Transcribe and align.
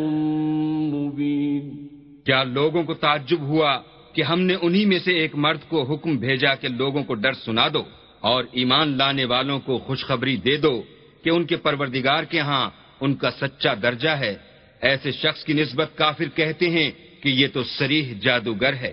مبين. 0.92 1.88
کیا 2.24 2.44
لوگوں 2.44 2.82
کو 2.82 2.94
تعجب 2.94 3.40
ہوا 3.40 3.78
کہ 4.12 4.22
ہم 4.22 4.40
نے 4.40 4.54
انہی 4.62 4.84
میں 4.84 4.98
سے 4.98 5.12
ایک 5.12 5.36
مرد 5.36 5.58
کو 5.68 5.82
حکم 5.82 6.16
بھیجا 6.16 6.54
کہ 6.54 6.68
لوگوں 6.68 7.04
کو 7.04 7.14
ڈر 7.14 7.32
سنا 7.32 7.68
دو 7.74 7.82
اور 8.20 8.44
ایمان 8.52 8.88
لانے 8.98 9.24
والوں 9.24 9.60
کو 9.60 9.78
خوشخبری 9.78 10.36
دے 10.36 10.56
دو 10.56 10.82
کہ 11.24 11.30
ان 11.30 11.44
کے 11.44 11.56
پروردگار 11.56 12.24
کے 12.24 12.40
ہاں 12.40 12.70
ان 13.00 13.14
کا 13.14 13.30
سچا 13.30 13.74
درجہ 13.82 14.08
ہے؟ 14.08 14.36
ایسے 14.80 15.12
شخص 15.12 15.44
کی 15.44 15.52
نسبت 15.52 15.88
کافر 15.94 16.28
کہتے 16.34 16.70
ہیں 16.70 16.90
کہ 17.22 17.28
یہ 17.28 17.46
تو 17.52 17.62
سریح 17.62 18.14
جادوگر 18.22 18.72
ہے۔ 18.72 18.92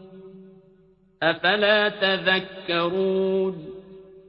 افلا 1.21 1.87
تذکرون؟ 1.99 3.53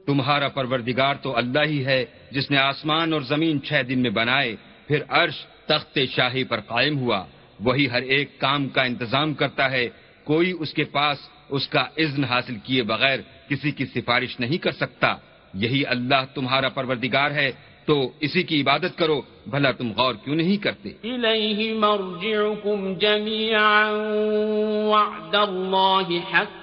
تمہارا 0.05 0.47
پروردگار 0.47 1.15
تو 1.15 1.37
اللہ 1.37 1.65
ہی 1.65 1.85
ہے 1.85 2.05
جس 2.31 2.51
نے 2.51 2.57
آسمان 2.57 3.13
اور 3.13 3.21
زمین 3.21 3.61
چھ 3.61 3.81
دن 3.89 3.99
میں 3.99 4.09
بنائے 4.09 4.55
پھر 4.87 4.99
عرش 5.09 5.45
تخت 5.65 5.99
شاہی 6.09 6.43
پر 6.43 6.59
قائم 6.59 6.99
ہوا۔ 6.99 7.25
وہی 7.59 7.89
ہر 7.89 8.01
ایک 8.01 8.39
کام 8.39 8.69
کا 8.69 8.83
انتظام 8.83 9.33
کرتا 9.33 9.71
ہے 9.71 9.89
کوئی 10.23 10.53
اس 10.59 10.73
کے 10.73 10.83
پاس 10.83 11.17
اس 11.49 11.67
کا 11.67 11.85
اذن 11.97 12.23
حاصل 12.23 12.55
کیے 12.63 12.83
بغیر 12.83 13.19
کسی 13.49 13.71
کی 13.71 13.85
سفارش 13.85 14.39
نہیں 14.39 14.57
کر 14.57 14.71
سکتا۔ 14.71 15.15
یہی 15.53 15.85
اللہ 15.85 16.25
تمہارا 16.35 16.69
پروردگار 16.69 17.31
ہے 17.31 17.51
تو 17.85 18.11
اسی 18.19 18.43
کی 18.43 18.61
عبادت 18.61 18.97
کرو 18.97 19.21
بھلا 19.47 19.71
تم 19.71 19.91
غور 19.97 20.15
کیوں 20.23 20.35
نہیں 20.35 20.57
کرتے؟ 20.57 20.89
الیہ 21.03 21.73
مرجعکم 21.73 22.93
جمیعا 22.93 23.91
وعد 24.87 25.35
اللہ 25.35 26.35
حق۔ 26.35 26.62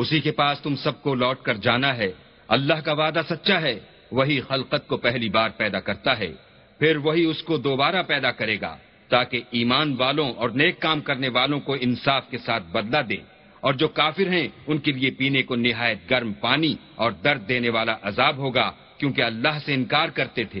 اسی 0.00 0.20
کے 0.20 0.30
پاس 0.30 0.60
تم 0.60 0.76
سب 0.76 1.02
کو 1.02 1.14
لوٹ 1.14 1.42
کر 1.42 1.54
جانا 1.54 1.96
ہے۔ 1.96 2.12
اللہ 2.48 2.74
کا 2.74 2.92
وعدہ 2.92 3.20
سچا 3.30 3.60
ہے۔ 3.60 3.80
وہی 4.12 4.40
خلقت 4.40 4.88
کو 4.88 4.96
پہلی 4.96 5.28
بار 5.28 5.50
پیدا 5.56 5.80
کرتا 5.80 6.18
ہے۔ 6.18 6.32
پھر 6.78 6.96
وہی 6.96 7.24
اس 7.24 7.42
کو 7.42 7.56
دوبارہ 7.56 8.02
پیدا 8.02 8.30
کرے 8.30 8.60
گا 8.60 8.76
تاکہ 9.08 9.40
ایمان 9.50 9.96
والوں 9.98 10.34
اور 10.34 10.50
نیک 10.50 10.80
کام 10.80 11.00
کرنے 11.00 11.28
والوں 11.28 11.60
کو 11.60 11.76
انصاف 11.80 12.30
کے 12.30 12.38
ساتھ 12.38 12.62
بدلہ 12.72 13.02
دے۔ 13.02 13.16
اور 13.60 13.74
جو 13.74 13.88
کافر 13.88 14.28
ہیں، 14.28 14.48
ان 14.66 14.78
کے 14.78 14.92
لیے 14.92 15.10
پینے 15.10 15.42
کو 15.42 15.56
نہایت 15.56 16.10
گرم 16.10 16.32
پانی 16.32 16.74
اور 16.94 17.12
درد 17.12 17.48
دینے 17.48 17.68
والا 17.68 17.96
عذاب 18.02 18.36
ہوگا 18.36 18.72
کیونکہ 18.98 19.22
اللہ 19.22 19.58
سے 19.64 19.74
انکار 19.74 20.08
کرتے 20.08 20.44
تھے۔ 20.44 20.60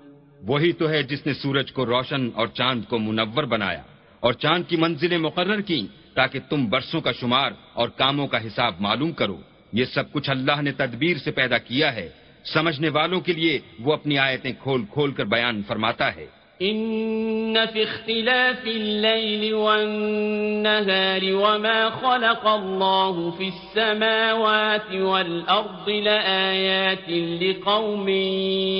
وہی 0.47 0.71
تو 0.71 0.89
ہے 0.89 1.03
جس 1.03 1.25
نے 1.25 1.33
سورج 1.33 1.71
کو 1.71 1.85
روشن 1.85 2.29
اور 2.35 2.47
چاند 2.47 2.81
کو 2.89 2.99
منور 2.99 3.43
بنایا 3.43 3.81
اور 4.19 4.33
چاند 4.33 4.63
کی 4.67 4.77
منزلیں 4.77 5.17
مقرر 5.17 5.61
کی 5.61 5.87
تاکہ 6.13 6.39
تم 6.49 6.69
برسوں 6.69 7.01
کا 7.01 7.11
شمار 7.11 7.51
اور 7.73 7.89
کاموں 7.89 8.27
کا 8.27 8.47
حساب 8.47 8.73
معلوم 8.79 9.11
کرو۔ 9.11 9.37
یہ 9.73 9.85
سب 9.85 10.11
کچھ 10.11 10.29
اللہ 10.29 10.61
نے 10.61 10.71
تدبیر 10.71 11.17
سے 11.17 11.31
پیدا 11.31 11.57
کیا 11.57 11.95
ہے۔ 11.95 12.09
سمجھنے 12.53 12.89
والوں 12.89 13.21
کے 13.21 13.33
لیے 13.33 13.59
وہ 13.79 13.93
اپنی 13.93 14.17
آیتیں 14.17 14.51
کھول 14.63 14.85
کھول 14.91 15.11
کر 15.11 15.25
بیان 15.25 15.61
فرماتا 15.67 16.15
ہے۔ 16.15 16.25
ان 16.59 17.57
في 17.73 17.81
اختلاف 17.81 18.67
الليل 18.67 19.53
والنهار 19.53 21.31
وما 21.31 21.89
خلق 21.89 22.47
الله 22.47 23.29
في 23.37 23.45
السماوات 23.45 24.95
والأرض 24.95 25.89
لآيات 25.89 27.09
لقوم 27.41 28.07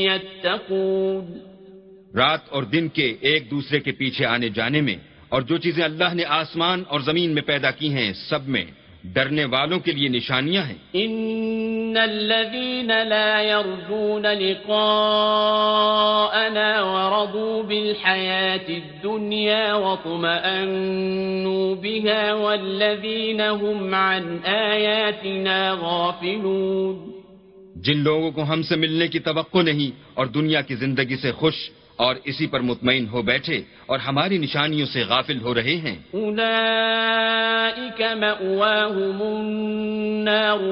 يتقون 0.07 1.50
رات 2.17 2.39
اور 2.49 2.63
دن 2.63 2.89
کے 2.89 3.15
ایک 3.21 3.51
دوسرے 3.51 3.79
کے 3.79 3.91
پیچھے 3.91 4.25
آنے 4.25 4.49
جانے 4.49 4.81
میں 4.81 4.95
اور 5.29 5.41
جو 5.41 5.57
چیزیں 5.57 5.83
اللہ 5.83 6.13
نے 6.13 6.23
آسمان 6.27 6.83
اور 6.87 6.99
زمین 6.99 7.33
میں 7.33 7.41
پیدا 7.41 7.71
کی 7.71 7.93
ہیں 7.93 8.13
سب 8.13 8.47
میں 8.47 8.65
ڈرنے 9.03 9.45
والوں 9.45 9.79
کے 9.79 9.91
لیے 9.91 10.09
نشانیاں 10.09 10.63
ہیں۔ 10.63 10.75
ان 10.93 11.97
الذين 11.97 13.07
لا 13.07 13.41
يرجون 13.41 14.21
لقاءنا 14.21 16.81
ورضوا 16.81 17.63
بالحياة 17.63 18.65
الدنيا 18.67 19.73
وطمأنوا 19.73 21.75
بها 21.75 22.33
والذين 22.33 23.41
هم 23.41 23.95
عن 23.95 24.37
آياتنا 24.45 25.73
غافلون۔ 25.73 27.11
جن 27.75 27.97
لوگوں 27.97 28.31
کو 28.31 28.43
ہم 28.43 28.61
سے 28.61 28.75
ملنے 28.75 29.07
کی 29.07 29.19
توقع 29.19 29.61
نہیں 29.61 29.91
اور 30.13 30.25
دنیا 30.25 30.61
کی 30.61 30.75
زندگی 30.75 31.15
سے 31.15 31.31
خوش 31.31 31.71
اور 32.01 32.15
اسی 32.23 32.47
پر 32.47 32.59
مطمئن 32.59 33.07
ہو 33.07 33.21
بیٹھے 33.21 33.61
اور 33.85 33.99
ہماری 33.99 34.37
نشانیوں 34.37 34.85
سے 34.85 35.03
غافل 35.03 35.41
ہو 35.41 35.53
رہے 35.53 35.75
ہیں۔ 35.75 35.95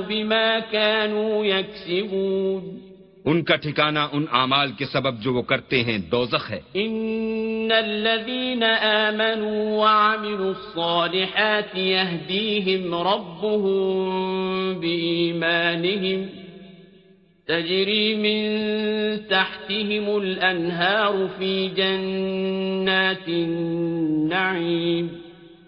بما 0.08 0.60
كانوا 0.72 1.46
يكسبون 1.46 2.78
ان 3.26 3.44
کا 3.44 3.56
ٹھکانہ 3.56 4.00
ان 4.12 4.26
اعمال 4.32 4.72
کے 4.72 4.86
سبب 4.86 5.22
جو 5.22 5.34
وہ 5.34 5.42
کرتے 5.42 5.84
ہیں 5.84 5.98
دوزخ 5.98 6.52
ہے۔ 6.52 6.60
ان 6.74 7.70
الذين 7.78 8.64
امنوا 8.82 9.62
وعملوا 9.78 10.54
الصالحات 10.58 11.78
يهديهم 11.78 12.94
ربهم 13.08 14.00
بإيمانهم 14.80 16.49
تجري 17.50 18.16
من 18.16 18.60
تحتهم 19.18 20.22
الأنهار 20.22 21.28
في 21.38 21.68
جنات 21.76 23.30
النعيم. 23.30 25.08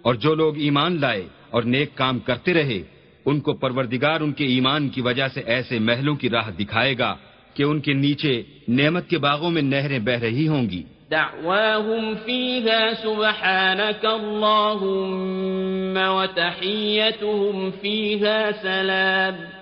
اور 0.02 0.14
جو 0.14 0.36
لوگ 0.36 0.58
ایمان 0.58 1.02
لائے 1.02 1.28
اور 1.50 1.64
نیک 1.64 1.90
کام 1.96 2.20
کرتے 2.20 2.54
رہے 2.54 2.84
ان 3.26 3.40
کو 3.40 3.54
پروردگار 3.54 4.22
ان 4.22 4.32
کے 4.32 4.46
ایمان 4.46 4.90
کی 4.90 5.02
وجہ 5.02 5.28
سے 5.28 5.42
ایسے 5.46 5.80
محلوں 5.80 6.16
کی 6.16 6.30
راہ 6.30 6.50
دکھائے 6.50 6.96
گا 7.00 7.16
کہ 7.54 7.64
ان 7.64 7.80
کے 7.80 7.94
نیچے 7.94 8.44
نعمت 8.68 9.10
کے 9.10 9.18
باغوں 9.18 9.52
میں 9.52 9.62
نہریں 9.62 10.00
بہ 10.00 10.12
رہی 10.12 10.48
ہوں 10.48 10.70
گی۔ 10.70 10.84
دعواهم 11.12 12.14
فيها 12.26 12.90
سبحانك 13.02 14.06
اللهم 14.06 15.98
وتحيتهم 15.98 17.70
فيها 17.82 18.50
سلام۔ 18.62 19.61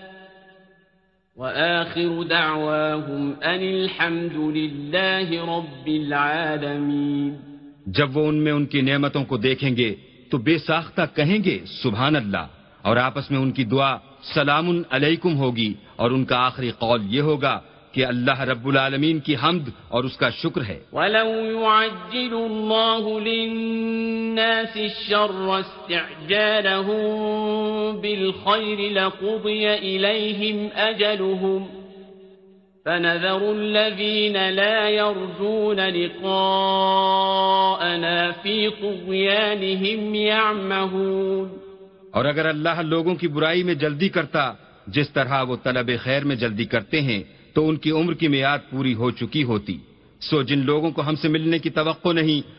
وآخر 1.39 2.23
دعواهم 2.23 3.35
أن 3.43 3.61
الحمد 3.63 4.35
لله 4.35 5.27
رب 5.49 5.87
العالمين. 5.87 7.31
جب 7.87 8.17
وہ 8.17 8.27
ان 8.27 8.43
میں 8.43 8.51
ان 8.51 8.65
کی 8.65 8.81
نعمتوں 8.81 9.23
کو 9.25 9.37
دیکھیں 9.37 9.77
گے 9.77 9.95
تو 10.31 10.37
بے 10.37 10.57
ساختہ 10.57 11.01
کہیں 11.15 11.39
گے، 11.43 11.57
سبحان 11.65 12.15
اللہ، 12.15 12.45
اور 12.81 12.97
آپس 12.97 13.31
میں 13.31 13.39
ان 13.39 13.51
کی 13.51 13.63
دعا 13.63 13.95
سلام 14.33 14.67
علیکم 14.91 15.37
ہوگی 15.37 15.73
اور 15.95 16.11
ان 16.11 16.25
کا 16.25 16.37
آخری 16.45 16.71
قول 16.79 17.01
یہ 17.15 17.21
ہوگا 17.21 17.59
کہ 17.91 18.05
اللہ 18.05 18.41
رب 18.41 18.67
العالمین 18.67 19.19
کی 19.19 19.35
حمد 19.35 19.69
اور 19.87 20.03
اس 20.03 20.17
کا 20.17 20.29
شکر 20.29 20.61
ہے۔ 20.61 20.79
وَلَوْ 20.93 21.45
يُعَجِّلُ 21.45 22.33
اللَّهُ 22.33 23.19
لِلنَّاسِ 23.19 24.81
الشَّرَّ 24.81 25.59
اسْتِعْجَالَهُم 25.59 28.01
بِالْخَيْرِ 28.01 28.89
لَقُضِيَ 28.89 29.69
إِلَيْهِمْ 29.69 30.87
أَجَلُهُمْ 30.87 31.65
فَنَذَرُ 32.85 33.55
الَّذِينَ 33.55 34.51
لَا 34.51 34.89
يَرْجُونَ 34.89 35.81
لِقَاءَنَا 35.81 38.31
فِي 38.41 38.69
طُغْيَانِهِمْ 38.69 40.15
يَعْمَهُونَ۔ 40.15 41.47
اور 42.11 42.25
اگر 42.25 42.45
اللہ 42.45 42.81
لوگوں 42.81 43.15
کی 43.15 43.27
برائی 43.27 43.63
میں 43.63 43.73
جلدی 43.73 44.09
کرتا 44.09 44.53
جس 44.87 45.09
طرح 45.09 45.41
وہ 45.41 45.55
طلب 45.63 45.89
خیر 45.99 46.23
میں 46.23 46.35
جلدی 46.35 46.65
کرتے 46.65 47.01
ہیں 47.01 47.23
تو 47.53 47.69
ان 47.69 47.75
کی 47.75 47.91
عمر 47.91 48.13
کی 48.13 48.27
میعاد 48.27 48.59
پوری 48.69 48.93
ہو 48.93 49.11
چکی 49.11 49.43
ہوتی۔ 49.43 49.77
سو 50.21 50.41
جن 50.41 50.59
لوگوں 50.59 50.91
کو 50.91 51.01
ہم 51.01 51.15
سے 51.15 51.27
ملنے 51.27 51.59
کی 51.59 51.69
توقع 51.69 52.13
نہیں 52.13 52.58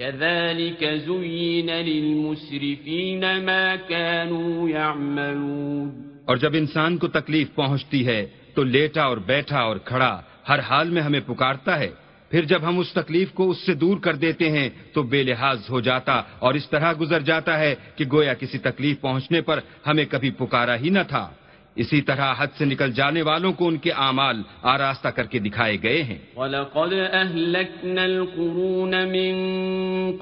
كذلك 0.00 0.84
زين 1.06 1.70
للمسرفين 1.70 3.24
ما 3.44 3.76
كانوا 3.88 4.70
يعملون 4.70 5.90
اور 6.24 6.36
جب 6.36 6.54
انسان 6.54 6.96
کو 6.96 7.08
تکلیف 7.08 7.54
پہنچتی 7.54 8.06
ہے، 8.06 8.26
تو 8.54 8.62
لیٹا 8.62 9.02
اور 9.02 9.16
بیٹھا 9.16 9.60
اور 9.60 9.76
کھڑا 9.76 10.20
ہر 10.48 10.58
حال 10.58 10.90
میں 10.90 11.02
ہمیں 11.02 11.20
پکارتا 11.26 11.78
ہے۔ 11.78 11.90
پھر 12.30 12.44
جب 12.44 12.68
ہم 12.68 12.78
اس 12.78 12.92
تکلیف 12.92 13.32
کو 13.32 13.50
اس 13.50 13.58
سے 13.66 13.74
دور 13.74 13.96
کر 13.98 14.14
دیتے 14.14 14.50
ہیں، 14.50 14.68
تو 14.92 15.02
بے 15.02 15.22
لحاظ 15.22 15.70
ہو 15.70 15.80
جاتا 15.80 16.22
اور 16.38 16.54
اس 16.54 16.70
طرح 16.70 16.92
گزر 17.00 17.20
جاتا 17.20 17.58
ہے 17.58 17.74
کہ 17.96 18.04
گویا 18.12 18.34
کسی 18.34 18.58
تکلیف 18.58 19.00
پہنچنے 19.00 19.40
پر 19.40 19.60
ہمیں 19.86 20.04
کبھی 20.10 20.30
پکارا 20.30 20.76
ہی 20.76 20.88
نہ 20.88 21.02
تھا۔ 21.08 21.28
اسی 21.76 22.00
طرح 22.02 22.34
حد 22.38 22.46
سے 22.58 22.64
نکل 22.64 22.92
جانے 22.92 23.22
والوں 23.22 23.52
کو 23.52 23.68
ان 23.68 23.76
کے 23.78 23.90
اعمال 23.92 24.42
آراستہ 24.62 25.08
کر 25.08 25.24
کے 25.24 25.38
دکھائے 25.38 25.76
گئے 25.82 26.02
ہیں۔ 26.02 26.18
وَلَقَدْ 26.36 26.92
أَهْلَكْنَا 26.92 28.02
الْقُرُونَ 28.02 28.94
مِن 29.04 29.32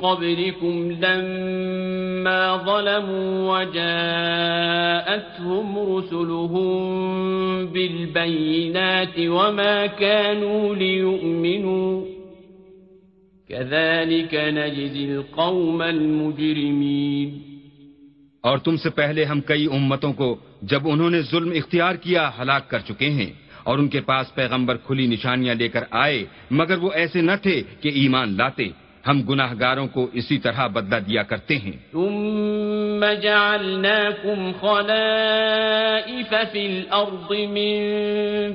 قَبْلِكُمْ 0.00 0.90
لَمَّا 0.90 2.56
ظَلَمُوا 2.56 3.58
وَجَاءَتْهُمْ 3.58 4.38
رُسُلُهُم 5.78 6.70
بِالْبَيِّنَاتِ 7.66 9.28
وَمَا 9.28 9.86
كَانُوا 9.86 10.74
لِيُؤْمِنُوا 10.74 12.04
كَذَلِكَ 13.48 14.34
نَجْزِي 14.34 15.04
الْقَوْمَ 15.04 15.82
الْمُجْرِمِينَ 15.82 17.47
اور 18.48 18.58
تم 18.58 18.76
سے 18.76 18.90
پہلے 18.90 19.24
ہم 19.24 19.40
کئی 19.40 19.66
امتوں 19.72 20.12
کو 20.12 20.36
جب 20.62 20.80
انہوں 20.84 21.10
نے 21.10 21.20
ظلم 21.20 21.52
اختیار 21.54 21.94
کیا 21.94 22.30
ہلاک 22.40 22.70
کر 22.70 22.78
چکے 22.78 23.10
ہیں 23.10 23.32
اور 23.64 23.78
ان 23.78 23.88
کے 23.88 24.00
پاس 24.00 24.34
پیغمبر 24.34 24.76
کھلی 24.76 25.06
نشانیاں 25.06 25.54
لے 25.54 25.68
کر 25.68 25.84
آئے، 25.90 26.24
مگر 26.50 26.78
وہ 26.78 26.90
ایسے 26.94 27.20
نہ 27.20 27.32
تھے 27.42 27.62
کہ 27.80 27.88
ایمان 27.88 28.36
لاتے۔ 28.36 28.68
ہم 29.06 29.22
گناہ 29.22 29.54
گاروں 29.60 29.86
کو 29.86 30.06
اسی 30.12 30.38
طرح 30.38 30.66
بدلہ 30.66 30.96
دیا 30.96 31.22
کرتے 31.22 31.56
ہیں۔ 31.56 31.72
ثم 31.92 33.04
جعلناكم 33.22 34.50
خلائف 34.60 36.34
في 36.52 36.66
الأرض 36.66 37.30
من 37.30 37.78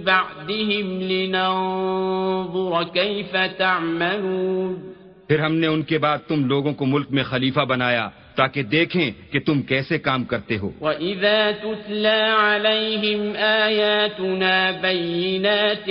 بعدهم 0.04 1.02
لننظر 1.02 2.84
كيف 2.94 3.36
تعملون 3.58 4.94
پھر 5.34 5.42
ہم 5.42 5.56
نے 5.56 5.68
ان 5.68 5.82
کے 5.82 5.98
بعد 5.98 6.18
تم 6.28 6.46
لوگوں 6.46 6.74
کو 6.74 6.86
ملک 6.86 7.08
میں 7.10 7.24
خلیفہ 7.24 7.60
بنایا 7.60 8.10
تاکہ 8.36 8.64
دیکھیں 8.64 9.12
کہ 9.32 9.40
تم 9.40 9.62
کیسے 9.62 9.98
کام 9.98 10.24
کرتے 10.24 10.58
ہو۔ 10.58 10.72
وَإِذَا 10.82 11.52
تُتْلَى 11.62 12.22
عَلَيْهِمْ 12.38 13.38
آيَاتُنَا 13.38 14.72
بَيِّنَاتٍ 14.82 15.90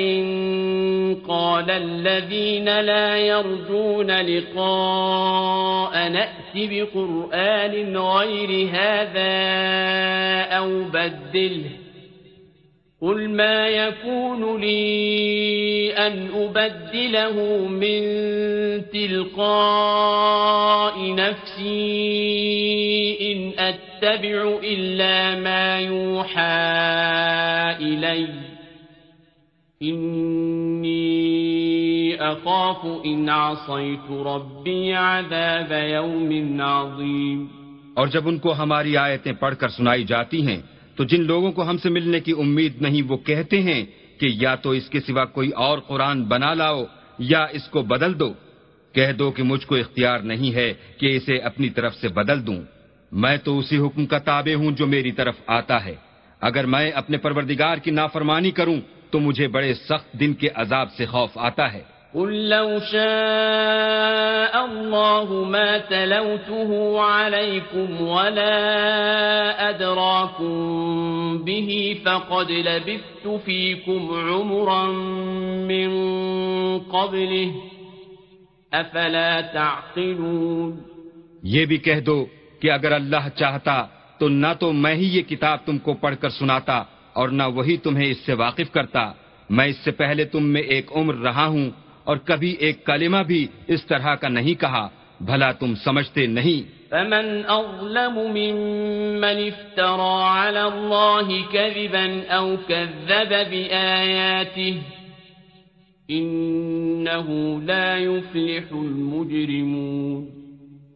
قَالَ 1.26 1.70
الَّذِينَ 1.70 2.70
لَا 2.80 3.16
يَرْجُونَ 3.16 4.10
لِقَاءَ 4.10 6.08
نَأْتِ 6.08 6.54
بِقُرْآنٍ 6.54 7.96
غَيْرِ 7.96 8.68
هَذَا 8.70 9.34
أَوْ 10.58 10.82
بَدِّلْهِ 10.92 11.81
قل 13.02 13.30
ما 13.30 13.66
يكون 13.68 14.60
لي 14.60 15.92
أن 15.92 16.28
أبدله 16.34 17.66
من 17.68 18.02
تلقاء 18.92 20.34
نفسي 21.14 21.72
إن 23.32 23.52
أتبع 23.58 24.58
إلا 24.64 25.40
ما 25.40 25.80
يوحى 25.80 26.42
إلي 27.80 28.28
إني 29.82 31.02
أخاف 32.22 32.86
إن 33.04 33.28
عصيت 33.28 34.10
ربي 34.10 34.94
عذاب 34.94 35.72
يوم 35.72 36.60
عظيم 36.60 37.48
اور 37.94 38.06
جب 38.08 38.28
ان 38.28 38.38
کو 38.38 38.52
ہماری 38.58 38.96
آیتیں 38.96 39.32
پڑھ 39.40 39.54
کر 39.60 39.68
سنائی 39.68 40.04
جاتی 40.04 40.46
ہیں 40.46 40.60
تو 40.96 41.04
جن 41.04 41.22
لوگوں 41.22 41.52
کو 41.52 41.70
ہم 41.70 41.78
سے 41.78 41.90
ملنے 41.90 42.20
کی 42.20 42.32
امید 42.38 42.82
نہیں 42.82 43.02
وہ 43.02 43.16
کہتے 43.16 43.62
ہیں 43.62 43.84
کہ 44.18 44.28
یا 44.32 44.54
تو 44.54 44.70
اس 44.70 44.88
کے 44.88 45.00
سوا 45.00 45.24
کوئی 45.24 45.50
اور 45.50 45.78
قرآن 45.78 46.24
بنا 46.24 46.54
لاؤ 46.54 46.84
یا 47.18 47.44
اس 47.44 47.68
کو 47.68 47.82
بدل 47.82 48.18
دو۔ 48.18 48.32
کہہ 48.92 49.12
دو 49.12 49.30
کہ 49.30 49.42
مجھ 49.42 49.66
کو 49.66 49.74
اختیار 49.74 50.18
نہیں 50.18 50.54
ہے 50.54 50.74
کہ 50.98 51.16
اسے 51.16 51.38
اپنی 51.38 51.70
طرف 51.70 51.94
سے 51.94 52.08
بدل 52.08 52.46
دوں۔ 52.46 52.62
میں 53.12 53.36
تو 53.36 53.58
اسی 53.58 53.78
حکم 53.78 54.06
کا 54.06 54.18
تابع 54.18 54.54
ہوں 54.54 54.70
جو 54.70 54.86
میری 54.86 55.12
طرف 55.12 55.34
آتا 55.46 55.84
ہے۔ 55.84 55.94
اگر 56.40 56.66
میں 56.66 56.90
اپنے 56.90 57.16
پروردگار 57.16 57.76
کی 57.76 57.90
نافرمانی 57.90 58.50
کروں 58.50 58.80
تو 59.10 59.20
مجھے 59.20 59.48
بڑے 59.48 59.74
سخت 59.74 60.12
دن 60.20 60.34
کے 60.34 60.48
عذاب 60.54 60.92
سے 60.92 61.06
خوف 61.06 61.30
آتا 61.34 61.72
ہے۔ 61.72 61.91
قل 62.14 62.48
لو 62.48 62.80
شاء 62.82 64.64
الله 64.64 65.44
ما 65.44 65.78
تلوته 65.80 67.00
عليكم 67.00 68.02
ولا 68.02 68.58
أدراكم 69.70 70.52
به 71.38 72.00
فقد 72.04 72.50
لبثت 72.50 73.28
فيكم 73.44 74.10
عمرا 74.12 74.86
من 75.64 75.88
قبله 76.80 77.52
أفلا 78.72 79.40
تعقلون 79.42 80.72
یہ 81.44 81.66
بھی 81.66 81.76
کہہ 81.78 82.00
دو 82.00 82.24
کہ 82.62 82.70
اگر 82.70 82.92
اللہ 82.92 83.28
چاہتا 83.36 83.82
تو 84.20 84.28
نہ 84.28 84.52
تو 84.60 84.72
میں 84.74 84.94
ہی 84.94 85.06
یہ 85.08 85.22
کتاب 85.28 85.64
تم 85.66 85.78
کو 85.78 85.94
پڑھ 85.94 86.16
کر 86.20 86.30
سناتا 86.30 86.82
اور 87.12 87.28
نہ 87.30 87.42
وہی 87.54 87.76
تمہیں 87.76 88.10
اس 88.10 88.20
سے 88.26 88.34
واقف 88.36 88.72
کرتا 88.72 89.12
میں 89.50 89.66
اس 89.68 89.78
سے 89.84 89.90
پہلے 89.92 90.24
تم 90.24 90.42
میں 90.52 90.62
ایک 90.74 90.92
عمر 90.96 91.14
رہا 91.20 91.46
ہوں 91.46 91.70
اور 92.04 92.16
کبھی 92.16 92.50
ایک 92.50 92.86
کلمہ 92.86 93.22
بھی 93.26 93.46
اس 93.66 93.86
طرح 93.86 94.14
کا 94.14 94.28
نہیں 94.28 94.60
کہا 94.60 94.88
بھلا 95.20 95.52
تم 95.52 95.74
سمجھتے 95.74 96.26
نہیں۔ 96.26 96.82
فمن 96.90 97.42
اظلم 97.48 98.14
ممن 98.14 99.24
افترى 99.24 100.22
على 100.22 100.58
الله 100.58 101.40
كذبا 101.50 102.34
او 102.34 102.56
كذب 102.68 103.32
بآياته 103.50 104.78
إنه 106.10 107.58
لا 107.62 107.96
يفلح 107.96 108.72
المجرمون۔ 108.72 110.42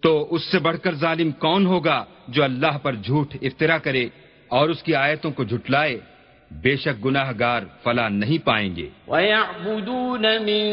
تو 0.03 0.27
اس 0.31 0.43
سے 0.43 0.59
بڑھ 0.59 0.77
کر 0.79 0.95
ظالم 0.95 1.31
کون 1.31 1.67
ہوگا 1.67 2.05
جو 2.29 2.45
اللہ 2.45 2.79
پر 2.83 2.95
جھوٹ 2.95 3.35
افطرا 3.43 3.79
کرے 3.79 4.09
اور 4.49 4.69
اس 4.69 4.83
کی 4.83 4.95
آیتوں 4.95 5.31
کو 5.31 5.45
جھٹلائے؟ 5.45 6.01
گار 7.39 7.63
فلا 7.83 8.09
نہیں 8.09 8.39
پائیں 8.45 8.77
گے 8.77 8.89
وَيَعْبُدُونَ 9.07 10.43
مِن 10.43 10.65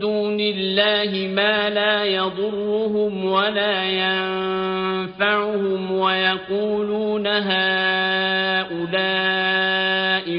دُونِ 0.00 0.40
اللَّهِ 0.40 1.28
مَا 1.34 1.68
لَا 1.68 2.04
يَضُرُّهُمْ 2.04 3.24
وَلَا 3.24 3.84
يَنفَعُهُمْ 3.84 5.92
وَيَقُولُونَ 5.92 7.26
هَؤُلَاءِ 7.26 8.08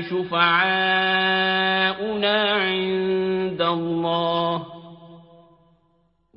شُفَعَاؤُنَا 0.01 0.91
عِندَ 2.51 3.61
اللَّهِ 3.61 4.65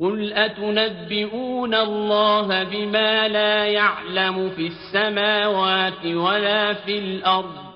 قُلْ 0.00 0.33
أَتُنَبِّئُونَ 0.33 1.75
اللَّهَ 1.75 2.64
بِمَا 2.64 3.29
لَا 3.29 3.67
يَعْلَمُ 3.67 4.50
فِي 4.50 4.67
السَّمَاوَاتِ 4.67 6.07
وَلَا 6.07 6.73
فِي 6.73 6.99
الْأَرْضِ 6.99 7.72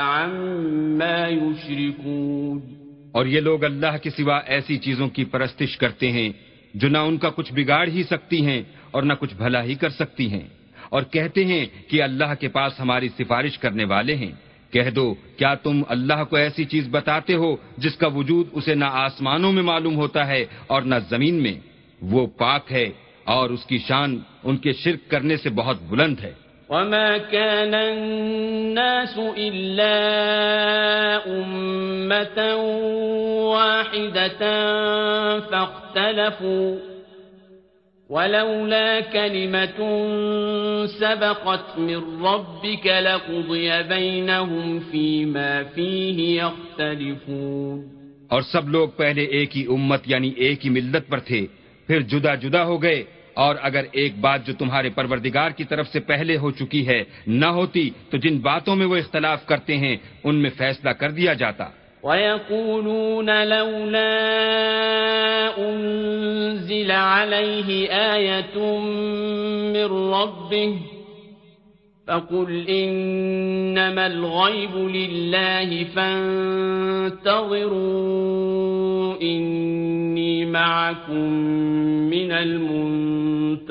عما 0.00 1.28
يشركون۔ 1.28 2.60
اور 3.12 3.26
یہ 3.26 3.40
لوگ 3.40 3.64
اللہ 3.64 3.96
کے 4.02 4.10
سوا 4.10 4.40
ایسی 4.46 4.78
چیزوں 4.78 5.08
کی 5.08 5.24
پرستش 5.24 5.78
کرتے 5.78 6.12
ہیں 6.12 6.28
جو 6.74 6.88
نہ 6.88 6.98
ان 6.98 7.16
کا 7.16 7.30
کچھ 7.30 7.52
بگاڑ 7.52 7.88
ہی 7.88 8.02
سکتی 8.02 8.46
ہیں 8.46 8.62
اور 8.90 9.02
نہ 9.02 9.12
کچھ 9.12 9.34
بھلا 9.34 9.62
ہی 9.62 9.74
کر 9.74 9.88
سکتی 9.88 10.30
ہیں۔ 10.30 10.48
اور 10.88 11.02
کہتے 11.02 11.44
ہیں 11.44 11.66
کہ 11.88 12.02
اللہ 12.02 12.34
کے 12.40 12.48
پاس 12.48 12.80
ہماری 12.80 13.08
سفارش 13.08 13.58
کرنے 13.58 13.84
والے 13.84 14.14
ہیں۔ 14.14 14.32
کہہ 14.70 14.90
دو، 14.90 15.14
کیا 15.36 15.54
تم 15.54 15.82
اللہ 15.88 16.24
کو 16.30 16.36
ایسی 16.36 16.64
چیز 16.64 16.88
بتاتے 16.90 17.34
ہو 17.34 17.56
جس 17.78 17.96
کا 17.96 18.06
وجود 18.06 18.46
اسے 18.52 18.74
نہ 18.74 18.84
آسمانوں 18.84 19.52
میں 19.52 19.62
معلوم 19.62 19.96
ہوتا 19.96 20.26
ہے 20.26 20.44
اور 20.66 20.82
نہ 20.82 20.94
زمین 21.10 21.34
میں؟ 21.34 21.54
وہ 22.02 22.26
پاک 22.26 22.72
ہے 22.72 22.90
اور 23.24 23.50
اس 23.50 23.66
کی 23.66 23.78
شان 23.78 24.18
ان 24.44 24.56
کے 24.56 24.72
شرک 24.72 25.10
کرنے 25.10 25.36
سے 25.36 25.50
بہت 25.50 25.82
بلند 25.82 26.20
ہے۔ 26.22 26.45
وما 26.68 27.18
كان 27.18 27.74
الناس 27.74 29.18
إلا 29.38 29.96
أمة 31.26 32.38
واحدة 33.54 34.40
فاختلفوا 35.40 36.76
ولولا 38.10 39.00
كلمة 39.00 39.78
سبقت 40.86 41.78
من 41.78 42.26
ربك 42.26 42.86
لقضي 42.86 43.82
بينهم 43.82 44.80
فيما 44.80 45.62
فيه 45.62 46.42
يختلفون 46.42 47.78
اور 48.28 48.42
سب 48.42 48.68
لوگ 48.68 48.88
پہلے 48.96 49.24
ایک 49.24 49.56
ہی 49.56 49.64
امت 49.68 50.02
یعنی 50.06 50.30
ایک 50.36 50.64
ہی 50.64 50.70
ملت 50.70 51.08
پر 51.08 51.18
تھے 51.18 51.46
پھر 51.86 52.00
جدا 52.00 52.34
جدا 52.34 52.64
ہو 52.64 52.82
گئے۔ 52.82 53.02
اور 53.36 53.56
اگر 53.62 53.84
ایک 53.92 54.18
بات 54.20 54.46
جو 54.46 54.52
تمہارے 54.54 54.90
پروردگار 54.90 55.50
کی 55.50 55.64
طرف 55.64 55.88
سے 55.88 56.00
پہلے 56.00 56.36
ہو 56.36 56.50
چکی 56.50 56.88
ہے 56.88 57.04
نہ 57.26 57.46
ہوتی 57.46 57.90
تو 58.10 58.16
جن 58.16 58.38
باتوں 58.38 58.76
میں 58.76 58.86
وہ 58.86 58.96
اختلاف 58.96 59.46
کرتے 59.46 59.76
ہیں، 59.76 59.96
ان 60.24 60.34
میں 60.34 60.50
فیصلہ 60.56 60.90
کر 60.90 61.10
دیا 61.10 61.32
جاتا۔ 61.32 61.64
وَيَقُولُونَ 62.02 63.30
لَوْلَا 63.44 64.10
أُنزِلَ 65.58 66.92
عَلَيْهِ 66.92 67.90
آيَةٌ 67.92 68.80
مِّن 69.72 70.12
رَّبِّهِ 70.14 70.95
فَقُلْ 72.08 72.66
إِنَّمَا 72.68 74.06
الْغَيْبُ 74.06 74.74
لِلَّهِ 74.88 75.84
فَانتَظِرُوا 75.94 77.16
إِنِّي 79.22 80.44
مَعَكُم 80.46 81.28
مِّنَ 82.10 82.32
الْمُنتَظِرِينَ 82.32 83.66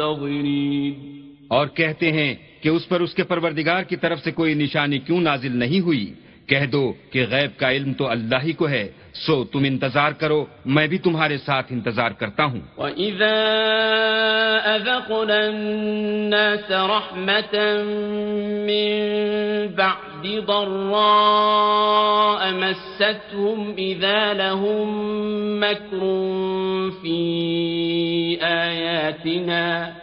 اور 1.48 1.68
کہتے 1.76 2.12
ہیں 2.12 2.36
کہ 2.62 2.70
اس 2.70 2.88
پر 2.88 3.00
اس 3.02 3.14
کے 3.14 3.24
پروردگار 3.24 3.82
کی 3.84 3.96
طرف 3.96 4.20
سے 4.24 4.32
کوئی 4.32 4.54
نشانی 4.54 5.00
کیوں 5.00 5.22
نازل 5.22 5.54
نہیں 5.58 5.80
ہوئی؟ 5.80 6.06
کہہ 6.48 6.66
دو 6.72 6.84
کہ 7.12 7.20
غیب 7.30 7.52
کا 7.60 7.70
علم 7.72 7.92
تو 7.94 8.04
اللہ 8.08 8.40
ہی 8.44 8.54
کو 8.54 8.66
ہے 8.70 8.86
سو 9.24 9.44
تم 9.44 9.64
انتظار 9.64 10.12
کرو 10.12 10.46
میں 10.66 10.88
بھی 10.88 10.98
تمہارے 10.98 11.38
ساتھ 11.38 11.72
انتظار 11.74 12.12
کرتا 12.12 12.46
ہوں 12.46 12.60
وَإِذَا 12.78 13.38
أَذَقْنَا 14.76 15.40
النَّاسَ 15.46 16.72
رَحْمَةً 16.72 17.56
مِّن 18.68 18.92
بَعْدِ 19.76 20.24
ضَرَّاءَ 20.48 22.42
مَسَّتْهُمْ 22.52 23.74
إِذَا 23.78 24.34
لَهُم 24.34 24.88
مَّكْرٌ 25.60 26.00
فِي 27.02 27.20
آيَاتِنَا 28.42 29.94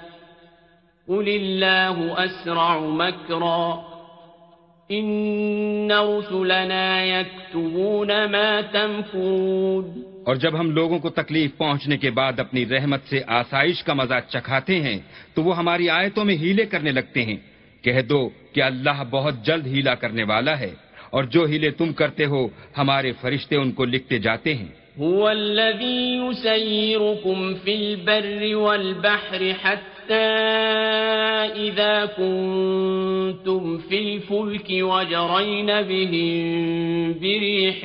قُلِ 1.08 1.28
اللَّهُ 1.28 2.24
أَسْرَعُ 2.24 2.78
مَكْرًا 2.78 3.91
ان 4.88 5.90
رسلنا 5.90 7.04
يكتبون 7.04 8.10
ما 8.30 8.60
تمكون 8.72 10.02
اور 10.26 10.36
جب 10.36 10.60
ہم 10.60 10.70
لوگوں 10.70 10.98
کو 10.98 11.10
تکلیف 11.10 11.56
پہنچنے 11.56 11.96
کے 11.96 12.10
بعد 12.10 12.40
اپنی 12.40 12.66
رحمت 12.66 13.00
سے 13.10 13.20
آسائش 13.26 13.82
کا 13.84 13.94
مزہ 13.94 14.14
چکھاتے 14.28 14.80
ہیں، 14.80 14.98
تو 15.34 15.42
وہ 15.42 15.56
ہماری 15.56 15.88
آیتوں 15.90 16.24
میں 16.24 16.36
ہیلے 16.36 16.66
کرنے 16.66 16.90
لگتے 16.90 17.22
ہیں۔ 17.22 17.36
کہہ 17.82 18.00
دو 18.00 18.28
کہ 18.52 18.62
اللہ 18.62 19.02
بہت 19.10 19.34
جلد 19.46 19.66
ہیلا 19.66 19.94
کرنے 19.94 20.22
والا 20.22 20.58
ہے 20.60 20.74
اور 21.10 21.24
جو 21.24 21.44
ہیلے 21.44 21.70
تم 21.70 21.92
کرتے 21.92 22.24
ہو، 22.24 22.48
ہمارے 22.78 23.12
فرشتے 23.12 23.56
ان 23.56 23.72
کو 23.72 23.84
لکھتے 23.84 24.18
جاتے 24.18 24.54
ہیں۔ 24.54 24.81
هو 25.00 25.30
الذي 25.30 26.16
يسيركم 26.16 27.54
في 27.54 27.74
البر 27.74 28.56
والبحر 28.56 29.54
حتى 29.54 30.14
إذا 31.56 32.06
كنتم 32.06 33.78
في 33.78 33.98
الفلك 33.98 34.66
وجرين 34.70 35.66
بهم 35.66 37.14
بريح 37.20 37.80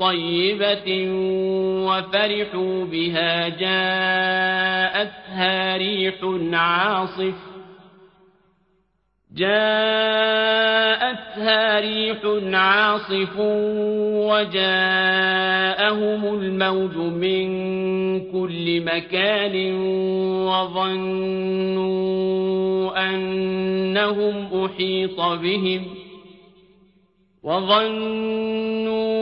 طيبة 0.00 1.06
وفرحوا 1.86 2.84
بها 2.84 3.48
جاءتها 3.48 4.96
ريح 5.76 6.14
عاصف 6.52 7.34
جاءتها 9.38 11.30
ريح 11.80 12.18
عاصف 12.52 13.38
وجاءهم 14.28 15.54
الموج 16.34 16.96
من 16.96 17.48
كل 18.32 18.80
مكان 18.84 19.74
وظنوا 20.46 21.98
أنهم 23.10 24.64
أحيط 24.64 25.20
بهم 25.20 25.84
وظنوا 27.42 29.17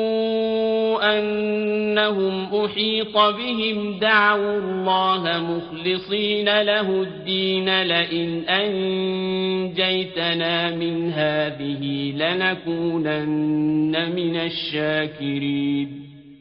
أنهم 1.06 2.36
أحيط 2.54 3.16
بهم 3.16 3.98
دعوا 3.98 4.56
الله 4.58 5.22
مخلصين 5.40 6.48
له 6.62 6.88
الدين 7.02 7.68
لئن 7.82 8.28
أنجيتنا 8.60 10.54
من 10.70 10.96
هذه 11.12 11.82
لنكونن 12.16 13.94
من 14.14 14.34
الشاكرين 14.40 15.88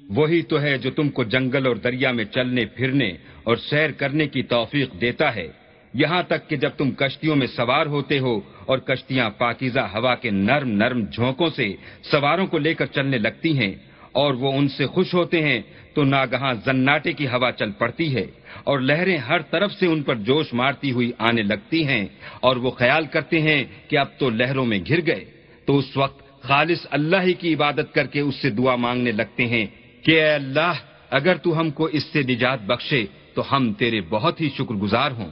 وہی 0.09 0.41
تو 0.41 0.55
ہے 0.61 0.77
جو 0.77 0.89
تم 0.91 1.09
کو 1.09 1.21
جنگل 1.23 1.63
اور 1.67 1.75
دریا 1.75 2.11
میں 2.11 2.25
چلنے، 2.25 2.63
پھرنے 2.65 3.09
اور 3.43 3.55
سیر 3.57 3.89
کرنے 3.91 4.25
کی 4.27 4.41
توفیق 4.43 4.89
دیتا 5.01 5.27
ہے۔ 5.35 5.47
یہاں 5.93 6.23
تک 6.27 6.49
کہ 6.49 6.55
جب 6.55 6.69
تم 6.77 6.91
کشتیوں 6.91 7.35
میں 7.35 7.47
سوار 7.47 7.85
ہوتے 7.85 8.19
ہو 8.19 8.35
اور 8.65 8.77
کشتیاں 8.77 9.29
پاکیزہ 9.37 9.83
ہوا 9.93 10.15
کے 10.15 10.29
نرم 10.29 10.69
نرم 10.69 10.99
جھونکوں 11.13 11.49
سے 11.55 11.67
سواروں 12.11 12.47
کو 12.47 12.57
لے 12.57 12.73
کر 12.73 12.85
چلنے 12.85 13.17
لگتی 13.17 13.51
ہیں 13.59 13.73
اور 14.15 14.33
وہ 14.33 14.51
ان 14.57 14.67
سے 14.67 14.85
خوش 14.87 15.13
ہوتے 15.13 15.41
ہیں، 15.43 15.59
تو 15.93 16.03
ناگہاں 16.05 16.53
زناٹے 16.65 17.11
کی 17.13 17.27
ہوا 17.27 17.51
چل 17.51 17.71
پڑتی 17.71 18.07
ہے، 18.15 18.25
اور 18.63 18.79
لہریں 18.79 19.17
ہر 19.27 19.41
طرف 19.51 19.71
سے 19.71 19.85
ان 19.87 20.01
پر 20.03 20.15
جوش 20.27 20.53
مارتی 20.53 20.91
ہوئی 20.91 21.11
آنے 21.19 21.43
لگتی 21.43 21.85
ہیں، 21.87 22.05
اور 22.39 22.55
وہ 22.55 22.71
خیال 22.71 23.05
کرتے 23.13 23.41
ہیں 23.41 23.63
کہ 23.89 23.97
اب 23.97 24.17
تو 24.19 24.29
لہروں 24.29 24.65
میں 24.65 24.79
گر 24.89 25.05
گئے۔ 25.07 25.23
تو 25.67 25.77
اس 25.77 25.89
وقت 25.97 26.19
خالص 26.43 26.85
اللہ 26.91 27.21
ہی 27.23 27.33
کی 27.33 27.53
عبادت 27.53 27.93
کر 27.93 28.07
کے 28.07 28.19
اس 28.19 28.35
سے 28.41 28.49
دعا 28.49 28.75
مانگنے 28.75 29.11
لگتے 29.11 29.45
ہیں 29.45 29.65
کہ 30.05 30.11
اے 30.21 30.29
اللہ، 30.29 30.73
اگر 31.09 31.35
تو 31.37 31.59
ہم 31.59 31.69
کو 31.71 31.85
اس 31.97 32.03
سے 32.03 32.21
نجات 32.23 32.59
بخشے، 32.65 33.05
تو 33.33 33.41
ہم 33.51 33.73
تیرے 33.73 34.01
بہت 34.09 34.41
ہی 34.41 34.49
شکر 34.57 34.75
گزار 34.75 35.11
ہوں۔ 35.11 35.31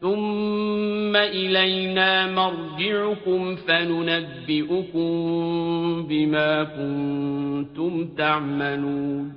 ثم 0.00 1.16
إلينا 1.32 2.26
مرجعكم 2.26 3.54
فننبئكم 3.66 5.02
بما 6.08 6.64
كنتم 6.64 8.16
تعملون 8.16 9.28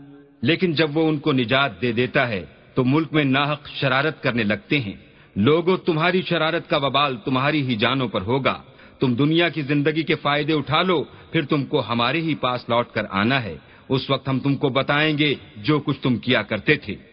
لیکن 0.41 0.73
جب 0.73 0.97
وہ 0.97 1.09
ان 1.09 1.17
کو 1.17 1.31
نجات 1.31 1.81
دے 1.81 1.91
دیتا 1.91 2.27
ہے، 2.27 2.45
تو 2.73 2.83
ملک 2.83 3.13
میں 3.13 3.23
ناحق 3.23 3.67
شرارت 3.67 4.23
کرنے 4.23 4.43
لگتے 4.43 4.79
ہیں۔ 4.79 4.93
لوگوں، 5.35 5.77
تمہاری 5.77 6.21
شرارت 6.21 6.69
کا 6.69 6.77
وبال 6.77 7.17
تمہاری 7.25 7.67
ہی 7.67 7.75
جانوں 7.75 8.07
پر 8.07 8.21
ہوگا۔ 8.21 8.61
تم 8.99 9.13
دنیا 9.13 9.49
کی 9.49 9.61
زندگی 9.61 10.03
کے 10.03 10.15
فائدے 10.15 10.53
اٹھا 10.53 10.81
لو، 10.81 11.03
پھر 11.03 11.45
تم 11.45 11.65
کو 11.65 11.81
ہمارے 11.89 12.21
ہی 12.21 12.35
پاس 12.35 12.69
لوٹ 12.69 12.87
کر 12.91 13.03
آنا 13.09 13.43
ہے۔ 13.43 13.57
اس 13.89 14.09
وقت 14.09 14.29
ہم 14.29 14.39
تم 14.39 14.55
کو 14.55 14.69
بتائیں 14.69 15.17
گے 15.17 15.35
جو 15.57 15.79
کچھ 15.79 15.99
تم 15.99 16.15
کیا 16.15 16.41
کرتے 16.41 16.75
تھے۔ 16.75 17.12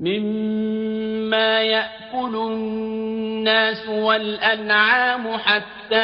مما 0.00 1.62
يأكل 1.62 2.36
الناس 2.36 3.88
والأنعام 3.88 5.36
حتى 5.38 5.96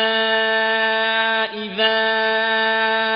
إذا 1.62 2.22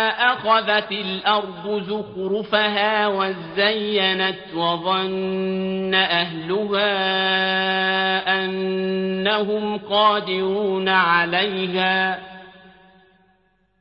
أخذت 0.09 0.92
الأرض 0.92 1.83
زخرفها 1.83 3.06
وزينت 3.06 4.54
وظن 4.54 5.95
أهلها 5.95 6.95
أنهم 8.45 9.78
قادرون 9.78 10.88
عليها 10.88 12.36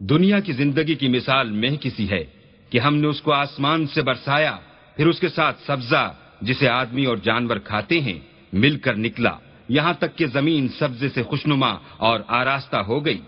دنیا 0.00 0.40
کی 0.40 0.52
زندگی 0.52 0.94
کی 0.94 1.08
مثال 1.08 1.50
میں 1.50 1.70
کسی 1.80 2.10
ہے 2.10 2.24
کہ 2.70 2.78
ہم 2.78 2.96
نے 2.96 3.06
اس 3.06 3.22
کو 3.22 3.32
آسمان 3.32 3.86
سے 3.86 4.02
برسایا، 4.02 4.56
پھر 4.96 5.06
اس 5.06 5.20
کے 5.20 5.28
ساتھ 5.28 5.62
سبزہ، 5.66 6.14
جسے 6.40 6.68
آدمی 6.68 7.04
اور 7.04 7.16
جانور 7.16 7.56
کھاتے 7.56 8.00
ہیں، 8.00 8.18
مل 8.52 8.78
کر 8.78 8.96
نکلا۔ 8.96 9.30
یہاں 9.68 9.92
تک 9.92 10.16
کہ 10.16 10.26
زمین 10.26 10.68
سبزے 10.68 11.08
سے 11.08 11.22
خوشنما 11.22 11.76
اور 11.96 12.20
آراستہ 12.28 12.76
ہو 12.76 13.04
گئی۔ 13.06 13.20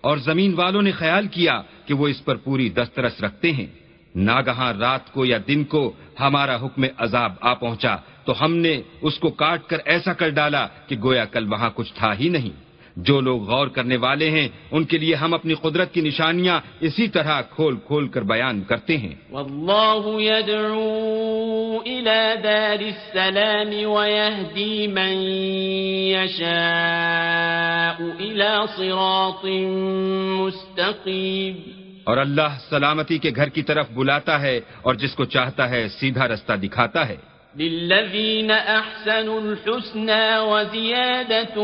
اور 0.00 0.16
زمین 0.16 0.54
والوں 0.54 0.82
نے 0.82 0.90
خیال 0.90 1.26
کیا 1.26 1.62
کہ 1.86 1.94
وہ 1.94 2.08
اس 2.08 2.24
پر 2.24 2.36
پوری 2.36 2.68
دسترس 2.68 3.20
رکھتے 3.20 3.52
ہیں۔ 3.52 3.66
ناگہاں 4.14 4.72
رات 4.72 5.12
کو 5.12 5.24
یا 5.24 5.38
دن 5.48 5.64
کو 5.64 5.92
ہمارا 6.20 6.56
حکم 6.56 6.84
عذاب 6.98 7.32
آ 7.40 7.54
پہنچا 7.54 7.96
تو 7.96 8.44
ہم 8.44 8.56
نے 8.56 8.82
اس 9.02 9.18
کو 9.18 9.30
کاٹ 9.30 9.66
کر 9.66 9.76
ایسا 9.84 10.12
کر 10.12 10.28
ڈالا 10.28 10.66
کہ 10.66 10.96
گویا 11.02 11.24
کل 11.24 11.52
وہاں 11.52 11.70
کچھ 11.74 11.92
تھا 11.94 12.18
ہی 12.18 12.28
نہیں۔ 12.28 12.69
جو 12.96 13.20
لوگ 13.20 13.50
غور 13.50 13.66
کرنے 13.66 13.96
والے 13.96 14.30
ہیں 14.30 14.48
ان 14.70 14.84
کے 14.84 14.98
لیے 14.98 15.14
ہم 15.14 15.34
اپنی 15.34 15.54
قدرت 15.54 15.94
کی 15.94 16.00
نشانیاں 16.00 16.60
اسی 16.80 17.08
طرح 17.08 17.40
کھول 17.40 17.76
کھول 17.76 18.08
کر 18.08 18.22
بیان 18.22 18.62
کرتے 18.62 18.96
ہیں۔ 18.96 19.14
واللہ 19.30 20.22
يدعو 20.22 21.78
الى 21.86 22.32
دار 22.44 22.82
السلام 22.82 23.90
ويهدي 23.90 24.86
من 24.86 25.22
يشاء 26.16 28.04
الى 28.18 28.66
صراط 28.76 29.44
مستقیم۔ 30.40 31.56
اور 32.04 32.16
اللہ 32.16 32.58
سلامتی 32.70 33.18
کے 33.18 33.30
گھر 33.36 33.48
کی 33.48 33.62
طرف 33.62 33.86
بلاتا 33.94 34.40
ہے 34.40 34.60
اور 34.82 34.94
جس 34.94 35.14
کو 35.14 35.24
چاہتا 35.24 35.70
ہے 35.70 35.88
سیدھا 35.88 36.28
رستہ 36.28 36.52
دکھاتا 36.52 37.08
ہے۔ 37.08 37.29
للذين 37.56 38.50
أحسنوا 38.50 39.40
الحسنى 39.40 40.38
وزيادة 40.38 41.62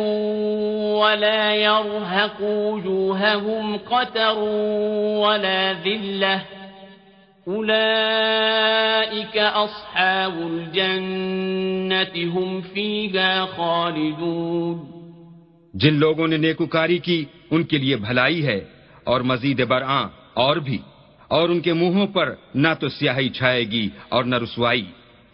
ولا 1.00 1.54
يرهق 1.54 2.42
وجوههم 2.42 3.76
قتر 3.84 4.38
ولا 5.18 5.72
ذلة. 5.84 6.38
أولئك 7.48 9.38
أصحاب 9.54 10.32
الجنة 10.38 12.28
هم 12.32 12.60
فيها 12.72 13.44
خالدون. 13.56 14.78
جن 15.74 15.94
لوگوں 15.94 16.28
نے 16.28 16.36
نیکوکاری 16.36 16.98
کی، 16.98 17.24
ان 17.50 17.62
کے 17.62 17.78
لیے 17.78 17.96
بھلائی 17.96 18.46
ہے 18.46 18.60
اور 19.04 19.20
مزید 19.20 19.66
برآں 19.66 20.08
اور 20.34 20.56
بھی، 20.56 20.78
اور 21.28 21.48
ان 21.48 21.60
کے 21.60 21.72
منہوں 21.72 22.06
پر 22.06 22.34
نہ 22.54 22.68
تو 22.80 22.88
سیاہی 22.88 23.28
چھائے 23.28 23.64
گی 23.64 23.88
اور 24.08 24.24
نہ 24.24 24.36
رسوائی۔ 24.36 24.84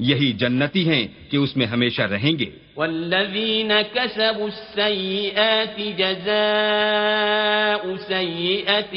یہی 0.03 0.33
جنتی 0.33 0.89
ہیں 0.89 1.07
کہ 1.31 1.37
اس 1.37 1.57
میں 1.57 1.67
ہمیشہ 1.67 2.03
رہیں 2.03 2.39
گے 2.39 2.51
والذین 2.77 3.73
کسبوا 3.93 4.47
السیئات 4.47 5.99
جزاء 5.99 7.83
سیئت 8.09 8.95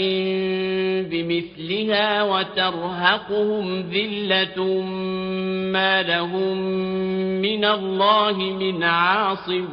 بمثلها 1.09 2.23
وترهقهم 2.23 3.81
ذلت 3.81 4.59
ما 5.71 6.01
لهم 6.01 6.57
من 7.41 7.65
اللہ 7.65 8.37
من 8.37 8.83
عاصم. 8.83 9.65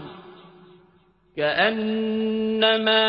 كأنما 1.37 3.09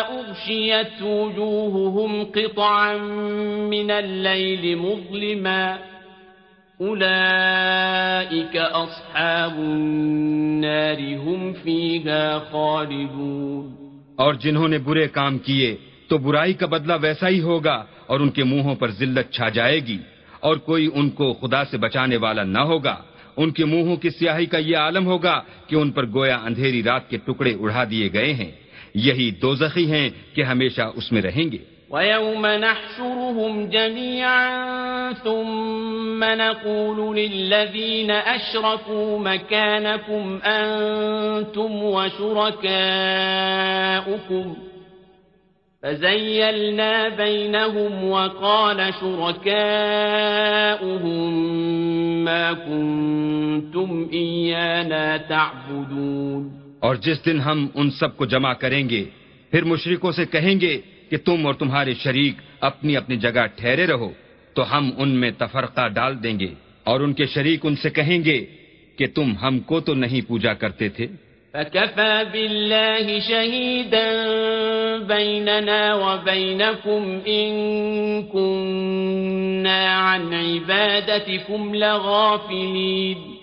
أغشيت 0.00 1.02
وجوههم 1.02 2.24
قطعا 2.24 2.96
من 3.70 3.90
الليل 3.90 4.76
مظلماً. 4.76 5.93
اصحاب 8.72 9.58
النار 9.58 11.00
هم 11.00 11.52
فيها 11.62 12.38
خالدون 12.50 13.74
اور 14.16 14.34
جنہوں 14.34 14.68
نے 14.68 14.78
برے 14.78 15.08
کام 15.08 15.38
کیے، 15.38 15.76
تو 16.08 16.18
برائی 16.18 16.52
کا 16.52 16.66
بدلہ 16.66 16.92
ویسا 17.02 17.28
ہی 17.28 17.40
ہوگا 17.40 17.84
اور 18.06 18.20
ان 18.20 18.30
کے 18.30 18.44
منہوں 18.44 18.74
پر 18.74 18.90
ذلت 18.90 19.30
چھا 19.30 19.48
جائے 19.48 19.80
گی۔ 19.80 19.98
اور 20.40 20.56
کوئی 20.56 20.90
ان 20.94 21.10
کو 21.10 21.32
خدا 21.32 21.64
سے 21.64 21.78
بچانے 21.78 22.16
والا 22.16 22.42
نہ 22.42 22.58
ہوگا۔ 22.58 22.96
ان 23.36 23.50
کے 23.50 23.64
منہوں 23.64 23.96
کی 23.96 24.10
سیاہی 24.10 24.46
کا 24.46 24.58
یہ 24.58 24.76
عالم 24.76 25.06
ہوگا 25.06 25.42
کہ 25.66 25.76
ان 25.76 25.90
پر 25.90 26.06
گویا 26.06 26.38
اندھیری 26.44 26.82
رات 26.82 27.10
کے 27.10 27.16
ٹکڑے 27.16 27.54
اڑا 27.60 27.84
دیے 27.90 28.12
گئے 28.12 28.32
ہیں۔ 28.32 28.52
یہی 28.94 29.30
دو 29.30 29.54
زخی 29.54 29.92
ہیں 29.92 30.10
کہ 30.34 30.42
ہمیشہ 30.42 30.82
اس 30.94 31.12
میں 31.12 31.22
رہیں 31.22 31.52
گے۔ 31.52 31.73
ويوم 31.90 32.46
نحشرهم 32.46 33.66
جميعا 33.70 35.12
ثم 35.12 36.24
نقول 36.24 37.16
للذين 37.16 38.10
أشركوا 38.10 39.18
مكانكم 39.18 40.40
أنتم 40.44 41.82
وشركاؤكم. 41.82 42.74
فزيلنا 45.82 47.08
بينهم 47.08 48.04
وقال 48.04 48.94
شركاؤهم 49.00 49.94
ما 52.24 52.52
كنتم 52.52 54.08
إيانا 54.12 55.16
تعبدون. 55.16 56.50
اور 56.80 56.94
جس 56.96 57.26
دن 57.26 57.40
ہم 57.40 57.66
ان 57.74 57.90
سب 57.90 58.16
کو 58.16 58.24
جمع 58.24 58.52
کریں 58.52 58.88
گے 58.88 59.04
پھر 59.50 59.64
مشرکوں 59.64 60.12
سے 60.12 60.24
کہیں 60.26 60.60
گے 60.60 60.80
کہ 61.14 61.18
تم 61.24 61.46
اور 61.46 61.54
تمہارے 61.54 61.94
شریک 61.94 62.34
اپنی 62.60 62.96
اپنی 62.96 63.16
جگہ 63.16 63.46
ٹھہرے 63.56 63.86
رہو 63.86 64.12
تو 64.54 64.78
ہم 64.78 64.90
ان 64.98 65.08
میں 65.08 65.30
تفرقہ 65.38 65.88
ڈال 65.88 66.22
دیں 66.22 66.40
گے 66.40 66.48
اور 66.84 67.00
ان 67.00 67.12
کے 67.12 67.26
شریک 67.26 67.60
ان 67.62 67.76
سے 67.76 67.90
کہیں 67.90 68.24
گے 68.24 68.46
کہ 68.98 69.06
تم 69.14 69.32
ہم 69.42 69.58
کو 69.58 69.80
تو 69.80 69.94
نہیں 69.94 70.28
پوجا 70.28 70.54
کرتے 70.54 70.88
تھے۔ 70.88 71.06
فكفى 71.52 72.22
بالله 72.32 73.06
شهيدا 73.28 74.10
بيننا 75.08 75.94
وبينكم 75.94 77.18
إن 77.24 77.52
كنا 78.32 79.80
عن 79.98 80.34
عبادتكم 80.34 81.74
لغافلين۔ 81.74 83.34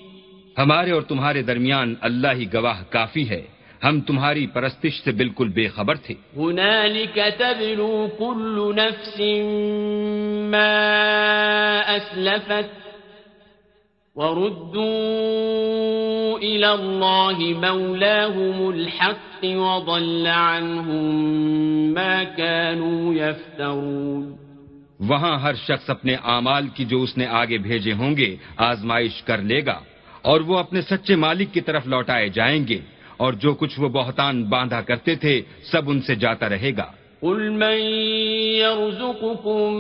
ہمارے 0.58 0.92
اور 0.92 1.02
تمہارے 1.02 1.42
درمیان 1.42 1.96
اللہ 2.02 2.28
ہی 2.36 2.46
گواہ 2.54 2.84
کافی 2.90 3.30
ہے۔ 3.30 3.61
ہم 3.84 4.02
تمہاری 4.02 4.48
پرستش 4.48 5.04
سے 5.04 5.12
بالکل 5.12 5.50
بے 5.50 5.68
خبر 5.68 5.96
تھے۔ 5.96 6.14
هنالك 6.38 7.20
تبلو 7.38 8.08
كل 8.20 8.76
نفس 8.76 9.22
ما 10.52 10.78
وردوا 14.16 14.92
إلى 16.40 16.68
الله 16.68 17.40
مولاهم 17.56 18.68
الحق 18.68 19.44
وضل 19.44 20.28
عنهم 20.28 21.16
ما 21.94 22.24
كانوا 22.38 23.14
يفترون۔ 23.14 24.36
وہاں 25.00 25.40
ہر 25.40 25.54
شخص 25.54 25.90
اپنے 25.90 26.16
اعمال 26.24 26.68
کی 26.68 26.86
جو 26.86 27.02
اس 27.02 27.18
نے 27.18 27.28
آگے 27.28 27.58
بھیجے 27.58 27.94
ہوں 27.94 28.18
گے 28.18 28.36
آزمائش 28.58 29.24
کر 29.24 29.38
لے 29.38 29.66
گا 29.66 29.80
اور 30.22 30.42
وہ 30.42 30.58
اپنے 30.58 30.82
سچے 30.82 31.16
مالک 31.16 31.54
کی 31.54 31.62
طرف 31.62 31.88
لوٹائے 31.88 32.30
جائیں 32.30 32.68
گے۔ 32.68 32.80
اور 33.22 33.34
جو 33.34 33.54
کچھ 33.54 33.80
وہ 33.80 33.90
بہتان 33.90 34.44
باندھا 34.44 34.82
کرتے 34.82 35.16
تھے، 35.16 35.42
سب 35.72 35.90
ان 35.90 36.02
سے 36.02 36.16
جاتا 36.16 36.50
رہے 36.50 36.72
گا۔ 36.78 36.86
قل 37.22 37.50
من 37.50 37.78
يرزقكم 38.58 39.74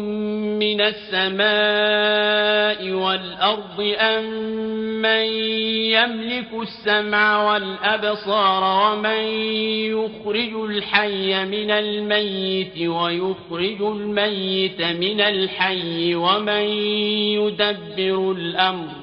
من 0.62 0.82
السماء 0.82 2.80
والأرض 2.94 3.80
أم 4.00 4.24
من 5.02 5.26
يملك 5.98 6.54
السمع 6.54 7.44
والأبصار 7.44 8.64
ومن 8.82 9.22
يخرج 9.98 10.54
الحي 10.70 11.46
من 11.46 11.72
الميت 11.72 12.78
ويخرج 12.78 13.82
الميت 13.82 14.82
من 14.82 15.22
الحي 15.22 16.16
ومن 16.16 16.66
يدبر 17.42 18.32
الأمر 18.32 19.01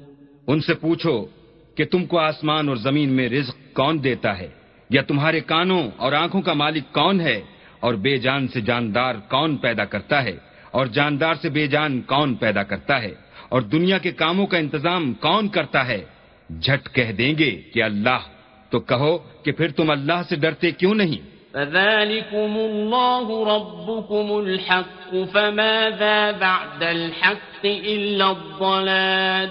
ان 0.48 0.62
سے 0.62 0.74
پوچھو 0.74 1.26
کہ 1.76 1.86
تم 1.86 2.06
کو 2.06 2.20
آسمان 2.20 2.68
اور 2.68 2.76
زمین 2.76 3.10
میں 3.10 3.30
رزق 3.30 3.56
کون 3.74 4.04
دیتا 4.04 4.38
ہے؟ 4.38 4.48
یا 4.90 5.02
تمہارے 5.02 5.40
کانوں 5.40 5.92
اور 5.98 6.14
آنکھوں 6.14 6.42
کا 6.42 6.54
مالک 6.54 6.84
کون 6.92 7.22
ہے؟ 7.22 7.42
اور 7.80 7.94
بے 7.94 8.18
جان 8.18 8.48
سے 8.48 8.62
جاندار 8.62 9.16
کون 9.30 9.58
پیدا 9.58 9.86
کرتا 9.86 10.24
ہے؟ 10.24 10.38
اور 10.72 10.86
جاندار 10.86 11.36
سے 11.42 11.50
بے 11.50 11.68
جان 11.68 12.02
کون 12.02 12.36
پیدا 12.36 12.64
کرتا 12.64 13.02
ہے؟ 13.02 13.12
اور 13.50 13.62
دنیا 13.62 13.98
کے 13.98 14.12
کاموں 14.12 14.48
کا 14.48 14.58
انتظام 14.58 15.14
کون 15.14 15.48
کرتا 15.48 15.88
ہے؟ 15.88 16.06
جھٹ 16.62 16.94
کہہ 16.94 17.12
دیں 17.12 17.38
گے 17.38 17.62
کہ 17.74 17.84
اللہ۔ 17.84 18.20
تو 18.70 18.80
کہو 18.80 19.18
کہ 19.18 19.52
پھر 19.52 19.72
تم 19.72 19.92
اللہ 19.92 20.22
سے 20.30 20.36
ڈرتے 20.36 20.72
کیوں 20.72 20.96
نہیں؟ 20.96 21.35
فذلكم 21.56 22.58
الله 22.58 23.56
ربكم 23.56 24.40
الحق 24.40 25.16
فماذا 25.34 26.32
بعد 26.32 26.84
الحق 26.84 27.66
إلا 27.66 28.30
الضلال 28.30 29.50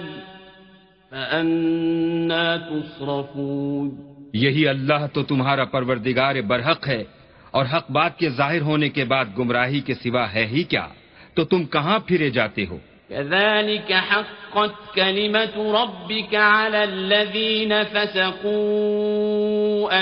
یہی 4.33 4.67
اللہ 4.67 5.05
تو 5.13 5.23
تمہارا 5.23 5.65
پروردگار 5.65 6.41
برحق 6.41 6.87
ہے 6.87 7.03
اور 7.51 7.65
حق 7.65 7.91
بات 7.91 8.17
کے 8.17 8.29
ظاہر 8.29 8.61
ہونے 8.61 8.89
کے 8.89 9.03
بعد 9.05 9.25
گمراہی 9.37 9.79
کے 9.79 9.93
سوا 9.93 10.33
ہے 10.33 10.45
ہی 10.45 10.63
کیا؟ 10.63 10.87
تو 11.33 11.43
تم 11.45 11.65
کہاں 11.65 11.99
پھرے 11.99 12.29
جاتے 12.29 12.65
ہو؟ 12.65 12.77
كذلك 13.09 13.93
حقت 13.93 14.95
كلمة 14.95 15.83
ربك 15.83 16.35
على 16.35 16.83
الذين 16.83 17.83
فسقوا 17.83 18.49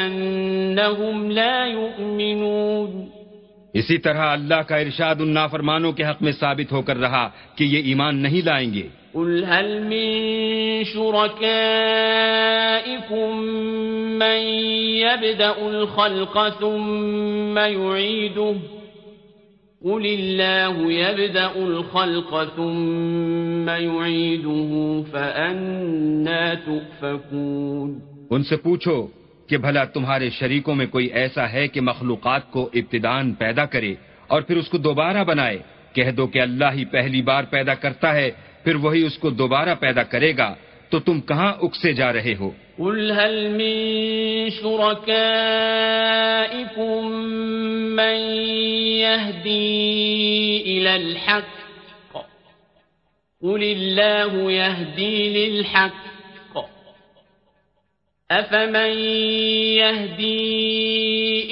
أنهم 0.05 1.31
لا 1.31 1.65
يؤمنون. 1.65 3.05
اسی 3.73 3.97
طرح 3.97 4.31
اللہ 4.31 4.61
کا 4.67 4.75
ارشاد 4.75 5.15
ان 5.19 5.29
نافرمانوں 5.29 5.91
کے 5.91 6.03
حق 6.03 6.21
میں 6.21 6.31
ثابت 6.31 6.71
ہو 6.71 6.81
کر 6.81 6.97
رہا 6.97 7.29
کہ 7.55 7.63
یہ 7.63 7.81
ایمان 7.83 8.15
نہیں 8.15 8.41
لائیں 8.45 8.73
گے۔ 8.73 8.87
قل 9.13 9.43
هل 9.43 9.79
من 9.79 10.09
شركائكم 10.83 11.43
من 14.19 14.39
يبدأ 14.95 15.53
الخلق 15.57 16.37
ثم 16.59 17.59
يعيده؟ 17.59 18.82
قل 19.83 20.05
الله 20.05 20.91
يبدأ 20.91 21.51
الخلق 21.55 22.55
ثم 22.55 23.69
يعيده 23.69 25.03
فأنا 25.11 26.53
تؤفكون 26.53 27.99
ان 28.29 28.43
سے 28.43 28.55
پوچھو 28.55 29.07
کہ 29.47 29.57
بھلا 29.57 29.83
تمہارے 29.83 30.29
شریکوں 30.29 30.75
میں 30.75 30.85
کوئی 30.85 31.05
ایسا 31.05 31.51
ہے 31.53 31.67
کہ 31.67 31.81
مخلوقات 31.81 32.51
کو 32.51 32.69
ابتدان 32.73 33.33
پیدا 33.33 33.65
کرے 33.65 33.93
اور 34.27 34.41
پھر 34.41 34.57
اس 34.57 34.69
کو 34.69 34.77
دوبارہ 34.77 35.23
بنائے؟ 35.23 35.57
کہہ 35.93 36.11
دو 36.11 36.27
کہ 36.27 36.41
اللہ 36.41 36.71
ہی 36.73 36.85
پہلی 36.85 37.21
بار 37.21 37.43
پیدا 37.43 37.73
کرتا 37.73 38.15
ہے، 38.15 38.31
پھر 38.63 38.75
وہی 38.75 39.05
اس 39.05 39.17
کو 39.17 39.29
دوبارہ 39.29 39.75
پیدا 39.79 40.03
کرے 40.03 40.37
گا۔ 40.37 40.53
تو 40.93 40.99
تم 40.99 41.19
کہاں 41.29 41.51
اکسے 41.65 41.91
جا 41.93 42.09
رہے 42.13 42.33
ہو 42.39 42.49
قل 42.77 43.11
هل 43.11 43.35
من 43.49 43.75
شركائكم 44.49 45.11
من 47.97 48.17
يهدي 49.01 50.61
إلى 50.61 50.95
الحق؟ 50.95 51.53
قل 53.43 53.63
الله 53.63 54.51
يهدي 54.51 55.15
للحق. 55.33 56.03
أفمن 58.31 58.93
يهدي 59.81 60.41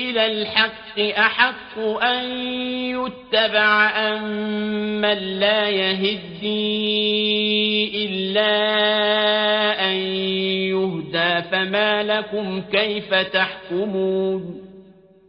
إلى 0.10 0.25
الحق؟ 0.25 0.81
أحق 0.99 1.80
أن 2.04 2.25
يتبع 2.84 3.89
أم 3.89 4.23
من 5.01 5.17
لا 5.39 5.69
يهدي 5.69 6.51
إلا 8.06 8.54
أن 9.89 9.95
يهدى 10.73 11.41
فما 11.49 12.04
لكم 12.04 12.62
كيف 12.62 13.13
تحكمون 13.32 14.60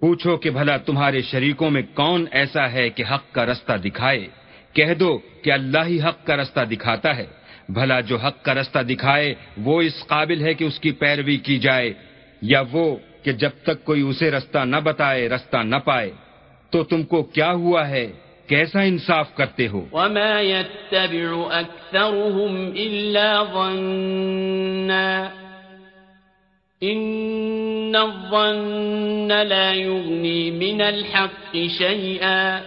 پوچھو 0.00 0.36
کہ 0.36 0.50
بھلا 0.50 0.76
تمہارے 0.76 1.20
شریکوں 1.22 1.70
میں 1.70 1.82
کون 1.94 2.24
ایسا 2.30 2.72
ہے 2.72 2.88
کہ 2.88 3.04
حق 3.10 3.32
کا 3.32 3.46
رستہ 3.46 3.72
دکھائے؟ 3.72 4.26
کہہ 4.72 4.94
دو 4.94 5.18
کہ 5.18 5.52
اللہ 5.52 5.84
ہی 5.86 6.00
حق 6.00 6.26
کا 6.26 6.36
رستہ 6.36 6.60
دکھاتا 6.60 7.16
ہے۔ 7.16 7.26
بھلا 7.68 8.00
جو 8.00 8.16
حق 8.16 8.42
کا 8.42 8.54
رستہ 8.54 8.78
دکھائے، 8.78 9.34
وہ 9.58 9.82
اس 9.82 10.06
قابل 10.06 10.46
ہے 10.46 10.54
کہ 10.54 10.64
اس 10.64 10.80
کی 10.80 10.90
پیروی 10.90 11.36
کی 11.36 11.58
جائے، 11.58 11.92
یا 12.42 12.62
وہ 12.72 12.96
کہ 13.24 13.32
جب 13.32 13.50
تک 13.62 13.84
کوئی 13.84 14.02
اسے 14.02 14.30
رستہ 14.30 14.58
نہ 14.64 14.76
بتائے 14.76 15.28
رستہ 15.28 15.56
نہ 15.56 15.76
پائے 15.84 16.10
تو 16.70 16.82
تم 16.84 17.02
کو 17.02 17.22
کیا 17.22 17.52
ہوا 17.52 17.88
ہے؟ 17.88 18.06
کیسا 18.48 18.80
انصاف 18.80 19.34
کرتے 19.34 19.68
ہو؟ 19.68 19.84
وما 19.92 20.40
يتبع 20.40 21.52
اكثرهم 21.52 22.54
الا 22.76 23.28
ظننا 23.52 25.28
ان 26.82 27.96
الظن 27.96 29.32
لا 29.46 29.72
يغني 29.72 30.50
من 30.50 30.80
الحق 30.80 31.56
شيئا 31.78 32.60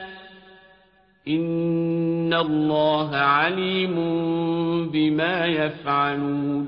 ان 1.26 2.34
اللہ 2.34 3.16
علیم 3.16 3.96
بما 4.92 5.46
يفعلون 5.46 6.66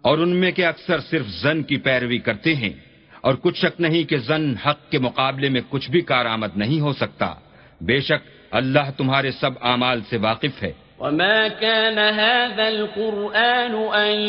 اور 0.00 0.18
ان 0.18 0.36
میں 0.36 0.52
کے 0.52 0.66
اکثر 0.66 1.00
صرف 1.00 1.26
زن 1.26 1.62
کی 1.62 1.76
پیروی 1.76 2.18
کرتے 2.18 2.54
ہیں۔ 2.54 2.72
اور 3.20 3.34
کچھ 3.34 3.58
شک 3.58 3.80
نہیں 3.80 4.04
کہ 4.04 4.18
زن 4.18 4.54
حق 4.66 4.90
کے 4.90 4.98
مقابلے 4.98 5.48
میں 5.48 5.60
کچھ 5.68 5.90
بھی 5.90 6.00
کارآمد 6.00 6.56
نہیں 6.56 6.80
ہو 6.80 6.92
سکتا۔ 6.92 7.34
بے 7.80 8.00
شک 8.00 8.28
اللہ 8.50 8.90
تمہارے 8.96 9.30
سب 9.30 9.50
اعمال 9.62 10.00
سے 10.10 10.16
واقف 10.16 10.62
ہے۔ 10.62 10.72
وما 11.00 11.48
كان 11.60 11.98
هذا 11.98 12.66
القرآن 12.66 13.74
أن 13.94 14.20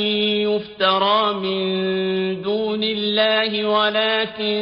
يفترى 0.47 1.34
من 1.34 1.63
دون 2.43 2.84
الله 2.84 3.67
ولكن 3.67 4.62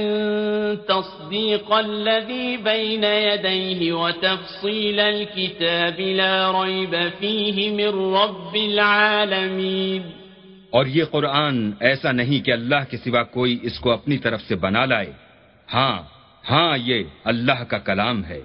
تصديق 0.88 1.72
الذي 1.72 2.58
بين 2.58 3.04
يديه 3.04 3.96
وتفصيل 3.96 5.00
الكتاب 5.00 6.00
لا 6.00 6.52
ريب 6.52 6.96
فيه 7.20 7.70
من 7.70 8.16
رب 8.16 8.54
العالمين 8.54 10.02
اور 10.70 10.86
یہ 10.86 11.04
قرآن 11.04 11.72
ایسا 11.80 12.12
نہیں 12.12 12.46
کہ 12.46 12.52
اللہ 12.52 12.92
کے 12.92 12.98
سوا 12.98 13.24
کوئی 13.24 13.60
اس 13.62 13.80
کو 13.80 13.92
اپنی 13.92 14.18
طرف 14.18 14.42
سے 14.42 14.56
بنا 14.56 14.86
لائے۔ 14.86 15.12
ہاں 15.74 16.02
ہاں 16.50 16.78
یہ 16.78 17.04
اللہ 17.24 17.64
کا 17.64 17.78
کلام 17.78 18.26
ہے۔ 18.26 18.42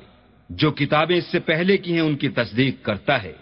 جو 0.51 0.71
کتابیں 0.71 1.17
اس 1.17 1.27
سے 1.27 1.41
پہلے 1.41 1.77
کی 1.77 1.93
ہیں 1.93 2.01
ان 2.01 2.17
کی 2.17 2.29
تصدیق 2.29 2.85
کرتا 2.85 3.23
ہے 3.23 3.33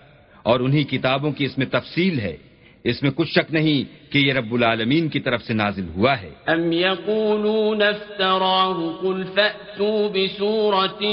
اور 0.43 0.61
انہی 0.61 0.85
کتابوں 0.85 1.33
کی 1.33 1.45
اس 1.45 1.59
میں 1.59 1.67
تفصیل 1.67 2.21
ہے۔ 2.21 2.37
اس 2.85 3.03
میں 3.03 3.11
کچھ 3.11 3.29
شک 3.29 3.55
نہیں 3.55 4.13
کہ 4.13 4.19
یہ 4.19 4.33
رب 4.33 4.55
العالمین 4.55 5.09
کی 5.09 5.21
طرف 5.21 5.43
سے 5.43 5.55
نازل 5.55 5.89
ہوا 5.97 6.21
ہے۔ 6.23 6.31
ام 6.47 6.73
یقولون 6.73 7.83
افتراه 7.83 8.79
قل 9.01 9.23
فأتوا 9.35 10.09
بسورة 10.09 11.05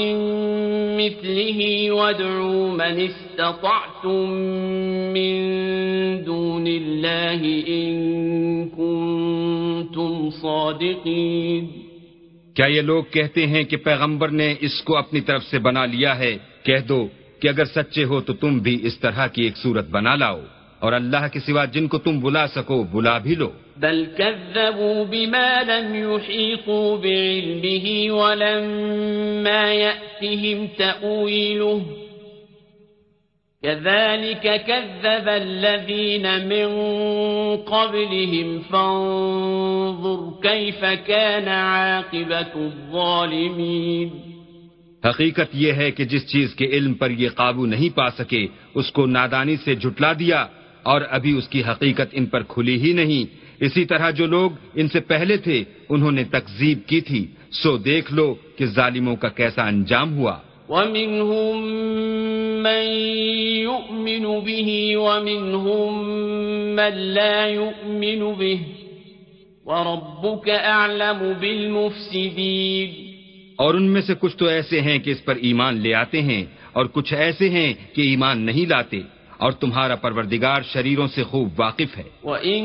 مثله 0.96 1.94
وادعوا 1.96 2.74
من 2.74 3.00
استطعتم 3.00 4.32
من 5.12 5.38
دون 6.26 6.66
الله 6.66 7.46
ان 7.66 8.68
كنتم 8.68 10.30
صادقين۔ 10.30 11.66
کیا 12.54 12.66
یہ 12.66 12.80
لوگ 12.80 13.04
کہتے 13.10 13.46
ہیں 13.46 13.62
کہ 13.62 13.76
پیغمبر 13.76 14.28
نے 14.28 14.54
اس 14.60 14.82
کو 14.82 14.96
اپنی 14.96 15.20
طرف 15.20 15.44
سے 15.44 15.58
بنا 15.58 15.86
لیا 15.86 16.18
ہے؟ 16.18 16.38
کہہ 16.62 16.86
دو 16.88 17.08
کہ 17.40 17.48
اگر 17.48 17.64
سچے 17.64 18.04
ہو 18.04 18.20
تو 18.20 18.32
تم 18.32 18.58
بھی 18.58 18.78
اس 18.82 18.98
طرح 18.98 19.26
کی 19.26 19.42
ایک 19.42 19.56
صورت 19.56 19.88
بنا 19.90 20.14
لاؤ۔ 20.14 20.40
اور 20.80 20.92
اللہ 20.92 21.26
کے 21.32 21.40
سوا 21.40 21.64
جن 21.64 21.88
کو 21.88 21.98
تم 21.98 22.20
بلا 22.20 22.46
سکو 22.46 22.82
بلا 22.82 23.18
بھی 23.18 23.34
لو۔ 23.34 23.50
بل 23.76 24.04
كذبوا 24.16 25.04
بما 25.10 25.62
لم 25.68 25.94
يحيطوا 25.94 26.96
بعلمه 26.96 27.86
ولما 28.20 29.72
يأتهم 29.72 30.66
تأويله 30.76 31.80
كذلك 33.62 34.46
كذب 34.66 35.28
الذين 35.28 36.26
من 36.48 36.68
قبلهم 37.56 38.58
فانظر 38.70 40.20
كيف 40.42 40.84
كان 41.06 41.48
عاقبة 41.48 42.52
الظالمين 42.54 44.08
حقیقت 45.04 45.50
یہ 45.52 45.72
ہے 45.72 45.90
کہ 45.90 46.04
جس 46.04 46.26
چیز 46.26 46.54
کے 46.54 46.64
علم 46.64 46.94
پر 46.94 47.10
یہ 47.10 47.28
قابو 47.34 47.66
نہیں 47.66 47.96
پا 47.96 48.10
سکے 48.10 48.46
اس 48.74 48.92
کو 48.92 49.06
نادانی 49.06 49.56
سے 49.56 49.74
جھٹلا 49.74 50.12
دیا۔ 50.12 50.46
اور 50.82 51.00
ابھی 51.10 51.38
اس 51.38 51.48
کی 51.48 51.62
حقیقت 51.64 52.06
ان 52.12 52.26
پر 52.26 52.42
کھلی 52.42 52.82
ہی 52.82 52.92
نہیں۔ 52.92 53.40
اسی 53.60 53.84
طرح 53.84 54.10
جو 54.10 54.26
لوگ 54.26 54.50
ان 54.74 54.88
سے 54.88 55.00
پہلے 55.00 55.36
تھے 55.36 55.64
انہوں 55.88 56.12
نے 56.12 56.24
تکزیب 56.24 56.78
کی 56.86 57.00
تھی۔ 57.00 57.26
سو 57.52 57.78
دیکھ 57.78 58.12
لو 58.12 58.34
کہ 58.56 58.66
ظالموں 58.66 59.16
کا 59.16 59.28
کیسا 59.28 59.66
انجام 59.66 60.18
ہوا۔ 60.18 60.36
ومنهم 60.68 61.64
من 62.62 62.88
يؤمن 63.58 64.24
به 64.24 64.70
ومنهم 64.94 66.08
من 66.74 66.98
لا 66.98 67.46
يؤمن 67.46 68.32
به۔ 68.38 68.72
وربك 69.64 70.48
أعلم 70.48 71.32
بالمفسدين۔ 71.40 73.10
اور 73.56 73.74
ان 73.74 73.82
میں 73.82 74.00
سے 74.00 74.14
کچھ 74.20 74.36
تو 74.36 74.46
ایسے 74.46 74.80
ہیں 74.80 74.98
کہ 74.98 75.10
اس 75.10 75.24
پر 75.24 75.36
ایمان 75.36 75.76
لے 75.76 75.94
آتے 75.94 76.22
ہیں 76.22 76.44
اور 76.72 76.86
کچھ 76.86 77.14
ایسے 77.14 77.50
ہیں 77.50 77.74
کہ 77.94 78.00
ایمان 78.00 78.38
نہیں 78.38 78.68
لاتے۔ 78.68 79.00
اور 79.40 79.52
تمہارا 79.52 79.94
پروردگار 79.94 80.62
شریروں 80.62 81.06
سے 81.06 81.22
خوب 81.22 81.48
واقف 81.58 81.98
ہے۔ 81.98 82.02
وَإِن 82.24 82.64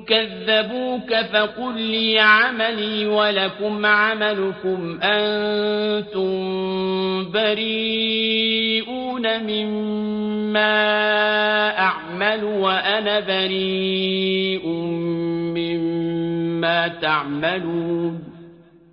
كَذَّبُوكَ 0.00 1.14
فَقُلْ 1.30 1.80
لِي 1.80 2.16
عَمَلِي 2.16 3.04
وَلَكُمْ 3.04 3.84
عَمَلُكُمْ 3.84 4.94
أَنتُمْ 5.02 6.28
بَرِيئُونَ 7.30 9.26
مِمَّا 9.42 10.74
أَعْمَلُ 11.78 12.42
وَأَنَا 12.42 13.18
بَرِيءٌ 13.26 14.66
مِمَّا 15.54 16.86
تَعْمَلُونَ۔ 16.86 18.16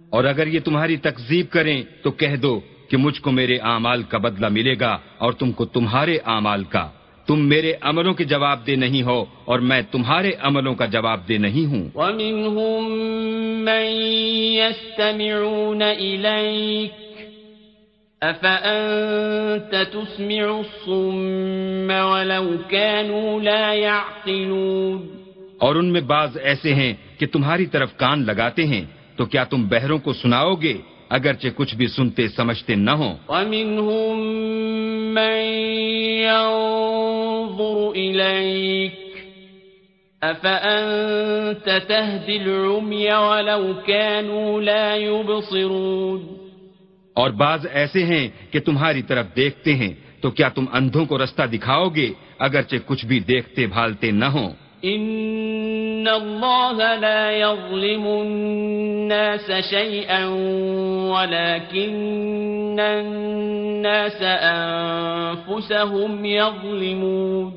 اور 0.10 0.24
اگر 0.24 0.48
یہ 0.48 0.60
تمہاری 0.60 0.98
تکذیب 0.98 1.46
کریں 1.50 1.84
تو 2.02 2.12
کہہ 2.12 2.36
دو 2.36 2.60
کہ 2.90 2.98
مجھ 2.98 3.22
کو 3.22 3.32
میرے 3.32 3.58
اعمال 3.58 4.04
کا 4.04 4.18
بدلہ 4.18 4.50
ملے 4.50 4.76
گا 4.80 4.98
اور 5.18 5.34
تم 5.34 5.52
کو 5.52 5.66
تمہارے 5.66 6.18
اعمال 6.26 6.64
کا۔ 6.64 6.90
تم 7.28 7.48
میرے 7.48 7.74
عملوں 7.82 8.14
کے 8.14 8.24
جواب 8.24 8.68
دے 8.68 8.76
نہیں 8.76 9.02
ہو 9.02 9.26
اور 9.46 9.60
میں 9.60 9.82
تمہارے 9.92 10.32
عملوں 10.40 10.76
کا 10.76 10.86
جواب 10.86 11.28
دے 11.28 11.38
نہیں 11.38 11.66
ہوں۔ 11.66 11.90
وَمِنْهُمْ 11.96 12.90
مَنْ 13.58 13.86
يَسْتَمِعُونَ 14.56 15.84
إِلَيْكَ 15.84 17.22
أَفَأَنْتَ 18.26 19.76
تُسْمِعُ 19.92 20.58
الصُّمَّ 20.58 21.94
وَلَوْ 21.94 22.56
كَانُوا 22.70 23.42
لَا 23.42 23.74
يَعْقِلُونَ؟ 23.74 25.08
اور 25.58 25.76
ان 25.76 25.86
میں 25.86 26.02
بعض 26.02 26.38
ایسے 26.38 26.74
ہیں 26.74 26.94
کہ 27.18 27.26
تمہاری 27.26 27.66
طرف 27.66 27.98
کان 27.98 28.26
لگاتے 28.26 28.66
ہیں 28.66 28.86
تو 29.16 29.26
کیا 29.26 29.44
تم 29.44 29.68
بہروں 29.68 29.98
کو 29.98 30.14
سناؤ 30.14 30.54
گے؟ 30.54 30.74
اگرچہ 31.10 31.48
کچھ 31.56 31.76
بھی 31.76 31.88
سنتے 31.88 32.28
سمجھتے 32.28 32.76
نہ 32.76 32.92
ہوں۔ 32.92 33.16
وَمِنْهُمْ 33.28 34.18
مَنْ 35.14 35.46
يَنظُرُ 36.22 37.94
إِلَيْكَ 37.94 38.96
أَفَأَنْتَ 40.22 41.70
تَهْدِ 41.88 42.40
الْعُمْيَ 42.40 43.12
وَلَوْ 43.12 43.74
كَانُوا 43.86 44.62
لَا 44.62 44.96
يُبْصِرُونَ؟ 44.96 46.36
اور 47.14 47.30
بعض 47.30 47.68
ایسے 47.72 48.04
ہیں 48.04 48.28
کہ 48.52 48.60
تمہاری 48.60 49.02
طرف 49.02 49.26
دیکھتے 49.36 49.76
ہیں 49.76 49.94
تو 50.22 50.32
کیا 50.32 50.50
تم 50.50 50.66
اندھوں 50.74 51.06
کو 51.06 51.24
رستہ 51.24 51.44
دکھاؤ 51.44 51.90
گے 51.90 52.14
اگرچہ 52.40 52.76
کچھ 52.86 53.06
بھی 53.06 53.20
دیکھتے 53.20 53.68
بھالتے 53.68 54.12
نہ 54.12 54.26
ہوں؟ 54.26 54.65
ان 54.86 56.08
الله 56.08 56.96
لا 56.96 57.32
يظلم 57.32 58.08
الناس 58.08 59.52
شيئا 59.70 60.26
ولكن 61.14 62.80
الناس 62.80 64.22
انفسهم 64.22 66.26
يظلمون 66.26 67.52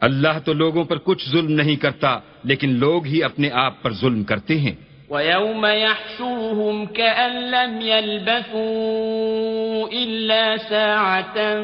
اللہ 0.00 0.38
تو 0.44 0.52
لوگوں 0.52 0.84
پر 0.84 0.98
کچھ 0.98 1.30
ظلم 1.30 1.52
نہیں 1.52 1.76
کرتا، 1.76 2.18
لیکن 2.44 2.70
لوگ 2.70 3.06
ہی 3.06 3.22
اپنے 3.22 3.50
آپ 3.50 3.82
پر 3.82 3.92
ظلم 3.92 4.24
کرتے 4.24 4.58
ہیں۔ 4.58 4.91
وَيَوْمَ 5.12 5.66
يَحْشُرُهُمْ 5.66 6.86
كَأَن 6.86 7.50
لَّمْ 7.50 7.80
يَلْبَثُوا 7.80 9.88
إِلَّا 9.92 10.56
سَاعَةً 10.56 11.60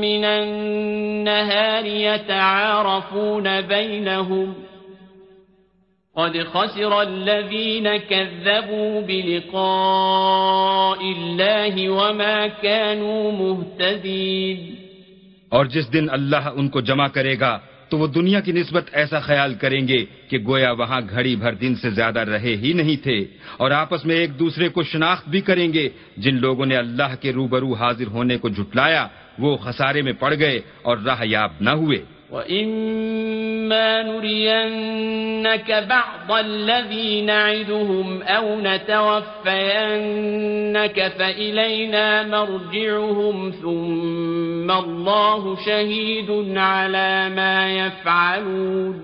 مِّنَ 0.00 0.24
النَّهَارِ 0.24 1.86
يَتَعَارَفُونَ 1.86 3.60
بَيْنَهُمْ 3.60 4.54
قَدْ 6.16 6.42
خَسِرَ 6.42 7.02
الَّذِينَ 7.02 7.96
كَذَّبُوا 7.96 9.00
بِلِقَاءِ 9.00 11.00
اللَّهِ 11.00 11.90
وَمَا 11.90 12.46
كَانُوا 12.46 13.32
مُهْتَدِينَ 13.32 14.74
اور 15.48 15.66
جس 15.66 15.92
دن 15.92 16.10
اللہ 16.10 16.50
ان 16.54 16.68
کو 16.68 16.80
جمع 16.80 17.08
کرے 17.08 17.40
گا 17.40 17.58
تو 17.88 17.98
وہ 17.98 18.06
دنیا 18.06 18.40
کی 18.40 18.52
نسبت 18.52 18.84
ایسا 18.92 19.18
خیال 19.18 19.54
کریں 19.54 19.88
گے 19.88 20.04
کہ 20.28 20.38
گویا 20.38 20.70
وہاں 20.70 21.00
گھڑی 21.10 21.36
بھر 21.36 21.54
دن 21.54 21.74
سے 21.74 21.90
زیادہ 21.90 22.20
رہے 22.20 22.56
ہی 22.56 22.72
نہیں 22.72 22.96
تھے 23.02 23.24
اور 23.56 23.70
آپس 23.70 24.04
میں 24.04 24.16
ایک 24.16 24.38
دوسرے 24.38 24.68
کو 24.68 24.82
شناخت 24.82 25.28
بھی 25.28 25.40
کریں 25.40 25.72
گے۔ 25.72 25.88
جن 26.16 26.36
لوگوں 26.36 26.66
نے 26.66 26.76
اللہ 26.76 27.14
کے 27.20 27.32
روبرو 27.32 27.72
حاضر 27.72 28.06
ہونے 28.06 28.36
کو 28.36 28.48
جھٹلایا، 28.48 29.06
وہ 29.38 29.56
خسارے 29.56 30.02
میں 30.02 30.12
پڑ 30.12 30.34
گئے 30.38 30.60
اور 30.82 30.96
راہ 30.98 31.20
یاب 31.24 31.50
نہ 31.60 31.70
ہوئے۔ 31.70 32.17
وَإِمَّا 32.30 34.02
نُرِيَنَّكَ 34.02 35.70
بَعْضَ 35.72 36.32
الَّذِي 36.32 37.20
نَعِدُهُمْ 37.20 38.22
أَوْ 38.22 38.60
نَتَوَفَّيَنَّكَ 38.60 39.68
فَإِلَيْنَا 41.18 42.22
مَرْجِعُهُمْ 42.22 43.50
ثُمَّ 43.50 44.68
اللَّهُ 44.72 45.56
شَهِيدٌ 45.64 46.58
عَلَى 46.58 47.28
مَا 47.34 47.70
يَفْعَلُونَ 47.70 48.96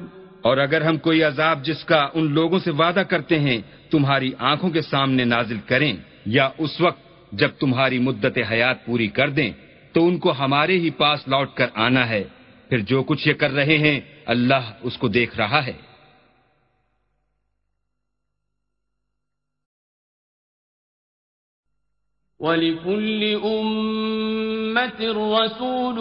اور 0.42 0.56
اگر 0.56 0.80
ہم 0.80 0.96
کوئی 0.98 1.22
عذاب 1.22 1.64
جس 1.64 1.84
کا 1.84 2.08
ان 2.14 2.34
لوگوں 2.34 2.58
سے 2.58 2.70
وعدہ 2.70 3.02
کرتے 3.08 3.38
ہیں 3.40 3.60
تمہاری 3.90 4.30
آنکھوں 4.38 4.70
کے 4.70 4.80
سامنے 4.80 5.24
نازل 5.24 5.58
کریں 5.68 5.92
یا 6.26 6.48
اس 6.58 6.80
وقت 6.80 7.32
جب 7.32 7.50
تمہاری 7.60 7.98
مدت 7.98 8.38
حیات 8.50 8.86
پوری 8.86 9.08
کر 9.08 9.28
دیں، 9.28 9.52
تو 9.92 10.06
ان 10.06 10.18
کو 10.18 10.32
ہمارے 10.32 10.78
ہی 10.78 10.90
پاس 10.90 11.28
لوٹ 11.28 11.48
کر 11.54 11.66
آنا 11.74 12.08
ہے۔ 12.08 12.24
پھر 12.74 12.82
جو 12.82 13.02
کچھ 13.02 13.28
یہ 13.28 13.34
کر 13.34 13.50
رہے 13.50 13.78
ہیں، 13.78 14.00
اللہ 14.26 14.72
اس 14.82 14.98
کو 14.98 15.08
دیکھ 15.08 15.36
رہا 15.36 15.66
ہے۔ 15.66 15.72
وَلِكُلِّ 22.40 23.36
أُمَّةٍ 23.42 25.00
رَسُولٌ 25.40 25.96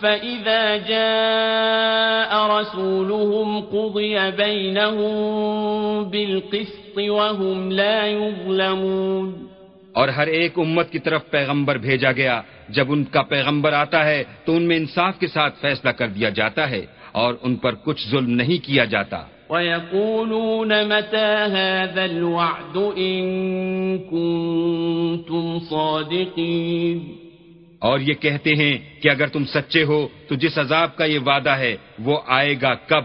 فَإِذَا 0.00 0.76
جَاءَ 0.76 2.60
رَسُولُهُمْ 2.60 3.60
قُضِيَ 3.70 4.18
بَيْنَهُمْ 4.36 5.14
بِالْقِسْطِ 6.10 6.98
وَهُمْ 6.98 7.70
لَا 7.70 8.06
يُظْلَمُونَ 8.06 9.49
اور 9.92 10.08
ہر 10.08 10.26
ایک 10.26 10.58
امت 10.58 10.90
کی 10.90 10.98
طرف 10.98 11.30
پیغمبر 11.30 11.76
بھیجا 11.76 12.12
گیا۔ 12.12 12.42
جب 12.68 12.92
ان 12.92 13.04
کا 13.04 13.22
پیغمبر 13.22 13.72
آتا 13.72 14.04
ہے 14.04 14.24
تو 14.44 14.56
ان 14.56 14.62
میں 14.62 14.76
انصاف 14.76 15.18
کے 15.18 15.26
ساتھ 15.26 15.54
فیصلہ 15.60 15.90
کر 15.90 16.08
دیا 16.08 16.28
جاتا 16.28 16.70
ہے 16.70 16.86
اور 17.12 17.34
ان 17.42 17.56
پر 17.56 17.74
کچھ 17.74 18.08
ظلم 18.08 18.30
نہیں 18.30 18.66
کیا 18.66 18.84
جاتا۔ 18.84 19.24
وَيَقُولُونَ 19.50 20.74
مَتَى 20.74 21.50
هَذَا 21.50 22.02
الْوَعْدُ 22.02 22.94
إِن 22.94 23.24
كُنتُمْ 23.98 25.70
صَادِقِينَ۔ 25.70 27.12
اور 27.78 28.00
یہ 28.00 28.14
کہتے 28.14 28.54
ہیں 28.54 29.02
کہ 29.02 29.08
اگر 29.08 29.26
تم 29.26 29.44
سچے 29.44 29.84
ہو 29.84 30.08
تو 30.28 30.34
جس 30.34 30.58
عذاب 30.58 30.96
کا 30.96 31.04
یہ 31.04 31.18
وعدہ 31.26 31.50
ہے 31.50 31.76
وہ 31.98 32.20
آئے 32.26 32.54
گا 32.62 32.74
کب؟ 32.74 33.04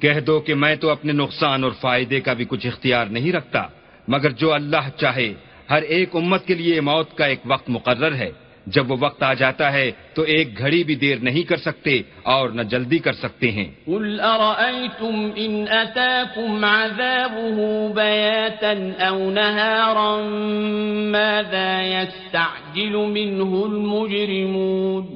کہہ 0.00 0.20
دو 0.20 0.40
کہ 0.40 0.54
میں 0.54 0.76
تو 0.76 0.90
اپنے 0.90 1.12
نقصان 1.12 1.64
اور 1.64 1.72
فائدے 1.80 2.20
کا 2.20 2.32
بھی 2.32 2.44
کچھ 2.48 2.66
اختیار 2.66 3.06
نہیں 3.06 3.32
رکھتا 3.32 3.62
مگر 4.08 4.30
جو 4.30 4.52
اللہ 4.52 4.88
چاہے 4.96 5.34
ہر 5.70 5.82
ایک 5.82 6.16
امت 6.16 6.46
کے 6.46 6.54
لیے 6.54 6.80
موت 6.80 7.16
کا 7.16 7.26
ایک 7.26 7.38
وقت 7.44 7.70
مقرر 7.70 8.14
ہے۔ 8.14 8.30
جب 8.66 8.90
وہ 8.90 8.96
وقت 9.00 9.22
آ 9.22 9.34
جاتا 9.34 9.72
ہے 9.72 9.90
تو 10.14 10.22
ایک 10.22 10.58
گھڑی 10.58 10.84
بھی 10.84 10.94
دیر 10.94 11.16
نہیں 11.22 11.42
کر 11.42 11.56
سکتے 11.56 12.02
اور 12.22 12.48
نہ 12.48 12.62
جلدی 12.62 12.98
کر 12.98 13.12
سکتے 13.12 13.50
ہیں۔ 13.50 13.66
قل 13.86 14.20
أرأيتم 14.20 15.28
إن 15.36 15.64
أتاكم 15.68 16.64
عذابه 16.64 17.88
بياتا 17.94 19.08
أو 19.08 19.30
نهارا؟ 19.30 20.16
ماذا 21.10 21.82
يستعجل 21.82 22.96
منه 22.96 23.62
المجرمون؟ 23.64 25.06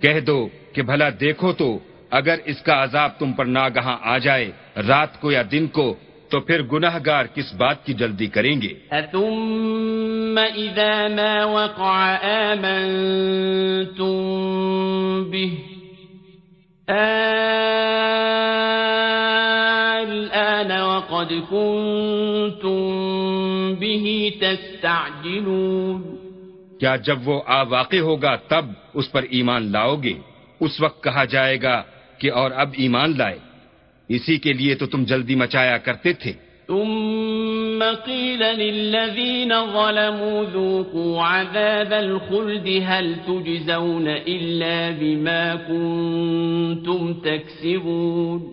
کہہ 0.00 0.20
دو 0.20 0.48
کہ 0.72 0.82
بھلا 0.82 1.08
دیکھو 1.20 1.52
تو 1.52 1.78
اگر 2.10 2.38
اس 2.44 2.62
کا 2.62 2.82
عذاب 2.82 3.10
تم 3.18 3.32
پر 3.32 3.44
ناگہاں 3.44 3.96
آ 4.02 4.18
جائے 4.18 4.50
رات 4.88 5.20
کو 5.20 5.30
یا 5.32 5.42
دن 5.52 5.66
کو 5.66 5.94
تو 6.30 6.40
پھر 6.40 6.62
گناہ 6.62 6.98
گار 7.06 7.24
کس 7.34 7.52
بات 7.54 7.84
کی 7.86 7.92
جلدی 7.94 8.26
کریں 8.26 8.60
گے؟ 8.62 8.72
إذا 10.56 11.08
ما 11.08 11.44
وقع 11.44 12.16
آمنتم 12.52 14.10
به 15.30 15.52
الآن 19.98 20.70
وقد 20.82 21.32
كنتم 21.50 22.78
به 23.74 24.32
تستعجلون 24.40 26.02
کیا 26.80 26.96
جب 26.96 27.28
وہ 27.28 27.42
آ 27.46 27.62
واقع 27.62 28.00
ہوگا 28.00 28.34
تب 28.48 28.64
اس 28.94 29.12
پر 29.12 29.22
ایمان 29.30 29.62
لاؤ 29.72 29.94
گے؟ 30.02 30.14
اس 30.60 30.80
وقت 30.80 31.02
کہا 31.04 31.24
جائے 31.24 31.56
گا 31.62 31.82
کہ 32.18 32.32
اور 32.32 32.50
اب 32.50 32.70
ایمان 32.76 33.14
لائے۔ 33.18 33.38
اسی 34.08 34.36
کے 34.36 34.52
لیے 34.52 34.74
تو 34.74 34.86
تم 34.86 35.04
جلدی 35.04 35.34
مچایا 35.34 35.76
کرتے 35.76 36.12
تھے۔ 36.12 36.32
ثم 36.66 37.84
قيل 38.04 38.42
للذين 38.42 39.52
ظلموا 39.72 40.42
ذوقوا 40.52 41.40
عذاب 41.40 41.94
الخلد 41.94 42.68
هل 42.68 43.12
تجزون 43.26 44.08
إلا 44.26 44.90
بما 45.00 45.54
كنتم 45.68 47.14
تكسبون 47.14 48.52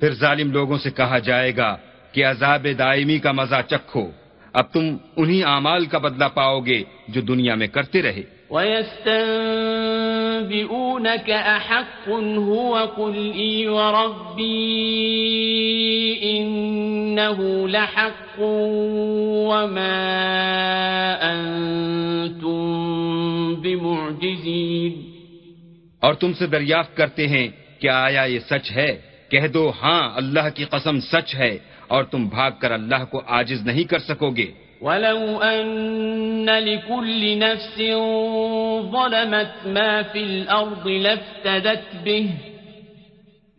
پھر 0.00 0.12
ظالم 0.12 0.50
لوگوں 0.50 0.78
سے 0.78 0.90
کہا 0.90 1.18
جائے 1.18 1.56
گا 1.56 1.76
کہ 2.12 2.26
عذاب 2.26 2.66
دائمی 2.78 3.18
کا 3.18 3.32
مزہ 3.32 3.60
چکھو۔ 3.68 4.10
اب 4.52 4.72
تم 4.72 4.96
انہی 5.16 5.44
اعمال 5.44 5.86
کا 5.86 5.98
بدلہ 5.98 6.24
پاؤ 6.34 6.60
گے 6.60 6.82
جو 7.08 7.20
دنیا 7.20 7.54
میں 7.54 7.66
کرتے 7.66 8.02
رہے۔ 8.02 8.39
ويستنبئونك 8.50 11.30
أحق 11.30 12.08
هو 12.36 12.90
قل 12.96 13.32
إي 13.34 13.68
وربي 13.68 14.88
إنه 16.22 17.68
لحق 17.68 18.40
وما 19.50 19.98
أنتم 21.32 23.54
بمعجزين 23.54 24.92
اور 26.00 26.14
تم 26.14 26.32
سے 26.32 26.46
دریافت 26.46 26.96
کرتے 26.96 27.26
ہیں 27.26 27.48
کہ 27.78 27.88
آیا 27.88 28.22
یہ 28.22 28.38
سچ 28.38 28.72
ہے۔ 28.72 29.00
کہہ 29.28 29.46
دو 29.46 29.72
ہاں 29.82 30.16
اللہ 30.16 30.40
کی 30.54 30.64
قسم 30.64 31.00
سچ 31.00 31.34
ہے 31.34 31.58
اور 31.88 32.04
تم 32.04 32.28
بھاگ 32.28 32.50
کر 32.58 32.70
اللہ 32.70 33.04
کو 33.10 33.22
عاجز 33.26 33.66
نہیں 33.66 33.84
کر 33.84 33.98
سکو 33.98 34.30
گے۔ 34.30 34.69
ولو 34.80 35.42
أن 35.42 36.50
لكل 36.50 37.38
نفس 37.38 37.76
ظلمت 38.92 39.54
ما 39.66 40.02
في 40.02 40.18
الأرض 40.18 40.88
لافتدت 40.88 41.84
به 42.04 42.30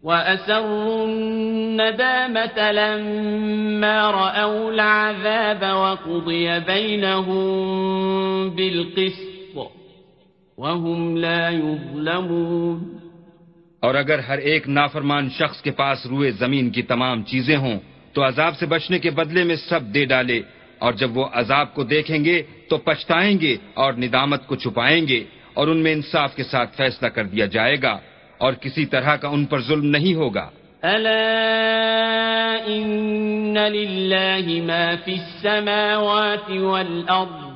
وأسروا 0.04 1.06
الندامة 1.08 2.72
لما 2.72 4.12
رأوا 4.12 4.72
العذاب 4.72 5.76
وقضي 5.76 6.60
بينهم 6.60 8.50
بالقسط 8.50 9.32
وهم 10.58 11.18
لا 11.18 11.50
يظلمون 11.50 13.02
اور 13.80 13.96
اگر 13.96 14.20
ہر 14.20 14.38
ایک 14.38 14.68
نافرمان 14.70 15.30
شخص 15.30 15.62
کے 15.62 15.72
پاس 15.72 16.06
روئے 16.06 16.32
زمین 16.32 16.70
کی 16.70 16.82
تمام 16.82 17.24
چیزیں 17.24 17.58
ہوں 17.58 17.80
تو 18.14 18.28
عذاب 18.28 18.58
سے 18.58 18.66
بچنے 18.66 19.00
کے 19.00 19.10
بدلے 19.10 19.44
میں 19.44 19.56
سب 19.56 19.94
دے 19.94 20.06
ڈالے۔ 20.06 20.42
اور 20.82 20.94
جب 20.94 21.18
وہ 21.18 21.26
عذاب 21.34 21.68
کو 21.74 21.84
دیکھیں 21.84 22.24
گے 22.26 22.42
تو 22.70 22.78
پچھتائیں 22.78 23.36
گے 23.42 23.54
اور 23.74 23.94
ندامت 23.94 24.48
کو 24.48 24.56
چھپائیں 24.56 25.08
گے 25.08 25.24
اور 25.54 25.68
ان 25.68 25.80
میں 25.84 25.94
انصاف 25.94 26.36
کے 26.36 26.44
ساتھ 26.44 26.72
فیصلہ 26.78 27.08
کر 27.08 27.26
دیا 27.34 27.46
جائے 27.46 27.78
گا 27.82 27.96
اور 28.38 28.54
کسی 28.54 28.86
طرح 28.86 29.16
کا 29.16 29.28
ان 29.28 29.46
پر 29.46 29.60
ظلم 29.62 29.86
نہیں 29.86 30.16
ہوگا۔ 30.16 30.48
ألا 30.84 32.68
إن 32.68 33.58
لله 33.58 34.62
ما 34.62 34.96
في 34.96 35.14
السماوات 35.14 36.50
والأرض 36.50 37.52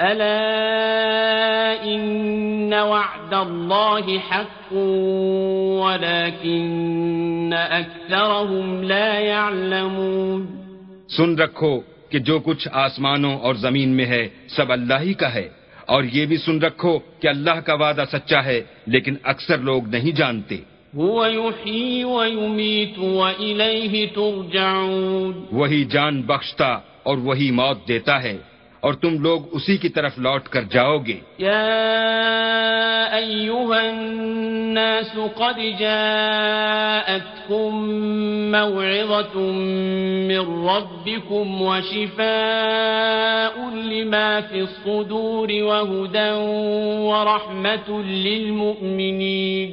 ألا 0.00 1.84
إن 1.84 2.74
وعد 2.74 3.34
الله 3.34 4.18
حق 4.18 4.72
ولكن 5.84 7.52
أكثرهم 7.52 8.84
لا 8.84 9.18
يعلمون 9.18 10.63
سن 11.08 11.34
رکھو 11.34 11.80
کہ 12.08 12.18
جو 12.18 12.40
کچھ 12.40 12.68
آسمانوں 12.72 13.38
اور 13.38 13.54
زمین 13.54 13.88
میں 13.88 14.04
ہے 14.04 14.28
سب 14.48 14.72
اللہ 14.72 14.94
ہی 15.00 15.14
کا 15.14 15.34
ہے۔ 15.34 15.48
اور 15.86 16.04
یہ 16.12 16.26
بھی 16.26 16.36
سن 16.36 16.58
رکھو 16.58 16.98
کہ 16.98 17.28
اللہ 17.28 17.60
کا 17.60 17.74
وعدہ 17.74 18.04
سچا 18.12 18.44
ہے 18.44 18.60
لیکن 18.86 19.14
اکثر 19.22 19.58
لوگ 19.58 19.88
نہیں 19.88 20.10
جانتے۔ 20.10 20.56
هو 20.98 21.26
يحيي 21.26 22.02
ويميت 22.02 22.98
وإليه 22.98 24.04
ترجعون۔ 24.14 25.44
وہی 25.52 25.84
جان 25.84 26.22
بخشتا 26.22 26.78
اور 27.02 27.18
وہی 27.18 27.50
موت 27.50 27.88
دیتا 27.88 28.22
ہے۔ 28.22 28.38
اور 28.84 28.94
تم 28.94 29.12
لوگ 29.22 29.40
اسی 29.50 29.76
کی 29.76 29.88
طرف 29.88 30.12
لوٹ 30.18 30.42
کر 30.48 30.62
جاؤ 30.62 30.98
گے۔ 30.98 31.18
يا 31.38 31.64
أيها 33.14 33.80
الناس 33.80 35.12
قد 35.34 35.58
جاءتكم 35.78 37.70
موعظة 38.50 39.36
من 40.28 40.42
ربكم 40.68 41.62
وشفاء 41.62 43.56
لما 43.74 44.40
في 44.40 44.58
الصدور 44.60 45.48
وهدى 45.62 46.30
ورحمة 47.08 47.88
للمؤمنين 48.06 49.70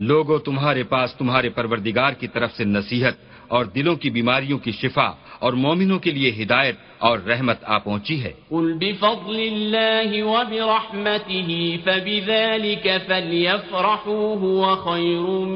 لوگوں 0.00 0.38
تمہارے 0.38 0.82
پاس 0.82 1.14
تمہارے 1.14 1.48
پروردگار 1.48 2.12
کی 2.12 2.26
طرف 2.26 2.50
سے 2.56 2.64
نصیحت 2.64 3.14
اور 3.48 3.64
دلوں 3.64 3.96
کی 3.96 4.10
بیماریوں 4.10 4.58
کی 4.58 4.72
شفا 4.72 5.10
اور 5.38 5.52
مومنوں 5.52 5.98
کے 5.98 6.10
لیے 6.10 6.42
ہدایت 6.42 6.74
اور 6.98 7.18
رحمت 7.18 7.56
آ 7.62 7.78
پہنچی 7.78 8.22
ہے۔ 8.22 8.32
قل 8.48 8.72
بفضل 8.80 9.48
الله 9.52 10.26
وبرحمته 10.32 11.52
فبذلك 11.84 12.88
فليفرحوا 13.06 14.34
هو 14.40 14.74
خير 14.74 15.46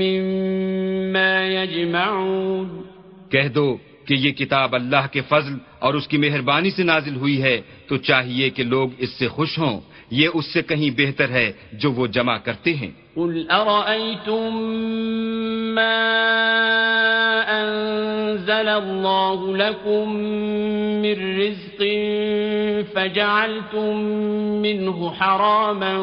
مما 0.00 1.46
يجمعون۔ 1.46 2.82
کہہ 3.30 3.48
دو 3.48 3.76
کہ 4.04 4.14
یہ 4.14 4.30
کتاب 4.30 4.74
اللہ 4.74 5.06
کے 5.12 5.20
فضل 5.28 5.54
اور 5.78 5.94
اس 5.94 6.08
کی 6.08 6.18
مہربانی 6.18 6.70
سے 6.70 6.82
نازل 6.82 7.16
ہوئی 7.16 7.42
ہے 7.42 7.60
تو 7.86 7.96
چاہیے 7.96 8.50
کہ 8.50 8.62
لوگ 8.62 8.88
اس 8.98 9.10
سے 9.10 9.28
خوش 9.28 9.58
ہوں۔ 9.58 9.80
یہ 10.10 10.28
اس 10.34 10.52
سے 10.52 10.62
کہیں 10.62 10.90
بہتر 10.96 11.28
ہے 11.28 11.52
جو 11.72 11.92
وہ 11.92 12.06
جمع 12.06 12.36
کرتے 12.36 12.74
ہیں۔ 12.74 12.90
قل 13.16 13.46
أرأيتم 13.50 14.56
ما 15.74 16.00
أنزل 17.48 18.68
الله 18.68 19.56
لكم 19.56 20.16
من 21.02 21.16
رزق 21.40 21.80
فجعلتم 22.94 23.96
منه 24.62 25.12
حراما 25.18 25.94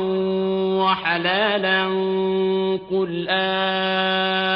وحلالا 0.82 1.84
قل 2.90 3.26
آه 3.30 4.54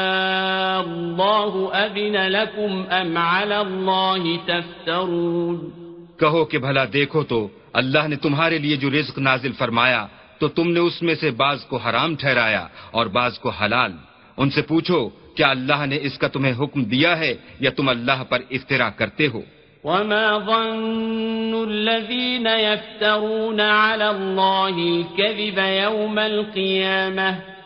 الله 0.80 1.70
أذن 1.72 2.16
لكم 2.16 2.84
أم 2.90 3.18
على 3.18 3.60
الله 3.60 4.38
تفترون 4.46 5.77
کہو 6.20 6.44
کہ 6.44 6.58
بھلا 6.58 6.84
دیکھو 6.92 7.22
تو 7.22 7.48
اللہ 7.72 8.08
نے 8.08 8.16
تمہارے 8.16 8.58
لیے 8.58 8.76
جو 8.76 8.90
رزق 8.90 9.18
نازل 9.18 9.52
فرمایا، 9.52 10.06
تو 10.38 10.48
تم 10.48 10.70
نے 10.70 10.80
اس 10.80 11.02
میں 11.02 11.14
سے 11.14 11.30
بعض 11.30 11.64
کو 11.64 11.76
حرام 11.76 12.16
ٹھہرایا 12.16 12.68
اور 12.90 13.06
بعض 13.06 13.38
کو 13.38 13.48
حلال۔ 13.48 13.92
ان 14.36 14.50
سے 14.50 14.62
پوچھو، 14.62 15.08
کیا 15.08 15.50
اللہ 15.50 15.86
نے 15.86 15.98
اس 16.02 16.18
کا 16.18 16.28
تمہیں 16.28 16.54
حکم 16.60 16.84
دیا 16.84 17.18
ہے 17.18 17.34
یا 17.60 17.70
تم 17.70 17.88
اللہ 17.88 18.22
پر 18.28 18.38
افطرا 18.50 18.90
کرتے 18.90 19.26
ہو؟ 19.26 19.40
وما 19.84 20.38
ظن 20.46 21.54
الذين 21.68 22.46
يفترون 22.46 23.60
على 23.60 24.08
الله 24.10 24.74
الكذب 24.78 25.58
يوم 25.58 26.18
القيامة 26.18 27.57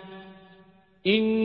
ان 1.06 1.42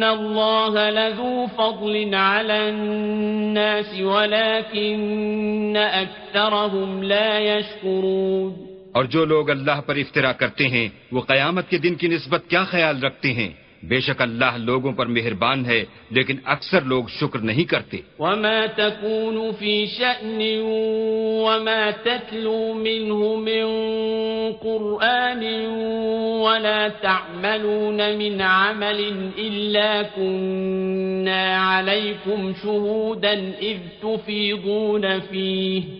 إن 0.00 0.08
الله 0.08 0.90
لذو 0.90 1.46
فضل 1.46 2.14
على 2.14 2.68
الناس 2.68 4.00
ولكن 4.00 5.76
أكثرهم 5.76 7.02
لا 7.02 7.38
يشكرون 7.38 8.52
اور 8.92 9.04
جو 9.04 9.24
لوگ 9.24 9.50
اللہ 9.50 9.80
پر 9.86 9.96
افترا 9.96 10.32
کرتے 10.32 10.68
ہیں، 10.68 10.88
وہ 11.12 11.20
قیامت 11.20 11.68
کے 11.70 11.78
دن 11.78 11.94
کی 11.94 12.08
نسبت 12.08 12.42
کیا 12.48 12.64
خیال 12.64 13.02
رکھتے 13.02 13.32
ہیں؟ 13.32 13.48
بے 13.82 14.00
شک 14.00 14.22
اللہ 14.22 14.56
لوگوں 14.56 14.92
پر 14.92 15.06
مہربان 15.06 15.64
ہے، 15.64 15.84
لیکن 16.10 16.36
اکثر 16.44 16.82
لوگ 16.82 17.04
شکر 17.08 17.38
نہیں 17.38 17.64
کرتے۔ 17.64 17.96
وما 18.18 18.66
تكون 18.76 19.50
في 19.58 19.86
شأن 19.86 20.40
وما 21.44 21.90
تتلو 22.02 22.74
منه 22.74 23.20
من 23.36 23.64
قرآن 24.52 25.44
ولا 26.44 26.88
تعملون 26.88 28.00
من 28.18 28.40
عمل 28.40 29.30
إلا 29.38 30.02
كنا 30.16 31.56
عليكم 31.56 32.52
شهودا 32.62 33.34
إذ 33.62 33.78
تفيضون 34.02 35.20
فيه 35.20 35.99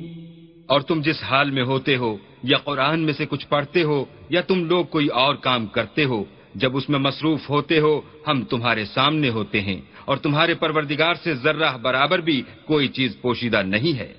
اور 0.71 0.81
تم 0.81 1.01
جس 1.01 1.23
حال 1.23 1.49
میں 1.51 1.63
ہوتے 1.63 1.95
ہو 1.97 2.15
یا 2.43 2.57
قرآن 2.57 2.99
میں 2.99 3.13
سے 3.13 3.25
کچھ 3.25 3.47
پڑھتے 3.47 3.83
ہو 3.83 4.03
یا 4.29 4.41
تم 4.41 4.63
لوگ 4.65 4.85
کوئی 4.85 5.07
اور 5.21 5.35
کام 5.35 5.65
کرتے 5.67 6.03
ہو، 6.05 6.23
جب 6.55 6.75
اس 6.77 6.89
میں 6.89 6.99
مصروف 6.99 7.49
ہوتے 7.49 7.79
ہو، 7.79 7.93
ہم 8.27 8.43
تمہارے 8.43 8.85
سامنے 8.85 9.29
ہوتے 9.29 9.61
ہیں، 9.61 9.79
اور 10.05 10.17
تمہارے 10.17 10.53
پروردگار 10.53 11.15
سے 11.23 11.33
ذرہ 11.43 11.75
برابر 11.81 12.19
بھی 12.19 12.41
کوئی 12.65 12.87
چیز 12.87 13.15
پوشیدہ 13.21 13.61
نہیں 13.63 13.97
ہے۔ 13.99 14.11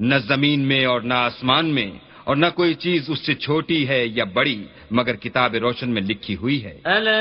نہ 0.00 0.14
زمین 0.26 0.60
میں 0.60 0.84
اور 0.84 1.00
نہ 1.00 1.14
آسمان 1.14 1.66
میں 1.66 1.90
اور 2.24 2.36
نہ 2.36 2.46
کوئی 2.54 2.74
چیز 2.74 3.10
اس 3.10 3.26
سے 3.26 3.34
چھوٹی 3.34 3.88
ہے 3.88 4.06
یا 4.06 4.24
بڑی 4.24 4.64
مگر 4.90 5.16
کتاب 5.16 5.54
روشن 5.54 5.90
میں 5.90 6.02
لکھی 6.02 6.36
ہوئی 6.36 6.64
ہے۔ 6.64 6.74
ألا 6.84 7.20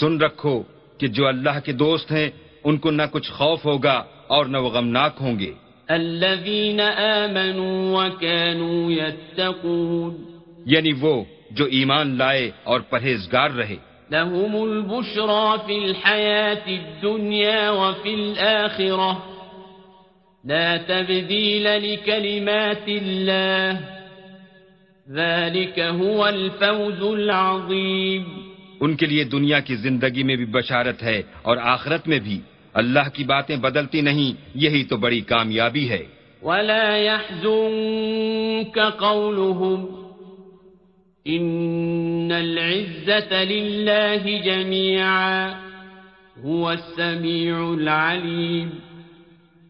سن 0.00 0.20
رکھو 0.20 0.62
کہ 0.98 1.06
جو 1.06 1.26
اللہ 1.26 1.58
کے 1.64 1.72
دوست 1.72 2.12
ہیں 2.12 2.30
ان 2.64 2.76
کو 2.76 2.90
نہ 2.90 3.02
کچھ 3.10 3.32
خوف 3.32 3.64
ہوگا 3.64 4.04
اور 4.26 4.46
نہ 4.46 4.58
وہ 4.58 4.70
غمناک 4.70 5.14
ہوں 5.20 5.38
گے۔ 5.38 5.52
الذين 5.88 6.80
آمنوا 6.80 8.04
وكانوا 8.04 8.92
يتقون 8.92 10.38
یعنی 10.66 10.90
وہ 11.00 11.24
جو 11.50 11.64
ایمان 11.64 12.18
لائے 12.18 12.50
اور 12.64 12.80
پرہیزگار 12.80 13.50
رہے۔ 13.50 13.76
لهم 14.10 14.62
البشرى 14.62 15.58
في 15.66 15.84
الحياة 15.84 16.66
الدنيا 16.66 17.70
وفي 17.70 18.14
الآخرة 18.14 19.12
لا 20.44 20.76
تبديل 20.76 21.64
لكلمات 21.64 22.88
الله 22.88 23.78
ذلك 25.10 25.78
هو 25.78 26.24
الفوز 26.24 27.20
العظيم۔ 27.20 28.22
ان 28.80 28.96
کے 28.96 29.06
لیے 29.06 29.24
دنیا 29.24 29.60
کی 29.60 29.74
زندگی 29.74 30.22
میں 30.22 30.36
بھی 30.36 30.44
بشارت 30.44 31.02
ہے 31.02 31.22
اور 31.42 31.56
آخرت 31.56 32.08
میں 32.08 32.18
بھی۔ 32.18 32.40
اللہ 32.74 33.08
کی 33.12 33.24
باتیں 33.24 33.56
بدلتی 33.56 34.00
نہیں 34.00 34.50
یہی 34.54 34.84
تو 34.84 34.96
بڑی 34.96 35.20
کامیابی 35.20 35.90
ہے۔ 35.90 36.04
ولا 36.42 36.96
يحزنك 36.96 38.78
قولهم 38.78 40.05
إن 41.28 42.32
العزة 42.32 43.44
لله 43.44 44.38
جميعا 44.44 45.48
هو 46.44 46.68
السميع 46.68 47.54
العليم۔ 47.54 48.68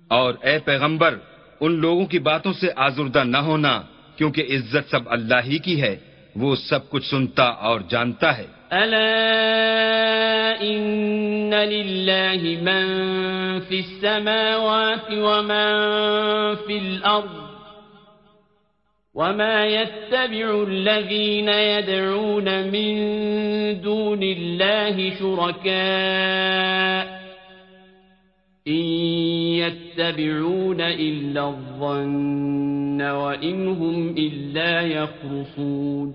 اور 0.09 0.35
اے 0.43 0.59
پیغمبر 0.59 1.19
ان 1.61 1.73
لوگوں 1.73 2.07
کی 2.07 2.19
باتوں 2.19 2.53
سے 2.53 2.69
آزردہ 2.77 3.25
نہ 3.25 3.37
ہونا 3.37 3.83
کیونکہ 4.17 4.47
عزت 4.51 4.91
سب 4.91 5.01
اللہ 5.07 5.41
ہی 5.45 5.59
کی 5.59 5.83
ہے 5.83 5.97
وہ 6.37 6.57
سب 6.57 6.91
کچھ 6.91 7.07
سنتا 7.07 7.45
اور 7.45 7.81
جانتا 7.89 8.39
ہے۔ 8.39 8.47
ألا 8.73 9.33
إن 10.61 11.55
لله 11.55 12.43
من 12.63 12.87
في 13.69 13.79
السماوات 13.79 15.11
ومن 15.11 15.75
في 16.67 16.79
الأرض 16.79 17.36
وما 19.17 19.67
يتبع 19.67 20.63
الذين 20.69 21.49
يدعون 21.49 22.71
من 22.71 22.95
دون 23.81 24.23
الله 24.23 25.11
شركاء 25.11 27.07
إن 28.69 28.85
يتبعون 29.65 30.81
إلا 30.81 31.49
الظن 31.49 33.03
وإن 33.03 33.69
هم 33.69 34.15
إلا 34.19 34.81
يخرصون 34.81 36.13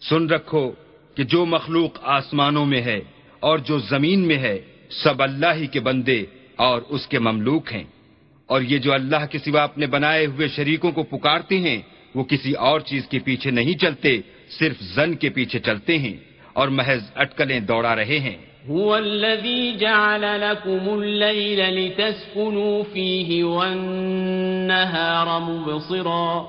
سن 0.00 0.30
رکھو 0.30 0.72
کہ 1.14 1.24
جو 1.24 1.46
مخلوق 1.46 1.98
آسمانوں 2.02 2.66
میں 2.66 2.82
ہے 2.82 3.00
اور 3.40 3.58
جو 3.58 3.78
زمین 3.78 4.20
میں 4.20 4.38
ہے، 4.38 4.58
سب 4.88 5.22
اللہ 5.22 5.52
ہی 5.56 5.66
کے 5.66 5.80
بندے 5.80 6.24
اور 6.56 6.82
اس 6.88 7.06
کے 7.06 7.18
مملوک 7.18 7.72
ہیں۔ 7.72 7.84
اور 8.46 8.62
یہ 8.62 8.78
جو 8.78 8.92
اللہ 8.92 9.26
کے 9.30 9.38
سوا 9.38 9.62
اپنے 9.62 9.86
بنائے 9.86 10.26
ہوئے 10.26 10.48
شریکوں 10.48 10.92
کو 10.92 11.02
پکارتے 11.02 11.58
ہیں 11.58 11.82
وہ 12.14 12.24
کسی 12.24 12.52
اور 12.52 12.80
چیز 12.80 13.08
کے 13.08 13.18
پیچھے 13.18 13.50
نہیں 13.50 13.78
چلتے 13.78 14.20
صرف 14.58 14.80
زن 14.80 15.14
کے 15.14 15.30
پیچھے 15.30 15.58
چلتے 15.58 15.98
ہیں 15.98 16.16
اور 16.52 16.68
محض 16.68 17.10
اٹکلیں 17.14 17.60
دوڑا 17.60 17.96
رہے 17.96 18.18
ہیں۔ 18.18 18.36
هو 18.70 18.92
الذي 18.92 19.76
جعل 19.78 20.22
لكم 20.22 20.88
الليل 20.88 21.60
لتسكنوا 21.60 22.82
فيه 22.92 23.46
والنهار 23.48 25.40
مبصرا۔ 25.40 26.42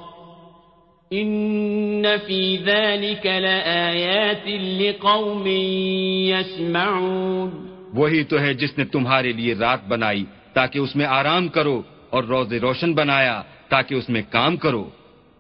إن 1.13 2.05
في 2.28 2.57
ذلك 2.57 3.26
لآيات 3.26 4.47
لقوم 4.80 5.47
يسمعون 6.28 7.49
وہی 7.93 8.24
تو 8.24 8.39
ہے 8.39 8.53
جس 8.53 8.78
نے 8.78 8.86
تمہارے 8.86 9.32
لیے 9.32 9.53
رات 9.53 9.88
بنائی 9.88 10.26
تاکہ 10.53 10.80
اس 10.80 10.95
میں 10.95 11.05
آرام 11.05 11.47
کرو 11.47 11.82
اور 12.09 12.24
روز 12.24 12.53
روشن 12.53 12.93
بنایا 12.93 13.41
تاکہ 13.70 13.95
اس 13.95 14.09
میں 14.09 14.22
کام 14.30 14.57
کرو۔ 14.57 14.89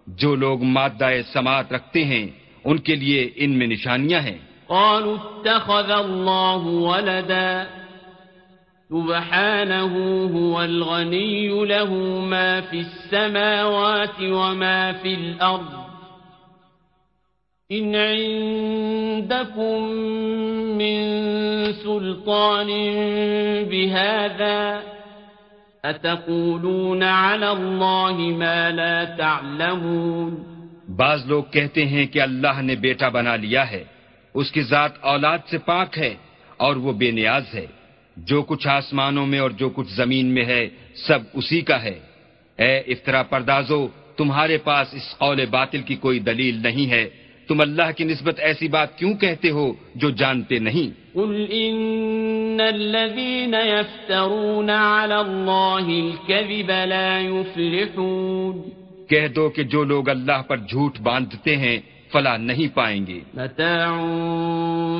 جو 0.07 0.35
لوگ 0.35 0.63
مادہ 0.63 1.09
سماعت 1.33 1.73
رکھتے 1.73 2.05
ہیں 2.05 2.27
ان 2.63 2.77
کے 2.77 2.95
لیے 2.95 3.29
ان 3.35 3.51
میں 3.51 3.67
نشانیاں 3.67 4.19
ہیں 4.19 4.37
قالوا 4.67 5.17
اتخذ 5.17 5.91
الله 5.91 6.61
ولدا। 6.65 7.65
سبحانه 8.89 9.93
هو 10.35 10.61
الغني 10.61 11.65
له 11.65 11.93
ما 12.19 12.61
في 12.61 12.79
السماوات 12.79 14.21
وما 14.21 14.91
في 14.91 15.13
الأرض. 15.13 15.85
إن 17.71 17.95
عندكم 17.95 19.81
من 20.77 20.97
سلطان 21.73 22.67
بهذا 23.69 24.94
أتقولون 25.91 27.03
على 27.03 27.45
الله 27.45 28.37
ما 28.37 28.69
لا 28.69 29.03
تعلمون 29.03 30.35
بعض 30.95 31.25
لوگ 31.25 31.43
کہتے 31.43 31.85
ہیں 31.85 32.05
کہ 32.05 32.21
اللہ 32.21 32.61
نے 32.61 32.75
بیٹا 32.75 33.09
بنا 33.09 33.35
لیا 33.35 33.71
ہے، 33.71 33.83
اس 34.33 34.51
کی 34.51 34.61
ذات 34.61 34.91
اولاد 35.01 35.37
سے 35.49 35.57
پاک 35.57 35.97
ہے 35.97 36.15
اور 36.57 36.75
وہ 36.75 36.93
بے 36.93 37.11
نیاز 37.11 37.43
ہے۔ 37.53 37.65
جو 38.17 38.41
کچھ 38.41 38.67
آسمانوں 38.67 39.25
میں 39.25 39.39
اور 39.39 39.49
جو 39.49 39.69
کچھ 39.69 39.93
زمین 39.93 40.25
میں 40.25 40.45
ہے، 40.45 40.69
سب 40.95 41.19
اسی 41.33 41.61
کا 41.61 41.83
ہے۔ 41.83 41.99
اے 42.59 42.77
افطرا 42.77 43.23
پردازو، 43.23 43.87
تمہارے 44.17 44.57
پاس 44.57 44.93
اس 44.93 45.17
قول 45.17 45.45
باطل 45.45 45.81
کی 45.81 45.95
کوئی 45.95 46.19
دلیل 46.19 46.63
نہیں 46.63 46.91
ہے۔ 46.91 47.09
تم 47.47 47.61
اللہ 47.61 47.91
کی 47.97 48.03
نسبت 48.03 48.39
ایسی 48.39 48.67
بات 48.67 48.97
کیوں 48.97 49.13
کہتے 49.13 49.49
ہو 49.49 49.73
جو 49.95 50.09
جانتے 50.09 50.59
نہیں؟ 50.59 51.05
قل 51.13 51.45
إن 51.51 52.61
الذين 52.61 53.53
يفترون 53.53 54.69
على 54.69 55.13
الله 55.13 55.89
الكذب 55.89 56.71
لا 56.85 57.19
يفلحون. 57.19 58.61
کہہ 59.09 59.27
دو 59.35 59.49
کہ 59.49 59.63
جو 59.63 59.83
لوگ 59.83 60.09
اللہ 60.09 60.41
پر 60.47 60.57
جھوٹ 60.57 60.99
باندھتے 60.99 61.57
ہیں 61.57 61.79
فلاح 62.11 62.37
نہیں 62.37 62.75
پائیں 62.75 63.07
گے۔ 63.07 63.19
متاع 63.33 63.91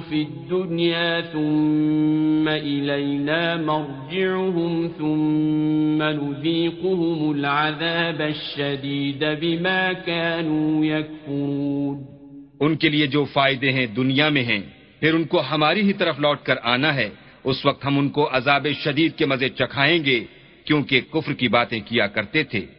في 0.09 0.21
الدنيا 0.21 1.21
ثم 1.33 2.47
إلينا 2.47 3.55
مرجعهم 3.55 4.87
ثم 4.97 6.03
نذيقهم 6.03 7.31
العذاب 7.31 8.21
الشديد 8.21 9.23
بما 9.41 9.93
كانوا 9.93 10.85
يكفرون 10.85 12.14
ان 12.59 12.75
کے 12.75 12.89
لیے 12.89 13.07
جو 13.07 13.25
فائدے 13.25 13.71
ہیں 13.71 13.85
دنیا 13.85 14.29
میں 14.29 14.43
ہیں، 14.43 14.61
پھر 14.99 15.13
ان 15.13 15.23
کو 15.23 15.41
ہماری 15.41 15.81
ہی 15.81 15.93
طرف 15.93 16.19
لوٹ 16.19 16.41
کر 16.43 16.55
آنا 16.63 16.95
ہے۔ 16.95 17.09
اس 17.43 17.65
وقت 17.65 17.85
ہم 17.85 17.99
ان 17.99 18.09
کو 18.09 18.29
عذاب 18.31 18.67
شدید 18.83 19.15
کے 19.15 19.25
مزے 19.25 19.49
چکھائیں 19.49 20.05
گے، 20.05 20.23
کیونکہ 20.65 21.01
کفر 21.01 21.33
کی 21.33 21.47
باتیں 21.47 21.79
کیا 21.85 22.07
کرتے 22.07 22.43
تھے۔ 22.43 22.65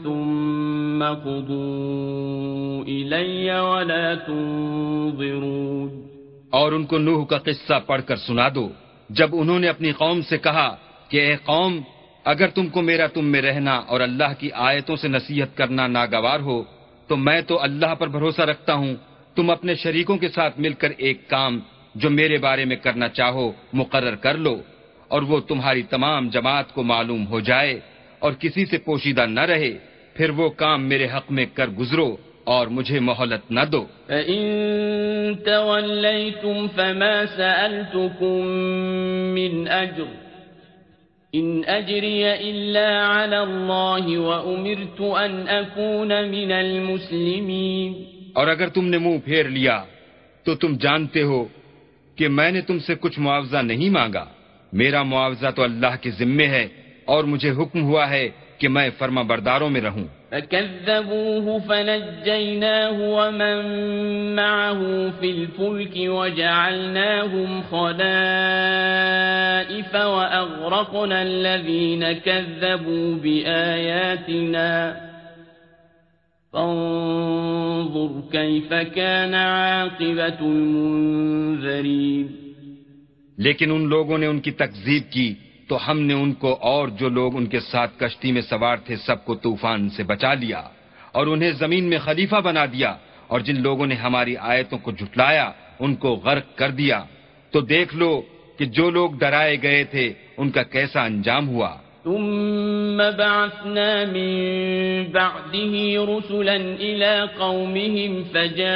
ثم 0.03 1.05
قضوا 1.05 2.85
إلي 2.85 3.61
ولا 3.61 4.15
تنظرون 4.15 5.91
اور 6.51 6.73
ان 6.73 6.85
کو 6.87 6.99
نوح 6.99 7.27
کا 7.27 7.39
قصہ 7.39 7.79
پڑھ 7.87 8.03
کر 8.07 8.17
سنا 8.17 8.49
دو۔ 8.55 8.69
جب 9.11 9.29
انہوں 9.33 9.59
نے 9.59 9.69
اپنی 9.69 9.93
قوم 9.93 10.21
سے 10.21 10.39
کہا 10.39 10.77
کہ 11.09 11.17
اے 11.17 11.37
قوم، 11.37 11.81
اگر 12.25 12.49
تم 12.49 12.67
کو 12.69 12.83
میرا 12.83 13.07
تم 13.07 13.25
میں 13.25 13.43
رہنا 13.43 13.75
اور 13.87 14.01
اللہ 14.01 14.31
کی 14.39 14.49
آیتوں 14.53 14.97
سے 14.97 15.09
نصیحت 15.09 15.57
کرنا 15.57 15.87
ناگوار 15.87 16.41
ہو 16.41 16.78
تو 17.09 17.17
میں 17.17 17.41
تو 17.41 17.63
اللہ 17.63 17.95
پر 17.95 18.07
بھروسہ 18.07 18.43
رکھتا 18.43 18.75
ہوں۔ 18.75 18.95
تم 19.35 19.51
اپنے 19.51 19.75
شریکوں 19.75 20.17
کے 20.17 20.29
ساتھ 20.29 20.61
مل 20.61 20.73
کر 20.73 20.89
ایک 20.97 21.29
کام 21.29 21.61
جو 21.95 22.11
میرے 22.11 22.39
بارے 22.39 22.65
میں 22.65 22.77
کرنا 22.77 23.09
چاہو، 23.09 23.53
مقرر 23.73 24.15
کر 24.15 24.37
لو 24.37 24.63
اور 25.09 25.23
وہ 25.23 25.41
تمہاری 25.41 25.83
تمام 25.83 26.29
جماعت 26.29 26.73
کو 26.73 26.83
معلوم 26.83 27.27
ہو 27.27 27.41
جائے 27.41 27.81
اور 28.19 28.33
کسی 28.33 28.67
سے 28.67 28.79
پوشیدہ 28.79 29.27
نہ 29.27 29.41
رہے۔ 29.41 29.79
پھر 30.15 30.31
وہ 30.31 30.49
کام 30.49 30.83
میرے 30.83 31.07
حق 31.17 31.31
میں 31.31 31.47
کر 31.55 31.67
گزرو 31.67 32.17
اور 32.45 32.67
مجھے 32.67 33.01
مہلت 33.01 33.51
نہ 33.51 33.61
دو۔ 33.73 33.87
فَإِن 34.07 34.43
تَوَلَّيْتُمْ 35.45 36.69
فَمَا 36.75 37.25
سَأَلْتُكُم 37.37 38.47
مِّنْ 39.35 39.71
أَجْرٍ 39.71 40.28
إن 41.37 41.61
أجري 41.69 42.23
إلا 42.39 43.07
على 43.07 43.37
الله 43.37 44.19
وأمرت 44.19 45.01
ان 45.01 45.45
أكون 45.49 46.09
من 46.09 46.53
المسلمين. 46.53 48.03
اور 48.33 48.47
اگر 48.47 48.69
تم 48.69 48.85
نے 48.85 48.99
منہ 48.99 49.19
پھیر 49.25 49.45
لیا، 49.45 49.85
تو 50.43 50.55
تم 50.55 50.77
جانتے 50.77 51.23
ہو 51.23 51.45
کہ 52.17 52.29
میں 52.29 52.51
نے 52.51 52.61
تم 52.61 52.79
سے 52.79 52.95
کچھ 53.01 53.21
معاوضہ 53.21 53.57
نہیں 53.57 53.91
مانگا۔ 53.91 54.25
میرا 54.73 55.03
معاوضہ 55.03 55.47
تو 55.57 55.63
اللہ 55.63 55.97
کے 56.01 56.11
ذمے 56.11 56.47
ہے 56.47 56.69
اور 57.05 57.25
مجھے 57.25 57.51
حکم 57.51 57.83
ہوا 57.83 58.11
ہے 58.11 58.29
کہ 58.59 58.69
میں 58.69 58.91
فرما 58.99 59.23
برداروں 59.23 59.71
میں 59.71 59.81
رہوں۔ 59.81 60.05
فكذبوه 60.33 61.59
فنجيناه 61.59 63.01
ومن 63.01 63.59
معه 64.37 65.11
في 65.21 65.31
الفلك 65.31 65.93
وجعلناهم 65.97 67.63
خلائف 67.63 68.35
وأغرقنا 69.95 71.23
الذين 71.23 72.13
كذبوا 72.13 73.15
بآياتنا. 73.15 74.97
فانظر 76.53 78.23
كيف 78.33 78.75
كان 78.75 79.35
عاقبة 79.35 80.41
المنذرين. 80.41 82.27
لیکن 83.39 83.71
ان 83.71 83.89
لوگوں 83.89 84.19
نے 84.19 84.27
ان 84.27 84.41
کی 84.41 84.51
تکذیب 84.51 85.03
کی 85.11 85.35
تو 85.69 85.91
ہم 85.91 86.01
نے 86.01 86.15
ان 86.15 86.33
کو 86.33 86.59
اور 86.61 86.89
جو 86.89 87.09
لوگ 87.09 87.37
ان 87.37 87.47
کے 87.47 87.61
ساتھ 87.61 87.99
کشتی 87.99 88.33
میں 88.33 88.43
سوار 88.43 88.77
تھے 88.77 88.97
سب 88.97 89.25
کو 89.25 89.35
طوفان 89.35 89.91
سے 89.91 90.03
بچا 90.03 90.35
لیا 90.35 90.63
اور 91.13 91.27
انہیں 91.27 91.51
زمین 91.51 91.85
میں 91.85 91.99
خلیفہ 91.99 92.37
بنا 92.37 92.67
دیا 92.67 92.95
اور 93.27 93.41
جن 93.41 93.63
لوگوں 93.63 93.87
نے 93.87 93.95
ہماری 93.95 94.37
آیتوں 94.37 94.79
کو 94.79 94.93
جھٹلایا، 94.93 95.53
ان 95.79 95.95
کو 95.95 96.15
غرق 96.15 96.57
کر 96.57 96.71
دیا۔ 96.71 97.05
تو 97.51 97.61
دیکھ 97.61 97.97
لو 97.97 98.23
کہ 98.59 98.65
جو 98.65 98.91
لوگ 98.91 99.11
ڈرائے 99.11 99.57
گئے 99.63 99.85
تھے، 99.85 100.13
ان 100.37 100.51
کا 100.51 100.63
کیسا 100.63 101.05
انجام 101.05 101.49
ہوا۔ 101.49 101.77
ثم 102.05 102.97
بعثنا 102.97 104.05
من 104.05 104.33
بعده 105.13 106.05
رسلا 106.05 106.57
إلى 106.81 107.29
قومهم 107.41 108.25
فجاءوهم 108.25 108.69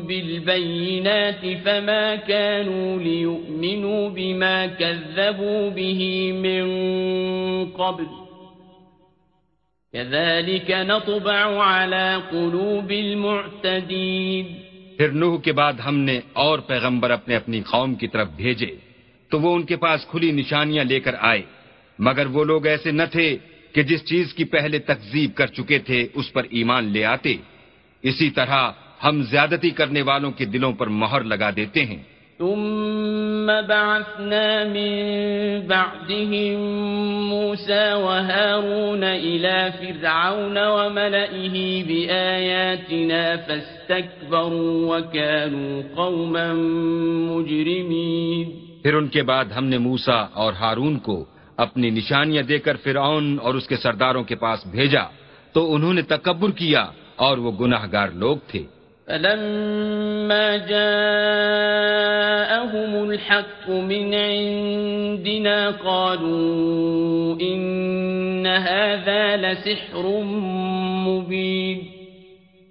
بالبينات 0.00 1.56
فما 1.64 2.16
كانوا 2.16 2.98
ليؤمنوا 2.98 4.10
بما 4.10 4.66
كذبوا 4.66 5.70
به 5.70 6.32
من 6.32 6.64
قبل 7.66 8.06
كذلك 9.92 10.70
نطبع 10.70 11.62
على 11.64 12.16
قلوب 12.30 12.90
المعتدين. 12.90 14.44
پھر 14.96 15.08
نوح 15.08 15.38
کے 15.40 15.52
بعد 15.52 15.72
ہم 15.72 15.98
نے 15.98 16.20
اور 16.32 16.58
پیغمبر 16.58 17.10
اپنے 17.10 17.36
اپنی 17.36 17.60
قوم 17.60 17.94
کی 17.94 18.08
طرف 18.08 18.28
بھیجے۔ 18.36 18.87
تو 19.30 19.40
وہ 19.40 19.54
ان 19.54 19.62
کے 19.62 19.76
پاس 19.76 20.06
کھلی 20.06 20.32
نشانیاں 20.32 20.84
لے 20.84 21.00
کر 21.00 21.14
آئے۔ 21.20 21.42
مگر 21.98 22.26
وہ 22.26 22.44
لوگ 22.44 22.66
ایسے 22.66 22.90
نہ 22.90 23.02
تھے 23.12 23.36
کہ 23.72 23.82
جس 23.82 24.04
چیز 24.04 24.34
کی 24.34 24.44
پہلے 24.44 24.78
تکذیب 24.78 25.30
کر 25.34 25.46
چکے 25.46 25.78
تھے، 25.78 26.08
اس 26.14 26.32
پر 26.32 26.42
ایمان 26.50 26.84
لے 26.84 27.04
آتے۔ 27.04 27.36
اسی 28.02 28.30
طرح 28.30 28.70
ہم 29.04 29.22
زیادتی 29.22 29.70
کرنے 29.70 30.02
والوں 30.02 30.30
کے 30.30 30.44
دلوں 30.44 30.72
پر 30.72 30.86
مہر 30.86 31.20
لگا 31.20 31.50
دیتے 31.56 31.84
ہیں۔ 31.84 32.02
ثم 32.38 33.50
بعثنا 33.68 34.62
من 34.66 34.92
بعدهم 35.66 36.64
موسى 37.28 37.90
وهارون 37.94 39.04
إلى 39.04 39.58
فرعون 39.78 40.58
وملئه 40.58 41.56
بآياتنا 41.88 43.36
فاستكبروا 43.46 44.96
وكانوا 44.96 45.82
قوما 45.94 46.52
مجرمين۔ 47.34 48.67
پھر 48.82 48.94
ان 48.94 49.08
کے 49.08 49.22
بعد 49.22 49.44
ہم 49.44 49.64
نے 49.64 49.78
موسا 49.78 50.12
اور 50.12 50.52
ہارون 50.52 50.98
کو 50.98 51.24
اپنی 51.56 51.90
نشانیاں 51.90 52.42
دے 52.42 52.58
کر 52.58 52.76
فرعون 52.76 53.38
اور 53.42 53.54
اس 53.54 53.68
کے 53.68 53.76
سرداروں 53.76 54.24
کے 54.24 54.34
پاس 54.34 54.66
بھیجا 54.66 55.02
تو 55.52 55.74
انہوں 55.74 55.94
نے 55.94 56.02
تکبر 56.02 56.50
کیا 56.50 56.86
اور 57.16 57.38
وہ 57.38 57.52
گناہ 57.60 57.86
گار 57.92 58.08
لوگ 58.08 58.36
تھے۔ 58.46 58.64
فلما 59.06 60.56
جاءهم 60.56 63.08
الحق 63.08 63.68
من 63.68 64.14
عندنا 64.14 65.70
قالوا 65.70 67.40
إن 67.40 68.46
هذا 68.46 69.36
لسحر 69.36 70.22
مبين۔ 71.06 71.80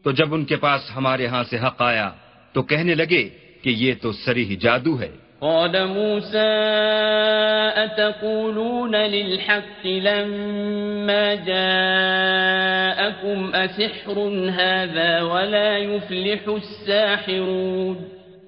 تو 0.04 0.12
جب 0.12 0.34
ان 0.34 0.46
کے 0.46 0.56
پاس 0.56 0.82
ہمارے 0.96 1.28
ہاں 1.28 1.44
سے 1.50 1.58
حق 1.58 1.82
آیا 1.82 2.10
تو 2.54 2.62
کہنے 2.62 2.96
لگے 2.96 3.30
کہ 3.62 3.70
یہ 3.70 3.94
تو 4.02 4.12
سری 4.12 4.56
جادو 4.56 5.00
ہے۔ 5.00 5.27
قال 5.42 5.88
موسى 5.88 6.54
أتقولون 7.86 8.96
للحق 8.96 9.86
لما 9.86 11.36
جاءكم 11.36 12.76
أسحر 13.56 14.18
هذا 14.50 15.22
ولا 15.22 15.78
يفلح 15.78 16.44
الساحرون 16.48 17.96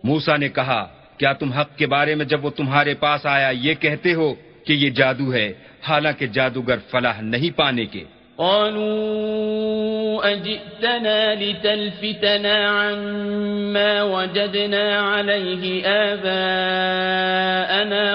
موسا 0.04 0.38
نے 0.38 0.50
کہا، 0.50 0.88
کیا 1.18 1.34
تم 1.34 1.50
حق 1.52 1.78
کے 1.78 1.88
بارے 1.88 2.16
میں 2.16 2.26
جب 2.26 2.46
وہ 2.46 2.50
تمہارے 2.50 2.94
پاس 2.94 3.26
آیا 3.26 3.50
یہ 3.50 3.74
کہتے 3.74 4.14
ہو 4.14 4.34
کہ 4.66 4.74
یہ 4.74 4.90
جادو 4.90 5.34
ہے؟ 5.34 5.54
حالانکہ 5.84 6.26
جادوگر 6.26 6.78
فلاح 6.92 7.22
نہیں 7.22 7.58
پانے 7.58 7.86
کے۔ 7.86 8.04
قالوا 8.40 10.32
أجئتنا 10.32 11.36
لتلفتنا 11.36 12.56
عما 12.68 14.04
وجدنا 14.04 14.86
عليه 15.00 15.88
آباءنا 16.12 16.44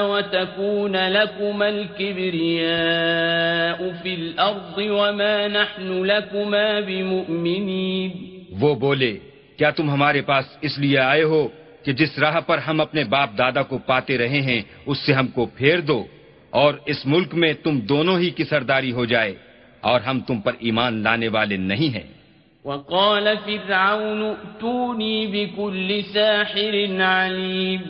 وتكون 0.02 0.96
لكما 0.96 1.68
الكبرياء 1.68 3.12
في 4.02 4.14
الأرض 4.14 4.78
وما 4.78 5.48
نحن 5.48 6.04
لكما 6.04 6.80
بمؤمنين 6.80 8.10
وہ 8.60 8.74
بولے، 8.74 9.12
کیا 9.56 9.70
تم 9.70 9.86
ہمارے 9.90 10.20
پاس 10.22 10.44
اس 10.60 10.74
لیے 10.78 10.98
آئے 10.98 11.22
ہو 11.22 11.48
کہ 11.84 11.90
جس 11.92 12.12
راہ 12.18 12.36
پر 12.46 12.58
ہم 12.58 12.76
اپنے 12.80 13.02
باپ 13.04 13.30
دادا 13.38 13.62
کو 13.62 13.76
پاتے 13.78 14.12
رہے 14.18 14.40
ہیں، 14.40 14.62
اس 14.86 14.98
سے 15.06 15.12
ہم 15.12 15.26
کو 15.26 15.42
پھیر 15.46 15.78
دو 15.80 16.00
اور 16.50 16.72
اس 16.86 17.00
ملک 17.06 17.30
میں 17.34 17.52
تم 17.64 17.74
دونوں 17.80 18.16
ہی 18.18 18.30
کی 18.30 18.44
سرداری 18.44 18.92
ہو 18.92 19.04
جائے۔ 19.04 19.34
اور 19.84 20.00
ہم 20.00 20.20
تم 20.20 20.40
پر 20.40 20.52
ایمان 20.58 21.02
لانے 21.02 21.28
والے 21.28 21.56
نہیں 21.56 21.94
ہیں۔ 21.94 22.12
وقال 22.64 23.28
فرعون 23.44 24.22
ائتوني 24.22 25.26
بكل 25.26 26.00
ساحر 26.12 26.74
عليم 27.00 27.80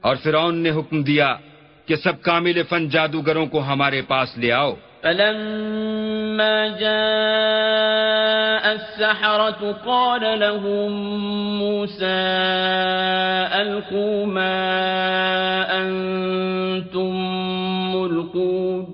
اور 0.00 0.16
فرعون 0.16 0.56
نے 0.56 0.70
حکم 0.70 1.02
دیا 1.02 1.36
کہ 1.86 1.96
سب 1.96 2.22
کامل 2.22 2.62
فن 2.68 2.88
جادوگروں 2.88 3.46
کو 3.46 3.62
ہمارے 3.62 4.02
پاس 4.02 4.38
لے 4.38 4.52
آؤ۔ 4.52 4.74
فلما 5.02 6.66
جاء 6.80 8.70
السحرة 8.70 9.70
قال 9.84 10.22
لهم 10.22 10.92
موسى 11.58 12.20
ألقوا 13.52 14.26
ما 14.26 14.56
أنتم 15.78 17.14
ملقون۔ 17.96 18.84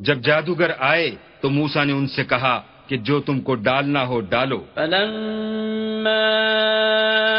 جب 0.00 0.18
جادوگر 0.20 0.70
آئے 0.78 1.10
تو 1.40 1.50
موسا 1.50 1.84
نے 1.84 1.92
ان 1.92 2.06
سے 2.06 2.24
کہا 2.24 2.62
کہ 2.86 2.96
جو 2.96 3.20
تم 3.20 3.40
کو 3.40 3.54
ڈالنا 3.54 4.06
ہو 4.06 4.20
ڈالو۔ 4.20 4.58
فلما 4.74 6.38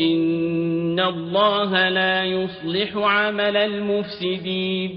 إن 0.00 1.00
الله 1.00 1.88
لا 1.88 2.24
يصلح 2.24 2.98
عمل 3.04 3.56
المفسدين۔ 3.56 4.90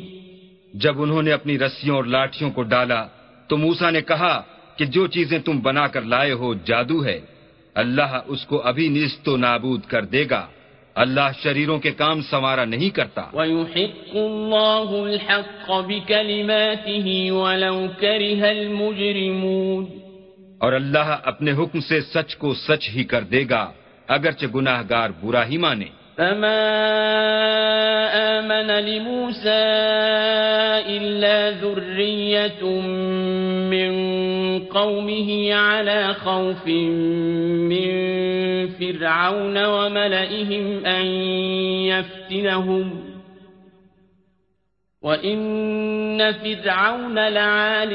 جب 0.73 1.01
انہوں 1.01 1.21
نے 1.21 1.31
اپنی 1.31 1.59
رسیوں 1.59 1.95
اور 1.95 2.03
لاٹھیوں 2.03 2.51
کو 2.51 2.63
ڈالا 2.63 3.07
تو 3.47 3.57
موسا 3.57 3.89
نے 3.89 4.01
کہا 4.01 4.41
کہ 4.75 4.85
جو 4.85 5.07
چیزیں 5.07 5.39
تم 5.39 5.59
بنا 5.59 5.87
کر 5.87 6.01
لائے 6.01 6.31
ہو 6.31 6.53
جادو 6.53 7.05
ہے۔ 7.05 7.19
اللہ 7.75 8.19
اس 8.27 8.45
کو 8.45 8.61
ابھی 8.61 8.87
نیست 8.87 9.29
و 9.29 9.37
نابود 9.37 9.81
کر 9.81 10.05
دے 10.05 10.25
گا۔ 10.29 10.47
اللہ 10.95 11.31
شریروں 11.43 11.79
کے 11.79 11.91
کام 11.91 12.21
سوارا 12.21 12.65
نہیں 12.65 12.89
کرتا۔ 12.89 13.21
وَيُحِقُّ 13.33 14.19
اللَّهُ 14.19 15.07
الْحَقَّ 15.07 15.73
بِكَلِمَاتِهِ 15.87 17.29
وَلَوْ 17.29 17.87
كَرِهَ 17.99 18.47
الْمُجْرِمُونَ۔ 18.47 19.85
اور 20.57 20.73
اللہ 20.73 21.17
اپنے 21.23 21.51
حکم 21.51 21.79
سے 21.79 22.01
سچ 22.01 22.35
کو 22.35 22.53
سچ 22.53 22.89
ہی 22.89 23.03
کر 23.03 23.21
دے 23.21 23.45
گا 23.49 23.71
اگرچہ 24.07 24.45
گناہ 24.55 24.83
گار 24.89 25.09
برا 25.21 25.47
ہی 25.47 25.57
مانے۔ 25.57 25.85
فما 26.17 26.63
آمن 28.39 28.67
لموسى 28.71 29.63
إلا 30.87 31.49
ذرية 31.49 32.63
من 33.73 33.91
قومه 34.59 35.53
على 35.53 36.13
خوف 36.13 36.67
من 36.67 37.89
فرعون 38.67 39.65
وملئهم 39.65 40.85
أن 40.85 41.05
يفتنهم 41.85 43.13
وإن 45.01 46.31
فرعون 46.31 47.19
لعال 47.19 47.89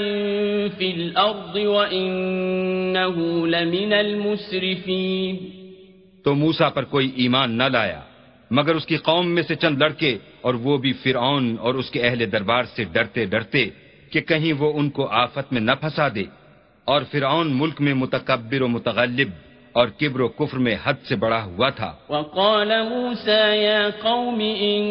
في 0.70 0.90
الأرض 0.90 1.56
وإنه 1.56 3.16
لمن 3.46 3.92
المسرفين 3.92 5.36
تو 6.24 6.34
موسا 6.34 6.68
پر 6.68 6.84
کوئی 6.84 7.12
ایمان 7.16 7.58
نہ 7.58 7.62
لایا۔ 7.62 8.07
مگر 8.50 8.74
اس 8.74 8.86
کی 8.86 8.96
قوم 8.96 9.34
میں 9.34 9.42
سے 9.42 9.54
چند 9.54 9.82
لڑکے 9.82 10.18
اور 10.40 10.54
وہ 10.54 10.78
بھی 10.78 10.92
فرعون 10.92 11.56
اور 11.60 11.74
اس 11.74 11.90
کے 11.90 12.02
اہل 12.02 12.32
دربار 12.32 12.64
سے 12.64 12.84
ڈرتے 12.84 13.24
ڈرتے 13.24 13.66
کہ 14.10 14.20
کہیں 14.20 14.52
وہ 14.52 14.72
ان 14.74 14.90
کو 14.90 15.06
آفت 15.06 15.52
میں 15.52 15.60
نہ 15.60 15.70
پھنسا 15.80 16.08
دے۔ 16.08 16.24
اور 16.84 17.02
فرعون 17.12 17.58
ملک 17.58 17.80
میں 17.80 17.94
متکبر 17.94 18.62
و 18.62 18.68
متغلب 18.68 19.28
اور 19.72 19.88
کبر 19.88 20.20
و 20.20 20.28
کفر 20.28 20.58
میں 20.58 20.76
حد 20.84 20.94
سے 21.08 21.16
بڑا 21.16 21.44
ہوا 21.44 21.68
تھا۔ 21.68 21.94
وقال 22.08 22.68
موسى 22.68 23.56
يا 23.62 23.88
قوم 24.02 24.40
إن 24.40 24.84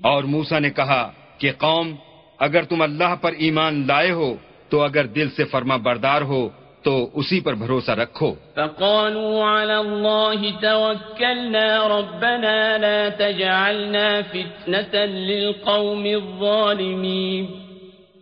اور 0.00 0.24
موسا 0.24 0.58
نے 0.58 0.70
کہا 0.70 1.12
کہ 1.38 1.52
قوم 1.58 1.94
اگر 2.38 2.62
تم 2.62 2.82
اللہ 2.82 3.14
پر 3.20 3.32
ایمان 3.32 3.86
لائے 3.86 4.10
ہو 4.10 4.36
تو 4.68 4.82
اگر 4.82 5.06
دل 5.06 5.30
سے 5.30 5.44
فرما 5.44 5.76
بردار 5.76 6.22
ہو 6.22 6.48
تو 6.82 7.10
اسی 7.14 7.40
پر 7.40 7.54
بھروسہ 7.54 7.90
رکھو۔ 7.90 8.34
فقالوا 8.34 9.62
على 9.62 9.78
الله 9.86 10.50
توكلنا 10.60 11.88
ربنا 11.88 12.76
لا 12.76 13.08
تجعلنا 13.16 14.20
فتنة 14.30 14.98
للقوم 15.06 16.04
الظالمين 16.04 17.44